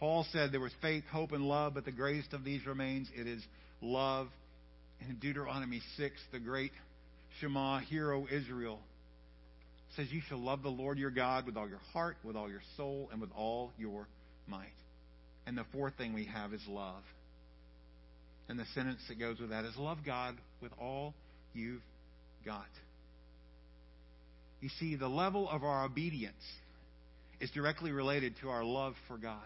Paul 0.00 0.26
said 0.32 0.50
there 0.50 0.60
was 0.60 0.72
faith, 0.82 1.04
hope, 1.10 1.32
and 1.32 1.44
love, 1.44 1.74
but 1.74 1.84
the 1.84 1.92
greatest 1.92 2.32
of 2.32 2.44
these 2.44 2.66
remains. 2.66 3.08
It 3.14 3.26
is 3.26 3.42
love. 3.80 4.28
In 5.08 5.16
Deuteronomy 5.16 5.82
6, 5.96 6.14
the 6.32 6.40
great 6.40 6.72
Shema, 7.40 7.80
Hear, 7.80 8.12
O 8.12 8.26
Israel, 8.30 8.80
says, 9.96 10.06
You 10.10 10.20
shall 10.28 10.38
love 10.38 10.62
the 10.62 10.68
Lord 10.68 10.98
your 10.98 11.10
God 11.10 11.46
with 11.46 11.56
all 11.56 11.68
your 11.68 11.80
heart, 11.92 12.16
with 12.24 12.36
all 12.36 12.48
your 12.48 12.62
soul, 12.76 13.08
and 13.12 13.20
with 13.20 13.30
all 13.36 13.72
your 13.78 14.06
might. 14.46 14.72
And 15.46 15.56
the 15.56 15.64
fourth 15.72 15.94
thing 15.96 16.14
we 16.14 16.24
have 16.26 16.52
is 16.52 16.62
love. 16.68 17.02
And 18.48 18.58
the 18.58 18.66
sentence 18.74 19.00
that 19.08 19.18
goes 19.18 19.38
with 19.40 19.50
that 19.50 19.64
is 19.64 19.76
love 19.76 19.98
God 20.04 20.36
with 20.60 20.72
all 20.80 21.14
you've 21.54 21.82
got. 22.44 22.66
You 24.60 24.68
see, 24.80 24.96
the 24.96 25.08
level 25.08 25.48
of 25.48 25.62
our 25.62 25.84
obedience 25.84 26.34
is 27.40 27.50
directly 27.50 27.92
related 27.92 28.34
to 28.40 28.48
our 28.48 28.64
love 28.64 28.94
for 29.08 29.18
God. 29.18 29.42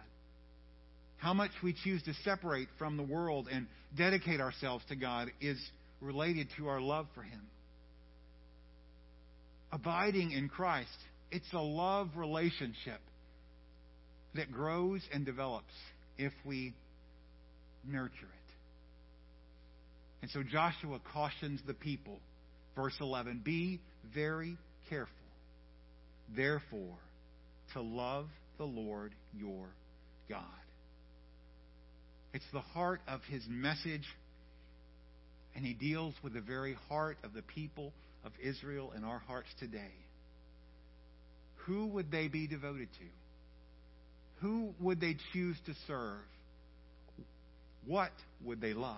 How 1.17 1.35
much 1.35 1.51
we 1.63 1.75
choose 1.85 2.03
to 2.05 2.15
separate 2.25 2.69
from 2.79 2.97
the 2.97 3.03
world 3.03 3.49
and 3.51 3.67
dedicate 3.97 4.41
ourselves 4.41 4.85
to 4.89 4.97
God 4.97 5.31
is 5.41 5.59
related 6.01 6.49
to 6.57 6.69
our 6.69 6.81
love 6.81 7.07
for 7.15 7.23
Him. 7.23 7.41
Abiding 9.73 10.31
in 10.33 10.49
Christ, 10.49 10.89
it's 11.31 11.53
a 11.53 11.59
love 11.59 12.11
relationship 12.17 13.01
that 14.35 14.53
grows 14.53 15.01
and 15.13 15.25
develops 15.25 15.73
if 16.17 16.33
we 16.45 16.75
nurture 17.87 18.13
it. 18.13 18.39
And 20.23 20.31
so 20.31 20.43
Joshua 20.43 21.01
cautions 21.13 21.61
the 21.67 21.75
people, 21.75 22.19
verse 22.77 22.95
11 23.01 23.43
be 23.45 23.81
very 24.15 24.57
careful, 24.91 25.15
therefore, 26.35 26.97
to 27.75 27.81
love 27.81 28.27
the 28.59 28.65
Lord 28.65 29.13
your 29.37 29.67
God. 30.29 30.43
It's 32.35 32.45
the 32.53 32.61
heart 32.61 33.01
of 33.09 33.21
his 33.29 33.43
message, 33.49 34.05
and 35.55 35.65
he 35.65 35.73
deals 35.73 36.15
with 36.23 36.35
the 36.35 36.41
very 36.41 36.77
heart 36.89 37.17
of 37.25 37.33
the 37.33 37.43
people 37.43 37.93
of 38.25 38.33
Israel 38.43 38.93
in 38.97 39.05
our 39.05 39.19
hearts 39.19 39.49
today. 39.59 39.95
Who 41.67 41.87
would 41.89 42.11
they 42.11 42.29
be 42.29 42.47
devoted 42.47 42.89
to? 42.93 43.05
Who 44.41 44.73
would 44.81 45.01
they 45.01 45.17
choose 45.33 45.57
to 45.67 45.75
serve? 45.87 46.21
What 47.87 48.13
would 48.45 48.61
they 48.61 48.75
love? 48.75 48.97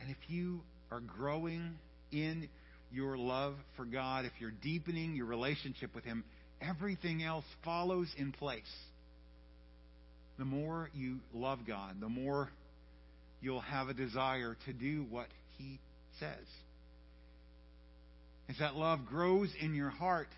And 0.00 0.10
if 0.10 0.16
you 0.28 0.60
are 0.90 1.00
growing 1.00 1.78
in 2.12 2.48
your 2.92 3.16
love 3.16 3.54
for 3.76 3.84
God, 3.84 4.24
if 4.24 4.32
you're 4.38 4.52
deepening 4.62 5.16
your 5.16 5.26
relationship 5.26 5.94
with 5.94 6.04
Him, 6.04 6.24
everything 6.60 7.22
else 7.22 7.44
follows 7.64 8.08
in 8.16 8.32
place. 8.32 8.62
The 10.38 10.44
more 10.44 10.90
you 10.94 11.18
love 11.32 11.60
God, 11.66 12.00
the 12.00 12.08
more 12.08 12.50
you'll 13.40 13.60
have 13.60 13.88
a 13.88 13.94
desire 13.94 14.56
to 14.66 14.72
do 14.72 15.06
what 15.10 15.28
He 15.58 15.78
says. 16.18 16.46
As 18.48 18.58
that 18.58 18.74
love 18.74 19.06
grows 19.06 19.48
in 19.60 19.74
your 19.74 19.90
heart, 19.90 20.28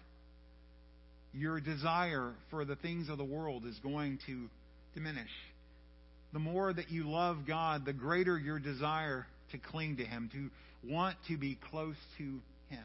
your 1.36 1.60
desire 1.60 2.32
for 2.50 2.64
the 2.64 2.76
things 2.76 3.08
of 3.08 3.18
the 3.18 3.24
world 3.24 3.64
is 3.66 3.78
going 3.82 4.18
to 4.26 4.48
diminish. 4.94 5.30
The 6.32 6.38
more 6.38 6.72
that 6.72 6.90
you 6.90 7.08
love 7.08 7.38
God, 7.46 7.84
the 7.84 7.92
greater 7.92 8.38
your 8.38 8.58
desire 8.58 9.26
to 9.52 9.58
cling 9.58 9.98
to 9.98 10.04
Him, 10.04 10.30
to 10.32 10.90
want 10.90 11.16
to 11.28 11.36
be 11.36 11.58
close 11.70 11.96
to 12.18 12.24
Him. 12.68 12.84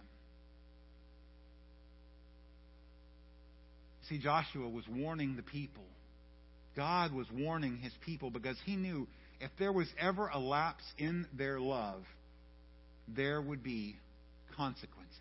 See, 4.10 4.18
Joshua 4.20 4.68
was 4.68 4.84
warning 4.88 5.36
the 5.36 5.44
people. 5.44 5.84
God 6.76 7.14
was 7.14 7.28
warning 7.34 7.78
His 7.78 7.94
people 8.06 8.30
because 8.30 8.58
He 8.66 8.76
knew 8.76 9.08
if 9.40 9.52
there 9.58 9.72
was 9.72 9.88
ever 10.00 10.28
a 10.28 10.40
lapse 10.40 10.84
in 10.98 11.26
their 11.38 11.60
love, 11.60 12.04
there 13.08 13.42
would 13.42 13.64
be 13.64 13.96
consequences. 14.56 15.18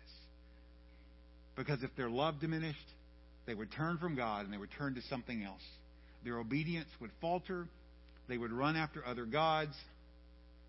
Because 1.55 1.83
if 1.83 1.89
their 1.95 2.09
love 2.09 2.39
diminished, 2.39 2.77
they 3.51 3.55
would 3.55 3.73
turn 3.73 3.97
from 3.97 4.15
God 4.15 4.45
and 4.45 4.53
they 4.53 4.57
would 4.57 4.71
turn 4.77 4.95
to 4.95 5.01
something 5.09 5.43
else. 5.43 5.61
Their 6.23 6.37
obedience 6.37 6.87
would 7.01 7.11
falter. 7.19 7.67
They 8.29 8.37
would 8.37 8.53
run 8.53 8.77
after 8.77 9.05
other 9.05 9.25
gods. 9.25 9.75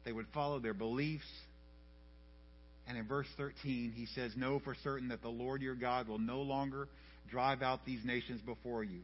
They 0.05 0.11
would 0.11 0.27
follow 0.35 0.59
their 0.59 0.75
beliefs. 0.75 1.23
And 2.89 2.99
in 2.99 3.07
verse 3.07 3.29
13, 3.37 3.93
he 3.95 4.07
says, 4.17 4.33
Know 4.37 4.59
for 4.59 4.75
certain 4.83 5.11
that 5.11 5.23
the 5.23 5.29
Lord 5.29 5.63
your 5.63 5.77
God 5.77 6.09
will 6.09 6.19
no 6.19 6.41
longer 6.41 6.89
drive 7.31 7.63
out 7.63 7.87
these 7.87 8.05
nations 8.05 8.41
before 8.41 8.83
you, 8.83 8.99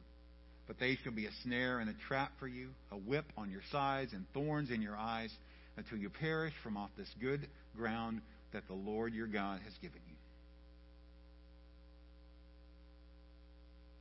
but 0.66 0.80
they 0.80 0.98
shall 1.04 1.12
be 1.12 1.26
a 1.26 1.32
snare 1.44 1.78
and 1.78 1.88
a 1.88 1.94
trap 2.08 2.32
for 2.40 2.48
you, 2.48 2.70
a 2.90 2.96
whip 2.96 3.26
on 3.36 3.48
your 3.48 3.62
sides 3.70 4.12
and 4.12 4.26
thorns 4.34 4.72
in 4.72 4.82
your 4.82 4.96
eyes, 4.96 5.30
until 5.76 5.98
you 5.98 6.10
perish 6.10 6.54
from 6.64 6.76
off 6.76 6.90
this 6.98 7.14
good 7.20 7.46
ground 7.76 8.22
that 8.52 8.66
the 8.66 8.74
Lord 8.74 9.14
your 9.14 9.28
God 9.28 9.60
has 9.64 9.74
given 9.74 10.00
you. 10.08 10.16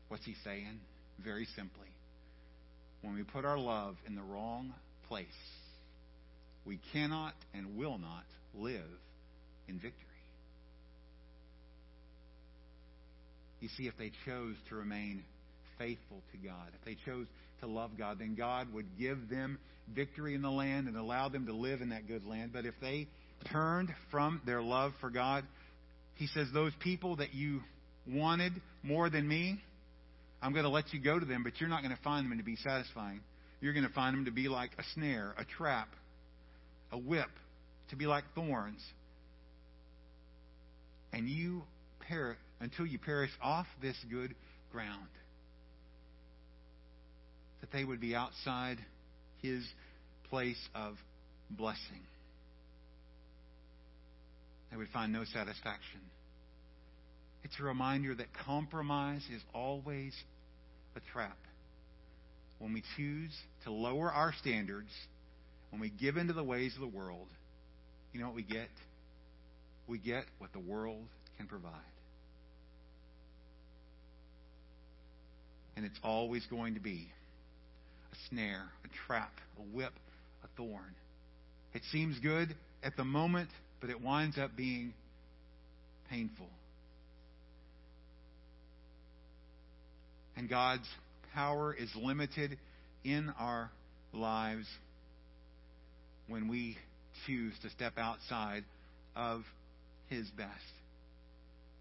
What's 0.10 0.26
he 0.26 0.36
saying? 0.44 0.80
Very 1.24 1.48
simply. 1.56 1.88
When 3.02 3.16
we 3.16 3.24
put 3.24 3.46
our 3.46 3.58
love 3.58 3.96
in 4.08 4.16
the 4.16 4.22
wrong 4.22 4.74
place, 5.08 5.26
we 6.66 6.80
cannot 6.92 7.34
and 7.54 7.78
will 7.78 7.98
not 7.98 8.26
live 8.54 8.84
in 9.68 9.76
victory. 9.76 10.04
You 13.60 13.70
see, 13.78 13.88
if 13.88 13.98
they 13.98 14.12
chose 14.26 14.56
to 14.70 14.76
remain 14.76 15.24
faithful 15.78 16.22
to 16.32 16.38
God, 16.38 16.68
if 16.80 16.86
they 16.86 16.98
chose 17.06 17.26
to 17.62 17.68
love 17.68 17.92
God, 17.98 18.20
then 18.20 18.36
God 18.36 18.72
would 18.74 18.86
give 19.00 19.30
them 19.30 19.58
victory 19.94 20.36
in 20.36 20.42
the 20.42 20.52
land 20.52 20.88
and 20.88 20.98
allow 20.98 21.30
them 21.30 21.46
to 21.48 21.54
live 21.54 21.82
in 21.82 21.90
that 21.90 22.08
good 22.08 22.26
land. 22.26 22.52
But 22.54 22.66
if 22.66 22.76
they 22.82 23.08
turned 23.52 23.90
from 24.12 24.42
their 24.46 24.62
love 24.62 24.92
for 25.02 25.10
God, 25.10 25.44
He 26.16 26.28
says, 26.28 26.48
Those 26.54 26.74
people 26.80 27.18
that 27.18 27.34
you 27.34 27.62
wanted 28.08 28.54
more 28.84 29.10
than 29.10 29.28
me, 29.28 29.60
I'm 30.42 30.52
going 30.54 30.66
to 30.66 30.70
let 30.70 30.94
you 30.94 31.00
go 31.00 31.20
to 31.20 31.26
them, 31.26 31.44
but 31.44 31.54
you're 31.60 31.70
not 31.70 31.82
going 31.82 31.96
to 31.96 32.02
find 32.04 32.30
them 32.30 32.38
to 32.38 32.44
be 32.44 32.56
satisfying. 32.58 33.22
You're 33.60 33.74
going 33.74 33.88
to 33.88 33.94
find 33.94 34.16
them 34.16 34.26
to 34.26 34.32
be 34.32 34.48
like 34.48 34.72
a 34.78 34.84
snare, 34.94 35.34
a 35.38 35.46
trap, 35.46 35.90
a 36.92 36.98
whip, 36.98 37.30
to 37.90 37.96
be 37.96 38.06
like 38.06 38.24
thorns. 38.36 38.82
And 41.12 41.28
you 41.28 41.64
perish 42.08 42.38
until 42.60 42.86
you 42.86 43.00
perish 43.00 43.32
off 43.42 43.68
this 43.82 43.96
good 44.10 44.36
ground. 44.72 45.08
That 47.62 47.72
they 47.72 47.84
would 47.84 48.00
be 48.00 48.16
outside 48.16 48.78
his 49.42 49.64
place 50.30 50.60
of 50.76 50.96
blessing. 51.50 52.02
They 54.70 54.78
would 54.78 54.90
find 54.90 55.14
no 55.14 55.24
satisfaction. 55.24 56.02
It's 57.48 57.62
a 57.62 57.64
reminder 57.64 58.14
that 58.14 58.28
compromise 58.46 59.22
is 59.34 59.42
always 59.54 60.14
a 60.98 61.00
trap. 61.14 61.38
When 62.60 62.74
we 62.74 62.84
choose 62.98 63.32
to 63.64 63.72
lower 63.72 64.12
our 64.12 64.34
standards, 64.42 64.90
when 65.70 65.80
we 65.80 65.90
give 65.90 66.18
into 66.18 66.34
the 66.34 66.44
ways 66.44 66.74
of 66.76 66.82
the 66.82 66.98
world, 66.98 67.28
you 68.12 68.20
know 68.20 68.26
what 68.26 68.36
we 68.36 68.44
get? 68.44 68.68
We 69.88 69.98
get 69.98 70.26
what 70.40 70.52
the 70.52 70.60
world 70.60 71.06
can 71.38 71.48
provide. 71.48 71.72
And 75.78 75.86
it's 75.86 76.00
always 76.04 76.46
going 76.48 76.74
to 76.74 76.82
be 76.82 77.08
a 78.12 78.16
snare, 78.30 78.66
a 78.84 79.08
trap, 79.08 79.32
a 79.58 79.62
whip, 79.74 79.94
a 80.44 80.48
thorn. 80.58 80.96
It 81.74 81.84
seems 81.94 82.20
good 82.20 82.54
at 82.84 82.98
the 82.98 83.06
moment, 83.06 83.48
but 83.80 83.90
it 83.90 84.02
winds 84.02 84.38
up 84.38 84.58
being 84.58 84.94
painful. 86.10 86.50
And 90.38 90.48
God's 90.48 90.88
power 91.34 91.74
is 91.74 91.90
limited 91.96 92.58
in 93.04 93.34
our 93.40 93.72
lives 94.14 94.68
when 96.28 96.48
we 96.48 96.78
choose 97.26 97.54
to 97.64 97.70
step 97.72 97.94
outside 97.98 98.64
of 99.16 99.42
His 100.10 100.30
best. 100.38 100.52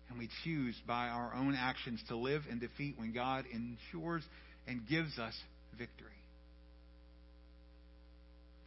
And 0.08 0.18
we 0.18 0.28
choose 0.44 0.74
by 0.86 1.08
our 1.08 1.34
own 1.34 1.54
actions 1.54 2.00
to 2.08 2.16
live 2.16 2.42
in 2.50 2.58
defeat 2.58 2.94
when 2.96 3.12
God 3.12 3.44
ensures 3.52 4.22
and 4.66 4.88
gives 4.88 5.18
us 5.18 5.34
victory. 5.78 6.08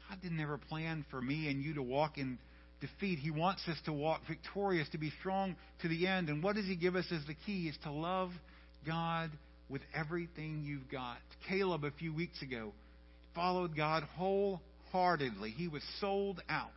God 0.08 0.20
didn't 0.22 0.40
ever 0.40 0.58
plan 0.58 1.06
for 1.10 1.22
me 1.22 1.50
and 1.50 1.64
you 1.64 1.76
to 1.76 1.84
walk 1.84 2.18
in 2.18 2.38
defeat. 2.82 3.20
He 3.20 3.32
wants 3.32 3.62
us 3.68 3.78
to 3.86 3.94
walk 3.94 4.22
victorious, 4.28 4.88
to 4.90 4.98
be 4.98 5.12
strong 5.20 5.56
to 5.82 5.88
the 5.88 6.08
end. 6.08 6.30
And 6.30 6.44
what 6.44 6.56
does 6.56 6.66
He 6.66 6.76
give 6.76 6.96
us 6.96 7.06
as 7.12 7.26
the 7.26 7.36
key? 7.46 7.68
Is 7.68 7.78
to 7.84 7.92
love 7.92 8.32
God 8.86 9.32
with 9.70 9.82
everything 9.94 10.64
you've 10.66 10.90
got. 10.92 11.18
Caleb, 11.48 11.84
a 11.84 11.92
few 11.92 12.14
weeks 12.14 12.42
ago, 12.42 12.74
followed 13.36 13.76
God 13.76 14.04
wholeheartedly. 14.18 15.52
He 15.52 15.68
was 15.68 15.84
sold 16.00 16.42
out. 16.50 16.70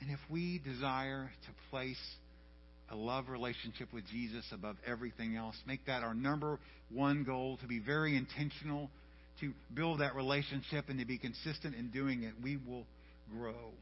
And 0.00 0.10
if 0.10 0.20
we 0.30 0.60
desire 0.64 1.30
to 1.46 1.70
place 1.70 1.98
a 2.90 2.94
love 2.94 3.28
relationship 3.28 3.92
with 3.92 4.06
Jesus 4.06 4.44
above 4.52 4.76
everything 4.86 5.34
else, 5.34 5.56
make 5.66 5.84
that 5.86 6.04
our 6.04 6.14
number 6.14 6.60
one 6.92 7.24
goal, 7.24 7.58
to 7.60 7.66
be 7.66 7.80
very 7.80 8.16
intentional, 8.16 8.88
to 9.40 9.52
build 9.74 10.00
that 10.00 10.14
relationship 10.14 10.84
and 10.88 11.00
to 11.00 11.04
be 11.04 11.18
consistent 11.18 11.74
in 11.74 11.90
doing 11.90 12.22
it, 12.22 12.34
we 12.40 12.56
will 12.56 12.86
grow. 13.36 13.72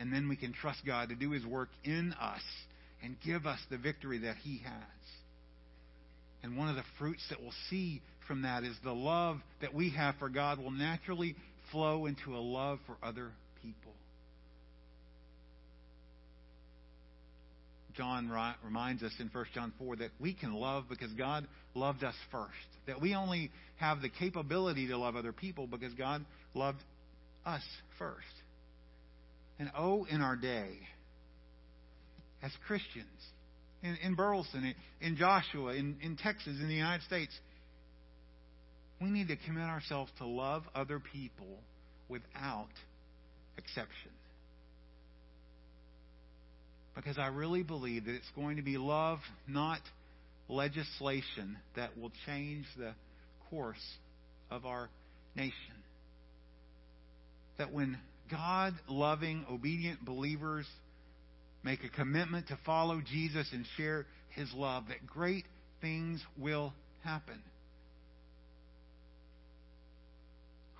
And 0.00 0.12
then 0.12 0.28
we 0.28 0.36
can 0.36 0.54
trust 0.54 0.80
God 0.86 1.10
to 1.10 1.14
do 1.14 1.30
His 1.30 1.44
work 1.44 1.68
in 1.84 2.14
us 2.14 2.40
and 3.02 3.16
give 3.24 3.46
us 3.46 3.58
the 3.70 3.76
victory 3.76 4.18
that 4.20 4.36
He 4.42 4.62
has. 4.64 4.72
And 6.42 6.56
one 6.56 6.70
of 6.70 6.76
the 6.76 6.84
fruits 6.98 7.22
that 7.28 7.40
we'll 7.40 7.52
see 7.68 8.00
from 8.26 8.42
that 8.42 8.64
is 8.64 8.74
the 8.82 8.94
love 8.94 9.36
that 9.60 9.74
we 9.74 9.90
have 9.90 10.14
for 10.18 10.30
God 10.30 10.58
will 10.58 10.70
naturally 10.70 11.36
flow 11.70 12.06
into 12.06 12.34
a 12.34 12.40
love 12.40 12.78
for 12.86 12.96
other 13.02 13.30
people. 13.62 13.92
John 17.94 18.30
reminds 18.64 19.02
us 19.02 19.12
in 19.18 19.28
1 19.28 19.44
John 19.54 19.72
4 19.78 19.96
that 19.96 20.10
we 20.18 20.32
can 20.32 20.54
love 20.54 20.84
because 20.88 21.12
God 21.12 21.46
loved 21.74 22.04
us 22.04 22.14
first. 22.32 22.48
That 22.86 23.02
we 23.02 23.14
only 23.14 23.50
have 23.76 24.00
the 24.00 24.08
capability 24.08 24.88
to 24.88 24.96
love 24.96 25.16
other 25.16 25.32
people 25.32 25.66
because 25.66 25.92
God 25.94 26.24
loved 26.54 26.82
us 27.44 27.62
first. 27.98 28.24
And 29.60 29.70
oh, 29.76 30.06
in 30.10 30.22
our 30.22 30.36
day, 30.36 30.70
as 32.42 32.50
Christians, 32.66 33.06
in, 33.82 33.94
in 34.02 34.14
Burleson, 34.14 34.64
in, 34.64 34.74
in 35.06 35.16
Joshua, 35.18 35.74
in, 35.74 35.98
in 36.02 36.16
Texas, 36.16 36.54
in 36.58 36.66
the 36.66 36.74
United 36.74 37.04
States, 37.04 37.38
we 39.02 39.10
need 39.10 39.28
to 39.28 39.36
commit 39.36 39.64
ourselves 39.64 40.10
to 40.16 40.26
love 40.26 40.62
other 40.74 40.98
people 40.98 41.58
without 42.08 42.70
exception. 43.58 44.10
Because 46.96 47.18
I 47.18 47.26
really 47.26 47.62
believe 47.62 48.06
that 48.06 48.14
it's 48.14 48.30
going 48.34 48.56
to 48.56 48.62
be 48.62 48.78
love, 48.78 49.18
not 49.46 49.80
legislation, 50.48 51.58
that 51.76 51.98
will 51.98 52.12
change 52.24 52.64
the 52.78 52.94
course 53.50 53.76
of 54.50 54.64
our 54.64 54.88
nation. 55.36 55.52
That 57.58 57.74
when 57.74 57.98
God 58.30 58.74
loving, 58.88 59.44
obedient 59.50 60.04
believers 60.04 60.66
make 61.62 61.84
a 61.84 61.88
commitment 61.88 62.48
to 62.48 62.58
follow 62.64 63.00
Jesus 63.00 63.48
and 63.52 63.64
share 63.76 64.06
his 64.30 64.52
love, 64.54 64.84
that 64.88 65.06
great 65.06 65.44
things 65.80 66.22
will 66.38 66.72
happen. 67.04 67.42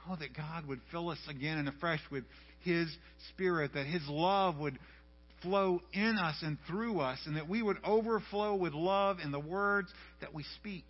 Oh, 0.09 0.16
that 0.16 0.34
God 0.34 0.66
would 0.66 0.80
fill 0.90 1.11
us 1.11 1.18
again 1.28 1.59
and 1.59 1.68
afresh 1.68 2.01
with 2.11 2.24
his 2.61 2.88
spirit, 3.30 3.72
that 3.74 3.86
his 3.86 4.03
love 4.09 4.57
would 4.59 4.78
flow 5.42 5.82
in 5.92 6.18
us 6.18 6.36
and 6.42 6.59
through 6.68 7.01
us, 7.01 7.18
and 7.26 7.36
that 7.36 7.48
we 7.48 7.62
would 7.62 7.78
overflow 7.84 8.55
with 8.55 8.72
love 8.72 9.18
in 9.22 9.32
the 9.32 9.40
words 9.40 9.88
that 10.20 10.34
we 10.34 10.44
speak 10.59 10.84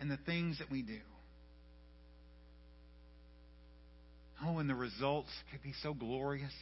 and 0.00 0.10
the 0.10 0.18
things 0.26 0.58
that 0.58 0.70
we 0.70 0.82
do. 0.82 0.98
Oh, 4.44 4.58
and 4.58 4.68
the 4.68 4.74
results 4.74 5.30
could 5.50 5.62
be 5.62 5.72
so 5.82 5.94
glorious 5.94 6.52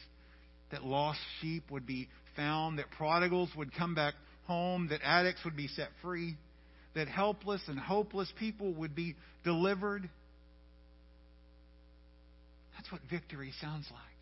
that 0.71 0.83
lost 0.83 1.19
sheep 1.41 1.69
would 1.71 1.85
be 1.85 2.07
found, 2.35 2.79
that 2.79 2.85
prodigals 2.97 3.49
would 3.55 3.73
come 3.73 3.95
back 3.95 4.13
home, 4.45 4.87
that 4.89 5.01
addicts 5.03 5.43
would 5.43 5.55
be 5.55 5.67
set 5.67 5.89
free, 6.01 6.35
that 6.95 7.07
helpless 7.07 7.61
and 7.67 7.77
hopeless 7.77 8.31
people 8.39 8.73
would 8.73 8.95
be 8.95 9.15
delivered. 9.43 10.09
That's 12.77 12.91
what 12.91 13.01
victory 13.09 13.51
sounds 13.61 13.85
like. 13.91 14.14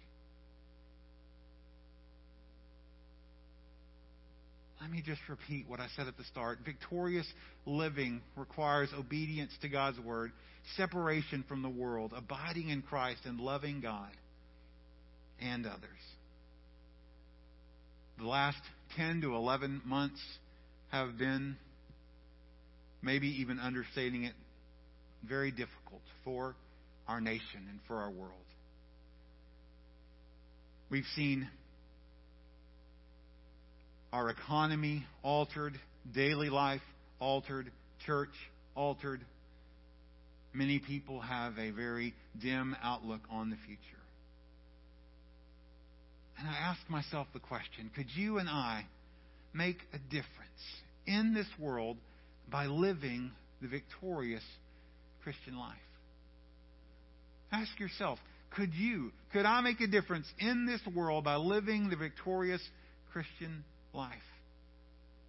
Let 4.84 4.92
me 4.92 5.02
just 5.02 5.22
repeat 5.30 5.64
what 5.70 5.80
I 5.80 5.88
said 5.96 6.10
at 6.10 6.18
the 6.18 6.26
start. 6.26 6.60
Victorious 6.66 7.26
living 7.66 8.22
requires 8.36 8.90
obedience 8.94 9.54
to 9.62 9.70
God's 9.70 9.98
word, 9.98 10.34
separation 10.76 11.46
from 11.48 11.62
the 11.62 11.70
world, 11.70 12.12
abiding 12.14 12.68
in 12.68 12.82
Christ, 12.82 13.22
and 13.24 13.40
loving 13.40 13.80
God 13.80 14.10
and 15.40 15.66
others. 15.66 15.80
The 18.18 18.26
last 18.28 18.58
10 18.98 19.22
to 19.22 19.34
11 19.34 19.84
months 19.86 20.20
have 20.92 21.18
been, 21.18 21.56
maybe 23.02 23.30
even 23.40 23.60
understating 23.60 24.26
it, 24.26 24.34
very 25.26 25.52
difficult 25.52 26.02
for 26.26 26.56
our 27.08 27.22
nation 27.22 27.68
and 27.70 27.80
for 27.88 28.02
our 28.02 28.12
world. 28.12 28.34
We've 30.90 31.08
seen 31.16 31.48
our 34.14 34.30
economy 34.30 35.04
altered, 35.24 35.74
daily 36.14 36.50
life 36.50 36.82
altered, 37.20 37.70
church 38.06 38.30
altered. 38.76 39.20
Many 40.54 40.78
people 40.78 41.20
have 41.20 41.58
a 41.58 41.72
very 41.72 42.14
dim 42.40 42.76
outlook 42.84 43.22
on 43.32 43.50
the 43.50 43.56
future. 43.66 43.80
And 46.38 46.48
I 46.48 46.54
asked 46.54 46.88
myself 46.90 47.28
the 47.34 47.40
question 47.40 47.90
could 47.96 48.06
you 48.16 48.38
and 48.38 48.48
I 48.48 48.86
make 49.52 49.78
a 49.94 49.98
difference 49.98 50.30
in 51.08 51.34
this 51.34 51.48
world 51.60 51.98
by 52.52 52.68
living 52.68 53.32
the 53.64 53.68
victorious 53.68 54.44
Christian 55.24 55.58
life? 55.58 55.74
Ask 57.52 57.80
yourself 57.80 58.20
could 58.52 58.76
you, 58.76 59.12
could 59.32 59.48
I 59.48 59.62
make 59.62 59.82
a 59.82 59.88
difference 59.88 60.28
in 60.38 60.68
this 60.68 60.82
world 60.94 61.24
by 61.24 61.38
living 61.38 61.90
the 61.90 61.96
victorious 61.96 62.62
Christian 63.12 63.64
life? 63.94 64.14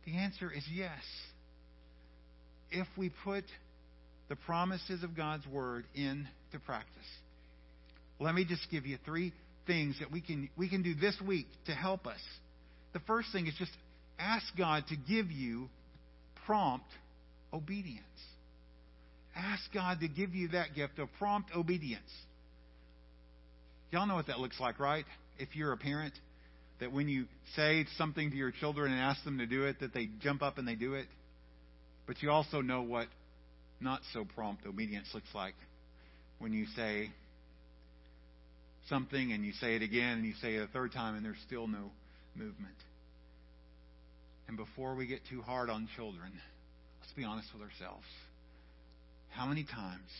The 0.07 0.17
answer 0.17 0.51
is 0.51 0.65
yes. 0.73 1.03
If 2.71 2.87
we 2.97 3.11
put 3.25 3.45
the 4.29 4.37
promises 4.37 5.03
of 5.03 5.17
God's 5.17 5.47
Word 5.47 5.85
into 5.95 6.27
practice. 6.65 6.91
Let 8.21 8.35
me 8.35 8.45
just 8.45 8.71
give 8.71 8.87
you 8.87 8.99
three 9.05 9.33
things 9.67 9.97
that 10.01 10.11
we 10.11 10.21
can, 10.21 10.49
we 10.57 10.69
can 10.69 10.83
do 10.83 10.95
this 10.95 11.17
week 11.27 11.47
to 11.67 11.73
help 11.73 12.07
us 12.07 12.21
the 12.95 13.01
first 13.01 13.31
thing 13.33 13.47
is 13.47 13.55
just 13.59 13.73
ask 14.19 14.47
God 14.57 14.85
to 14.89 14.97
give 14.97 15.31
you 15.31 15.69
prompt 16.47 16.87
obedience. 17.53 18.01
Ask 19.37 19.63
God 19.75 20.01
to 20.01 20.09
give 20.09 20.35
you 20.35 20.49
that 20.49 20.75
gift 20.75 20.99
of 20.99 21.09
prompt 21.19 21.51
obedience. 21.55 22.11
Y'all 23.91 24.07
know 24.07 24.15
what 24.15 24.29
that 24.29 24.39
looks 24.39 24.59
like, 24.61 24.79
right? 24.79 25.05
If 25.39 25.55
you're 25.57 25.73
a 25.73 25.77
parent, 25.77 26.15
that 26.81 26.93
when 26.93 27.09
you 27.09 27.27
say 27.55 27.87
something 27.97 28.31
to 28.31 28.37
your 28.37 28.51
children 28.51 28.93
and 28.93 29.01
ask 29.01 29.23
them 29.25 29.39
to 29.39 29.47
do 29.47 29.65
it, 29.65 29.81
that 29.81 29.95
they 29.95 30.09
jump 30.21 30.43
up 30.43 30.59
and 30.59 30.67
they 30.67 30.75
do 30.75 30.95
it. 30.95 31.07
But 32.07 32.23
you 32.23 32.31
also 32.31 32.61
know 32.61 32.83
what 32.83 33.07
not 33.81 34.01
so 34.13 34.25
prompt 34.35 34.67
obedience 34.67 35.09
looks 35.15 35.29
like 35.35 35.55
when 36.39 36.53
you 36.53 36.67
say 36.77 37.11
something 38.89 39.33
and 39.33 39.45
you 39.45 39.53
say 39.53 39.77
it 39.77 39.83
again 39.83 40.19
and 40.19 40.27
you 40.27 40.35
say 40.43 40.57
it 40.57 40.63
a 40.63 40.67
third 40.67 40.93
time 40.93 41.15
and 41.17 41.25
there's 41.25 41.37
still 41.47 41.67
no 41.67 41.91
movement. 42.35 42.75
And 44.49 44.57
before 44.57 44.95
we 44.95 45.07
get 45.07 45.21
too 45.31 45.41
hard 45.41 45.71
on 45.71 45.89
children, 45.97 46.33
let's 47.01 47.13
be 47.15 47.25
honest 47.25 47.49
with 47.53 47.63
ourselves. 47.63 48.05
How 49.31 49.47
many 49.47 49.65
times 49.65 50.11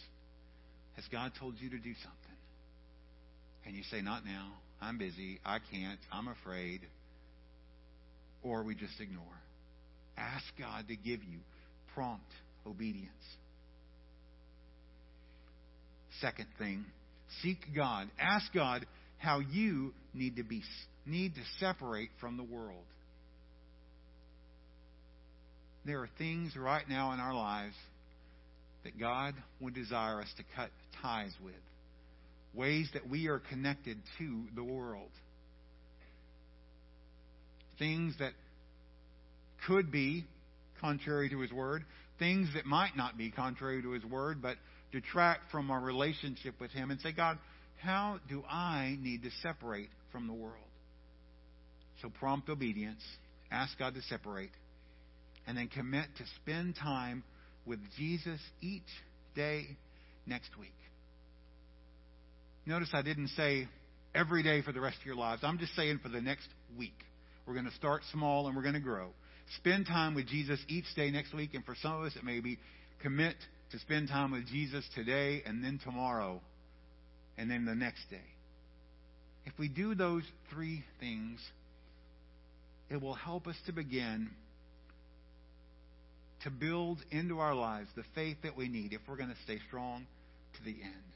has 0.97 1.05
God 1.13 1.33
told 1.39 1.57
you 1.59 1.71
to 1.71 1.79
do 1.79 1.93
something? 2.03 2.39
And 3.67 3.77
you 3.77 3.83
say, 3.91 4.01
Not 4.01 4.25
now. 4.25 4.53
I'm 4.81 4.99
busy. 4.99 5.41
I 5.45 5.59
can't. 5.71 5.99
I'm 6.13 6.29
afraid. 6.29 6.81
Or 8.43 8.63
we 8.63 8.75
just 8.75 9.01
ignore. 9.01 9.23
Ask 10.17 10.45
God 10.59 10.87
to 10.89 10.97
give 10.97 11.25
you 11.25 11.39
prompt 11.95 12.31
obedience. 12.67 13.11
Second 16.21 16.47
thing, 16.59 16.85
seek 17.43 17.59
God. 17.75 18.09
Ask 18.21 18.53
God 18.53 18.87
how 19.19 19.41
you 19.41 19.93
need 20.13 20.37
to 20.37 20.45
be 20.45 20.63
need 21.07 21.35
to 21.35 21.41
separate 21.59 22.11
from 22.21 22.37
the 22.37 22.43
world. 22.43 22.85
There 25.85 26.01
are 26.01 26.09
things 26.17 26.57
right 26.57 26.89
now 26.89 27.13
in 27.13 27.21
our 27.21 27.35
lives 27.35 27.75
that 28.85 28.99
God 28.99 29.35
would 29.61 29.75
desire 29.75 30.21
us 30.21 30.33
to 30.37 30.45
cut 30.57 30.71
ties 31.03 31.33
with. 31.45 31.55
Ways 32.55 32.89
that 32.95 33.09
we 33.09 33.27
are 33.29 33.41
connected 33.41 33.99
to 34.19 34.43
the 34.55 34.63
world. 34.63 35.11
Things 37.79 38.15
that 38.21 38.33
could 39.67 39.91
be 39.91 40.25
contrary 40.81 41.29
to 41.31 41.41
His 41.41 41.53
Word. 41.53 41.85
Things 42.19 42.49
that 42.55 42.67
might 42.67 42.97
not 42.97 43.19
be 43.19 43.31
contrary 43.31 43.83
to 43.83 43.91
His 43.91 44.05
Word, 44.05 44.41
but 44.41 44.57
detract 44.93 45.51
from 45.51 45.71
our 45.71 45.81
relationship 45.81 46.55
with 46.61 46.71
Him 46.71 46.91
and 46.91 47.01
say, 47.01 47.13
God, 47.13 47.39
how 47.83 48.21
do 48.29 48.43
I 48.49 48.97
need 49.01 49.23
to 49.25 49.31
separate 49.43 49.91
from 50.13 50.27
the 50.27 50.33
world? 50.33 50.55
So 52.03 52.11
prompt 52.21 52.49
obedience. 52.49 53.03
Ask 53.51 53.79
God 53.79 53.95
to 53.95 54.03
separate. 54.03 54.51
And 55.47 55.59
then 55.59 55.69
commit 55.69 56.07
to 56.19 56.25
spend 56.43 56.77
time 56.77 57.25
with 57.67 57.81
Jesus 57.99 58.41
each 58.61 58.83
day 59.35 59.77
next 60.27 60.51
week. 60.59 60.73
Notice 62.67 62.89
I 62.93 63.03
didn't 63.03 63.29
say 63.29 63.69
every 64.15 64.43
day 64.43 64.63
for 64.63 64.73
the 64.73 64.81
rest 64.81 64.99
of 65.01 65.07
your 65.07 65.17
lives. 65.17 65.43
I'm 65.45 65.59
just 65.59 65.75
saying 65.75 66.01
for 66.03 66.09
the 66.09 66.21
next 66.21 66.49
week. 66.79 66.95
We're 67.47 67.55
going 67.55 67.67
to 67.67 67.75
start 67.75 68.03
small 68.13 68.47
and 68.47 68.57
we're 68.57 68.63
going 68.63 68.75
to 68.75 68.81
grow. 68.81 69.09
Spend 69.57 69.87
time 69.87 70.15
with 70.15 70.27
Jesus 70.27 70.59
each 70.69 70.87
day 70.97 71.11
next 71.11 71.35
week. 71.35 71.55
And 71.55 71.65
for 71.65 71.77
some 71.83 71.93
of 71.93 72.05
us, 72.05 72.17
it 72.17 72.25
may 72.25 72.41
be 72.41 72.59
commit 73.03 73.37
to 73.73 73.79
spend 73.81 74.09
time 74.09 74.31
with 74.31 74.47
Jesus 74.47 74.85
today 74.95 75.43
and 75.45 75.63
then 75.63 75.79
tomorrow 75.85 76.41
and 77.37 77.51
then 77.51 77.67
the 77.67 77.75
next 77.75 78.09
day. 78.11 78.17
If 79.45 79.53
we 79.59 79.69
do 79.69 79.95
those 79.95 80.23
three 80.51 80.85
things, 81.01 81.41
it 82.89 83.03
will 83.03 83.15
help 83.15 83.47
us 83.47 83.57
to 83.67 83.73
begin 83.73 84.31
to 86.45 86.51
build 86.51 86.99
into 87.11 87.41
our 87.41 87.55
lives 87.55 87.89
the 87.97 88.05
faith 88.15 88.37
that 88.43 88.57
we 88.57 88.69
need 88.69 88.93
if 88.93 89.01
we're 89.09 89.17
going 89.17 89.31
to 89.31 89.43
stay 89.45 89.59
strong 89.67 90.07
to 90.57 90.65
the 90.65 90.71
end. 90.83 91.14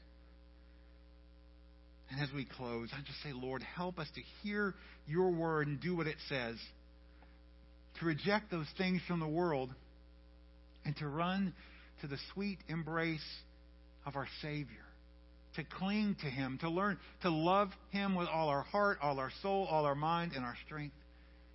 And 2.11 2.21
as 2.21 2.29
we 2.33 2.45
close, 2.45 2.89
I 2.91 3.01
just 3.05 3.21
say, 3.23 3.31
Lord, 3.33 3.61
help 3.75 3.99
us 3.99 4.07
to 4.15 4.21
hear 4.41 4.73
your 5.07 5.31
word 5.31 5.67
and 5.67 5.79
do 5.79 5.95
what 5.95 6.07
it 6.07 6.17
says, 6.27 6.55
to 7.99 8.05
reject 8.05 8.49
those 8.49 8.67
things 8.77 9.01
from 9.07 9.19
the 9.19 9.27
world, 9.27 9.69
and 10.85 10.95
to 10.97 11.07
run 11.07 11.53
to 12.01 12.07
the 12.07 12.17
sweet 12.33 12.57
embrace 12.67 13.19
of 14.05 14.15
our 14.15 14.27
Savior, 14.41 14.85
to 15.55 15.63
cling 15.77 16.15
to 16.21 16.27
Him, 16.27 16.57
to 16.61 16.69
learn 16.69 16.97
to 17.21 17.29
love 17.29 17.69
Him 17.91 18.15
with 18.15 18.27
all 18.27 18.49
our 18.49 18.63
heart, 18.63 18.97
all 19.01 19.19
our 19.19 19.31
soul, 19.43 19.67
all 19.69 19.85
our 19.85 19.95
mind, 19.95 20.31
and 20.35 20.43
our 20.43 20.55
strength. 20.65 20.95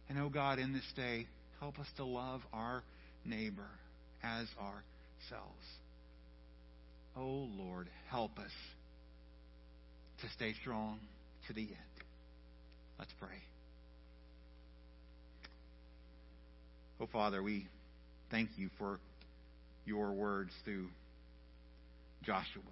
And, 0.09 0.19
oh 0.19 0.29
God, 0.29 0.59
in 0.59 0.73
this 0.73 0.85
day, 0.95 1.27
help 1.59 1.79
us 1.79 1.87
to 1.97 2.05
love 2.05 2.43
our 2.53 2.83
neighbor 3.25 3.69
as 4.23 4.47
ourselves. 4.61 5.65
Oh 7.17 7.49
Lord, 7.57 7.89
help 8.11 8.39
us 8.39 8.51
to 10.21 10.29
stay 10.31 10.55
strong 10.61 10.99
to 11.47 11.53
the 11.53 11.63
end. 11.63 12.05
Let's 12.99 13.13
pray. 13.19 13.37
Oh 17.01 17.09
Father, 17.13 17.43
we 17.43 17.67
thank 18.31 18.51
you 18.57 18.71
for 18.79 18.99
your 19.85 20.13
words 20.13 20.51
through 20.65 20.89
Joshua. 22.23 22.63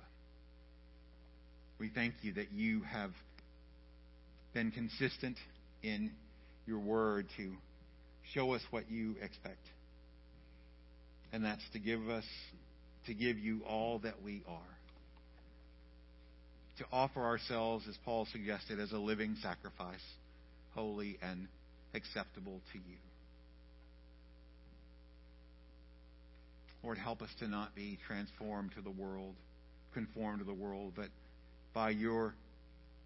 We 1.78 1.90
thank 1.90 2.14
you 2.22 2.34
that 2.34 2.52
you 2.52 2.82
have 2.82 3.10
been 4.54 4.70
consistent 4.70 5.36
in 5.82 6.12
your 6.66 6.78
word 6.78 7.26
to 7.36 7.52
show 8.32 8.52
us 8.52 8.62
what 8.70 8.90
you 8.90 9.16
expect 9.20 9.58
and 11.32 11.44
that's 11.44 11.62
to 11.72 11.78
give 11.78 12.08
us, 12.08 12.24
to 13.06 13.14
give 13.14 13.38
you 13.38 13.62
all 13.66 13.98
that 14.00 14.22
we 14.22 14.42
are. 14.46 14.58
To 16.82 16.88
offer 16.92 17.22
ourselves, 17.22 17.86
as 17.88 17.96
Paul 18.04 18.26
suggested, 18.32 18.80
as 18.80 18.90
a 18.90 18.98
living 18.98 19.36
sacrifice, 19.40 20.02
holy 20.74 21.16
and 21.22 21.46
acceptable 21.94 22.60
to 22.72 22.78
you. 22.78 22.96
Lord, 26.82 26.98
help 26.98 27.22
us 27.22 27.28
to 27.38 27.46
not 27.46 27.76
be 27.76 28.00
transformed 28.08 28.72
to 28.74 28.80
the 28.80 28.90
world, 28.90 29.36
conformed 29.94 30.40
to 30.40 30.44
the 30.44 30.52
world, 30.52 30.94
but 30.96 31.06
by 31.72 31.90
your 31.90 32.34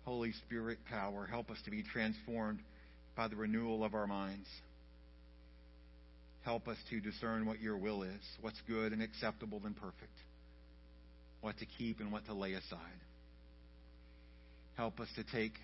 Holy 0.07 0.33
Spirit 0.47 0.79
power, 0.89 1.27
help 1.27 1.51
us 1.51 1.59
to 1.67 1.71
be 1.71 1.83
transformed 1.83 2.61
by 3.15 3.29
the 3.29 3.37
renewal 3.37 3.85
of 3.85 3.93
our 3.93 4.07
minds. 4.07 4.49
Help 6.45 6.67
us 6.67 6.79
to 6.89 6.99
discern 6.99 7.45
what 7.45 7.61
your 7.61 7.77
will 7.77 8.05
is, 8.05 8.23
what's 8.41 8.63
good 8.67 8.95
and 8.95 9.03
acceptable 9.03 9.61
and 9.67 9.77
perfect, 9.77 10.17
what 11.43 11.59
to 11.59 11.67
keep 11.77 12.01
and 12.01 12.11
what 12.11 12.25
to 12.25 12.33
lay 12.33 12.55
aside. 12.55 13.03
Help 14.77 15.01
us 15.01 15.09
to 15.17 15.25
take 15.25 15.55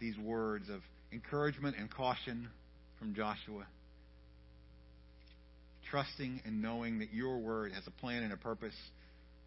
these 0.00 0.16
words 0.18 0.68
of 0.68 0.80
encouragement 1.12 1.76
and 1.78 1.90
caution 1.90 2.48
from 2.98 3.14
Joshua, 3.14 3.66
trusting 5.90 6.42
and 6.44 6.62
knowing 6.62 6.98
that 6.98 7.12
your 7.12 7.38
word 7.38 7.72
has 7.72 7.86
a 7.86 7.90
plan 7.90 8.22
and 8.22 8.32
a 8.32 8.36
purpose, 8.36 8.74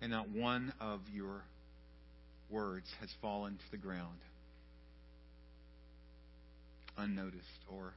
and 0.01 0.11
not 0.11 0.29
one 0.29 0.73
of 0.79 0.99
your 1.13 1.43
words 2.49 2.85
has 2.99 3.09
fallen 3.21 3.53
to 3.53 3.71
the 3.71 3.77
ground 3.77 4.17
unnoticed 6.97 7.43
or 7.71 7.93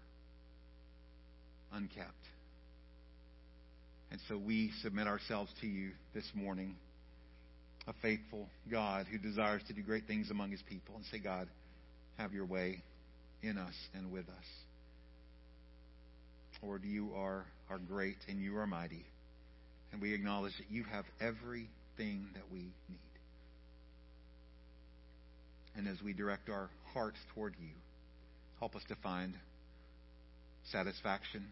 unkept. 1.73 2.11
And 4.11 4.21
so 4.29 4.39
we 4.39 4.71
submit 4.83 5.07
ourselves 5.07 5.51
to 5.61 5.67
you 5.67 5.91
this 6.15 6.25
morning, 6.35 6.77
a 7.87 7.93
faithful 8.03 8.49
God 8.71 9.07
who 9.11 9.19
desires 9.19 9.63
to 9.69 9.73
do 9.73 9.83
great 9.83 10.07
things 10.07 10.31
among 10.31 10.51
his 10.51 10.63
people, 10.63 10.97
and 10.97 11.05
say, 11.07 11.19
God, 11.19 11.49
have 12.19 12.33
your 12.33 12.47
way 12.47 12.83
in 13.43 13.59
us 13.59 13.75
and 13.95 14.11
with 14.11 14.29
us. 14.29 14.45
Lord, 16.63 16.85
you 16.85 17.11
are, 17.15 17.45
are 17.71 17.79
great 17.79 18.17
and 18.29 18.41
you 18.41 18.57
are 18.57 18.67
mighty. 18.67 19.05
And 19.93 20.01
we 20.01 20.15
acknowledge 20.15 20.55
that 20.59 20.71
you 20.71 20.85
have 20.85 21.05
everything 21.21 22.29
that 22.35 22.45
we 22.53 22.61
need. 22.89 22.99
And 25.77 25.87
as 25.87 26.03
we 26.03 26.13
direct 26.13 26.49
our 26.49 26.71
hearts 26.93 27.19
toward 27.35 27.55
you, 27.61 27.71
help 28.59 28.75
us 28.75 28.83
to 28.89 28.97
find 29.03 29.35
satisfaction 30.73 31.45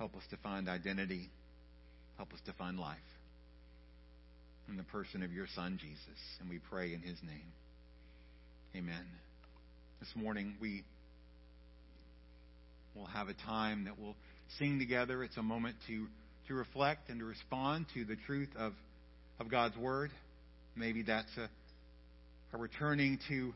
Help 0.00 0.16
us 0.16 0.22
to 0.30 0.38
find 0.38 0.66
identity. 0.66 1.28
Help 2.16 2.32
us 2.32 2.40
to 2.46 2.54
find 2.54 2.78
life. 2.78 2.96
In 4.70 4.76
the 4.76 4.84
person 4.84 5.24
of 5.24 5.32
your 5.32 5.48
Son, 5.56 5.78
Jesus. 5.80 6.20
And 6.40 6.48
we 6.48 6.60
pray 6.70 6.94
in 6.94 7.00
his 7.00 7.18
name. 7.24 7.52
Amen. 8.76 9.04
This 9.98 10.08
morning, 10.14 10.54
we 10.60 10.84
will 12.94 13.06
have 13.06 13.26
a 13.26 13.34
time 13.34 13.84
that 13.86 13.98
we'll 13.98 14.14
sing 14.60 14.78
together. 14.78 15.24
It's 15.24 15.36
a 15.36 15.42
moment 15.42 15.74
to, 15.88 16.06
to 16.46 16.54
reflect 16.54 17.08
and 17.08 17.18
to 17.18 17.24
respond 17.24 17.86
to 17.94 18.04
the 18.04 18.14
truth 18.26 18.50
of, 18.56 18.72
of 19.40 19.50
God's 19.50 19.76
Word. 19.76 20.12
Maybe 20.76 21.02
that's 21.02 21.36
a, 21.36 21.48
a 22.56 22.58
returning 22.58 23.18
to 23.28 23.52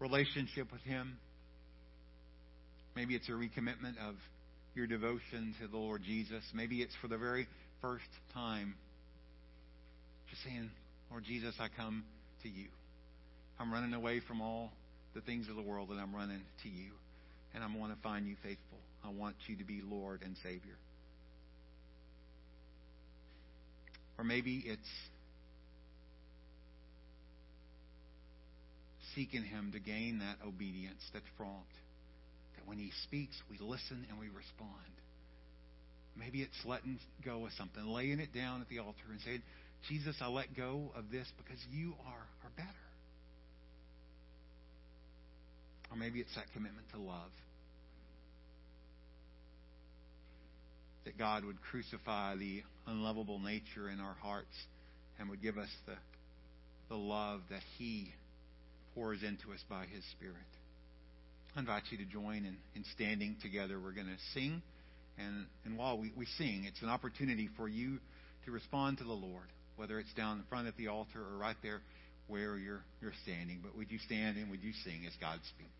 relationship 0.00 0.70
with 0.70 0.82
Him. 0.82 1.16
Maybe 2.94 3.14
it's 3.14 3.28
a 3.30 3.32
recommitment 3.32 3.96
of 4.06 4.16
your 4.74 4.86
devotion 4.86 5.54
to 5.62 5.66
the 5.68 5.78
Lord 5.78 6.02
Jesus. 6.02 6.44
Maybe 6.52 6.82
it's 6.82 6.94
for 7.00 7.08
the 7.08 7.16
very 7.16 7.46
first 7.80 8.04
time. 8.34 8.74
Just 10.32 10.44
saying, 10.44 10.70
Lord 11.10 11.24
Jesus, 11.24 11.54
I 11.60 11.68
come 11.76 12.04
to 12.42 12.48
you. 12.48 12.68
I'm 13.60 13.70
running 13.70 13.92
away 13.92 14.22
from 14.26 14.40
all 14.40 14.72
the 15.14 15.20
things 15.20 15.46
of 15.50 15.56
the 15.56 15.62
world 15.62 15.90
and 15.90 16.00
I'm 16.00 16.14
running 16.14 16.40
to 16.62 16.68
you. 16.70 16.92
And 17.54 17.62
I 17.62 17.66
want 17.76 17.94
to 17.94 18.02
find 18.02 18.26
you 18.26 18.34
faithful. 18.42 18.78
I 19.04 19.10
want 19.10 19.36
you 19.46 19.56
to 19.56 19.64
be 19.64 19.82
Lord 19.84 20.22
and 20.24 20.34
Savior. 20.42 20.78
Or 24.16 24.24
maybe 24.24 24.62
it's 24.64 24.80
seeking 29.14 29.42
Him 29.42 29.72
to 29.74 29.80
gain 29.80 30.20
that 30.20 30.36
obedience 30.48 31.02
that's 31.12 31.26
prompt. 31.36 31.68
That 32.56 32.66
when 32.66 32.78
He 32.78 32.90
speaks, 33.04 33.36
we 33.50 33.58
listen 33.58 34.06
and 34.08 34.18
we 34.18 34.28
respond. 34.28 34.96
Maybe 36.16 36.40
it's 36.40 36.64
letting 36.64 36.98
go 37.22 37.44
of 37.44 37.52
something, 37.58 37.84
laying 37.84 38.18
it 38.18 38.32
down 38.32 38.62
at 38.62 38.70
the 38.70 38.78
altar 38.78 39.04
and 39.10 39.20
saying, 39.20 39.42
Jesus, 39.88 40.16
I 40.20 40.28
let 40.28 40.56
go 40.56 40.90
of 40.96 41.10
this 41.10 41.26
because 41.36 41.58
you 41.70 41.94
are, 42.06 42.26
are 42.44 42.50
better. 42.56 42.68
Or 45.90 45.96
maybe 45.96 46.20
it's 46.20 46.34
that 46.36 46.46
commitment 46.52 46.86
to 46.92 46.98
love. 46.98 47.30
That 51.04 51.18
God 51.18 51.44
would 51.44 51.60
crucify 51.62 52.36
the 52.36 52.62
unlovable 52.86 53.38
nature 53.38 53.90
in 53.92 54.00
our 54.00 54.14
hearts 54.22 54.54
and 55.18 55.28
would 55.28 55.42
give 55.42 55.58
us 55.58 55.68
the, 55.86 55.94
the 56.88 56.96
love 56.96 57.40
that 57.50 57.62
He 57.76 58.08
pours 58.94 59.22
into 59.22 59.52
us 59.52 59.62
by 59.68 59.84
His 59.92 60.04
Spirit. 60.12 60.36
I 61.56 61.60
invite 61.60 61.82
you 61.90 61.98
to 61.98 62.04
join 62.04 62.44
in, 62.44 62.56
in 62.74 62.84
standing 62.94 63.36
together. 63.42 63.78
We're 63.78 63.92
going 63.92 64.06
to 64.06 64.22
sing. 64.32 64.62
And, 65.18 65.46
and 65.64 65.76
while 65.76 65.98
we, 65.98 66.12
we 66.16 66.26
sing, 66.38 66.64
it's 66.66 66.80
an 66.82 66.88
opportunity 66.88 67.50
for 67.56 67.68
you 67.68 67.98
to 68.46 68.50
respond 68.50 68.98
to 68.98 69.04
the 69.04 69.12
Lord, 69.12 69.46
whether 69.82 69.98
it's 69.98 70.14
down 70.14 70.38
in 70.38 70.44
front 70.44 70.68
at 70.68 70.76
the 70.76 70.86
altar 70.86 71.18
or 71.18 71.36
right 71.36 71.56
there 71.60 71.80
where 72.28 72.56
you're, 72.56 72.84
you're 73.00 73.12
standing. 73.24 73.58
But 73.64 73.76
would 73.76 73.90
you 73.90 73.98
stand 73.98 74.36
and 74.36 74.48
would 74.48 74.62
you 74.62 74.72
sing 74.84 75.02
as 75.08 75.12
God 75.20 75.40
speaks? 75.42 75.70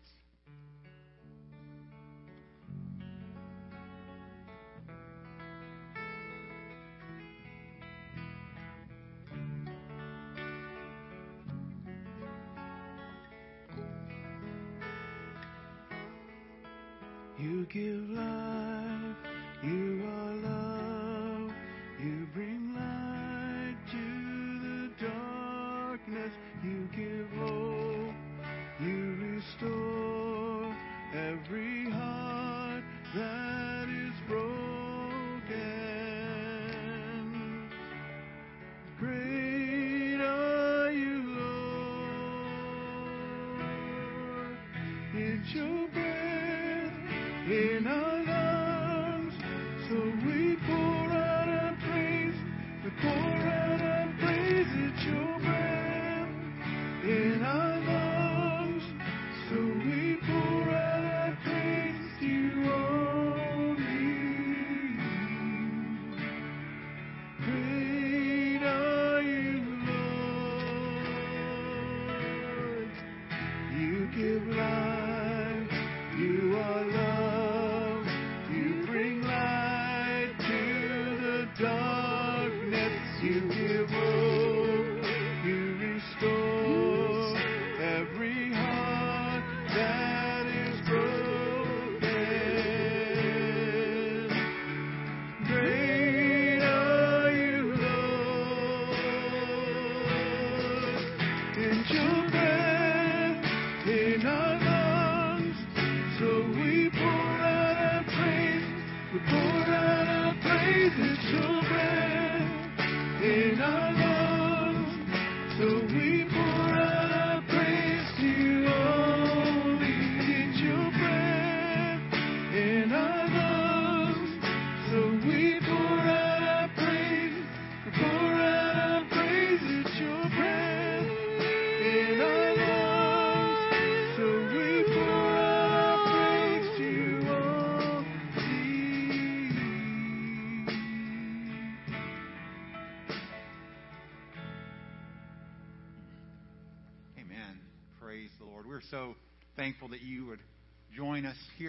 You 17.39 17.65
give 17.71 18.09
life, 18.09 18.52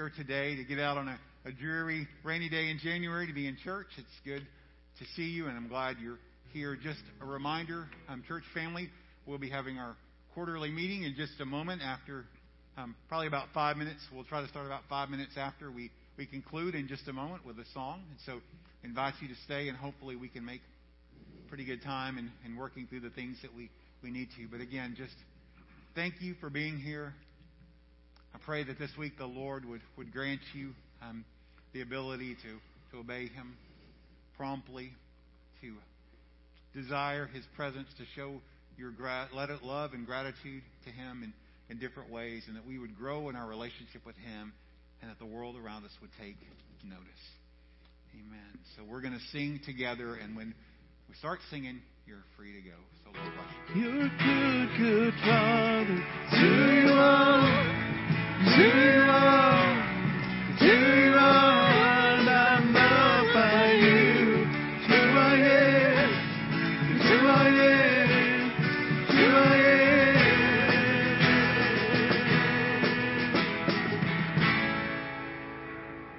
here 0.04 0.12
today 0.22 0.54
to 0.56 0.64
get 0.64 0.78
out 0.78 0.98
on 0.98 1.08
a, 1.08 1.18
a 1.46 1.52
dreary, 1.52 2.06
rainy 2.24 2.50
day 2.50 2.68
in 2.68 2.78
January 2.82 3.26
to 3.26 3.32
be 3.32 3.46
in 3.46 3.56
church. 3.64 3.86
It's 3.96 4.06
good 4.22 4.46
to 4.98 5.04
see 5.16 5.22
you, 5.22 5.46
and 5.46 5.56
I'm 5.56 5.68
glad 5.68 5.96
you're 5.98 6.18
here. 6.52 6.76
Just 6.76 7.00
a 7.22 7.24
reminder, 7.24 7.86
um, 8.08 8.22
church 8.28 8.42
family, 8.52 8.90
we'll 9.26 9.38
be 9.38 9.48
having 9.48 9.78
our 9.78 9.96
quarterly 10.34 10.70
meeting 10.70 11.04
in 11.04 11.14
just 11.16 11.40
a 11.40 11.46
moment 11.46 11.80
after 11.80 12.26
um, 12.76 12.94
probably 13.08 13.28
about 13.28 13.48
five 13.54 13.78
minutes. 13.78 14.00
We'll 14.14 14.24
try 14.24 14.42
to 14.42 14.48
start 14.48 14.66
about 14.66 14.82
five 14.90 15.08
minutes 15.08 15.32
after 15.38 15.70
we, 15.70 15.90
we 16.18 16.26
conclude 16.26 16.74
in 16.74 16.86
just 16.86 17.08
a 17.08 17.12
moment 17.14 17.46
with 17.46 17.58
a 17.58 17.66
song. 17.72 18.02
And 18.10 18.18
so 18.26 18.40
invite 18.82 19.14
you 19.22 19.28
to 19.28 19.36
stay, 19.46 19.68
and 19.68 19.78
hopefully 19.78 20.16
we 20.16 20.28
can 20.28 20.44
make 20.44 20.60
pretty 21.48 21.64
good 21.64 21.82
time 21.82 22.18
in, 22.18 22.30
in 22.44 22.58
working 22.58 22.86
through 22.88 23.00
the 23.00 23.10
things 23.10 23.38
that 23.40 23.54
we, 23.56 23.70
we 24.02 24.10
need 24.10 24.28
to. 24.36 24.48
But 24.50 24.60
again, 24.60 24.96
just 24.98 25.14
thank 25.94 26.14
you 26.20 26.34
for 26.42 26.50
being 26.50 26.78
here. 26.78 27.14
I 28.34 28.38
pray 28.44 28.64
that 28.64 28.78
this 28.78 28.90
week 28.98 29.16
the 29.16 29.26
Lord 29.26 29.64
would, 29.64 29.80
would 29.96 30.12
grant 30.12 30.40
you 30.52 30.70
um, 31.02 31.24
the 31.72 31.82
ability 31.82 32.34
to, 32.34 32.58
to 32.92 33.00
obey 33.00 33.28
Him 33.28 33.56
promptly, 34.36 34.90
to 35.60 35.74
desire 36.78 37.26
His 37.26 37.44
presence, 37.56 37.88
to 37.98 38.04
show 38.16 38.40
your 38.76 38.90
gra- 38.90 39.28
love 39.32 39.92
and 39.92 40.04
gratitude 40.04 40.62
to 40.84 40.90
Him 40.90 41.22
in, 41.22 41.32
in 41.70 41.78
different 41.78 42.10
ways, 42.10 42.42
and 42.48 42.56
that 42.56 42.66
we 42.66 42.78
would 42.78 42.96
grow 42.96 43.28
in 43.28 43.36
our 43.36 43.46
relationship 43.46 44.04
with 44.04 44.16
Him, 44.16 44.52
and 45.00 45.10
that 45.10 45.18
the 45.18 45.26
world 45.26 45.56
around 45.56 45.84
us 45.84 45.92
would 46.00 46.10
take 46.20 46.36
notice. 46.84 47.04
Amen. 48.14 48.58
So 48.76 48.82
we're 48.84 49.00
going 49.00 49.14
to 49.14 49.26
sing 49.32 49.60
together, 49.64 50.16
and 50.16 50.36
when 50.36 50.54
we 51.08 51.14
start 51.16 51.38
singing, 51.50 51.80
you're 52.06 52.24
free 52.36 52.52
to 52.52 52.60
go. 52.60 52.76
So 53.04 53.10
you. 53.74 53.82
You're 53.82 54.08
good, 54.08 54.68
good 54.78 55.14
Father. 55.24 56.04
To 56.32 56.84
your 56.86 57.73
to 58.56 59.03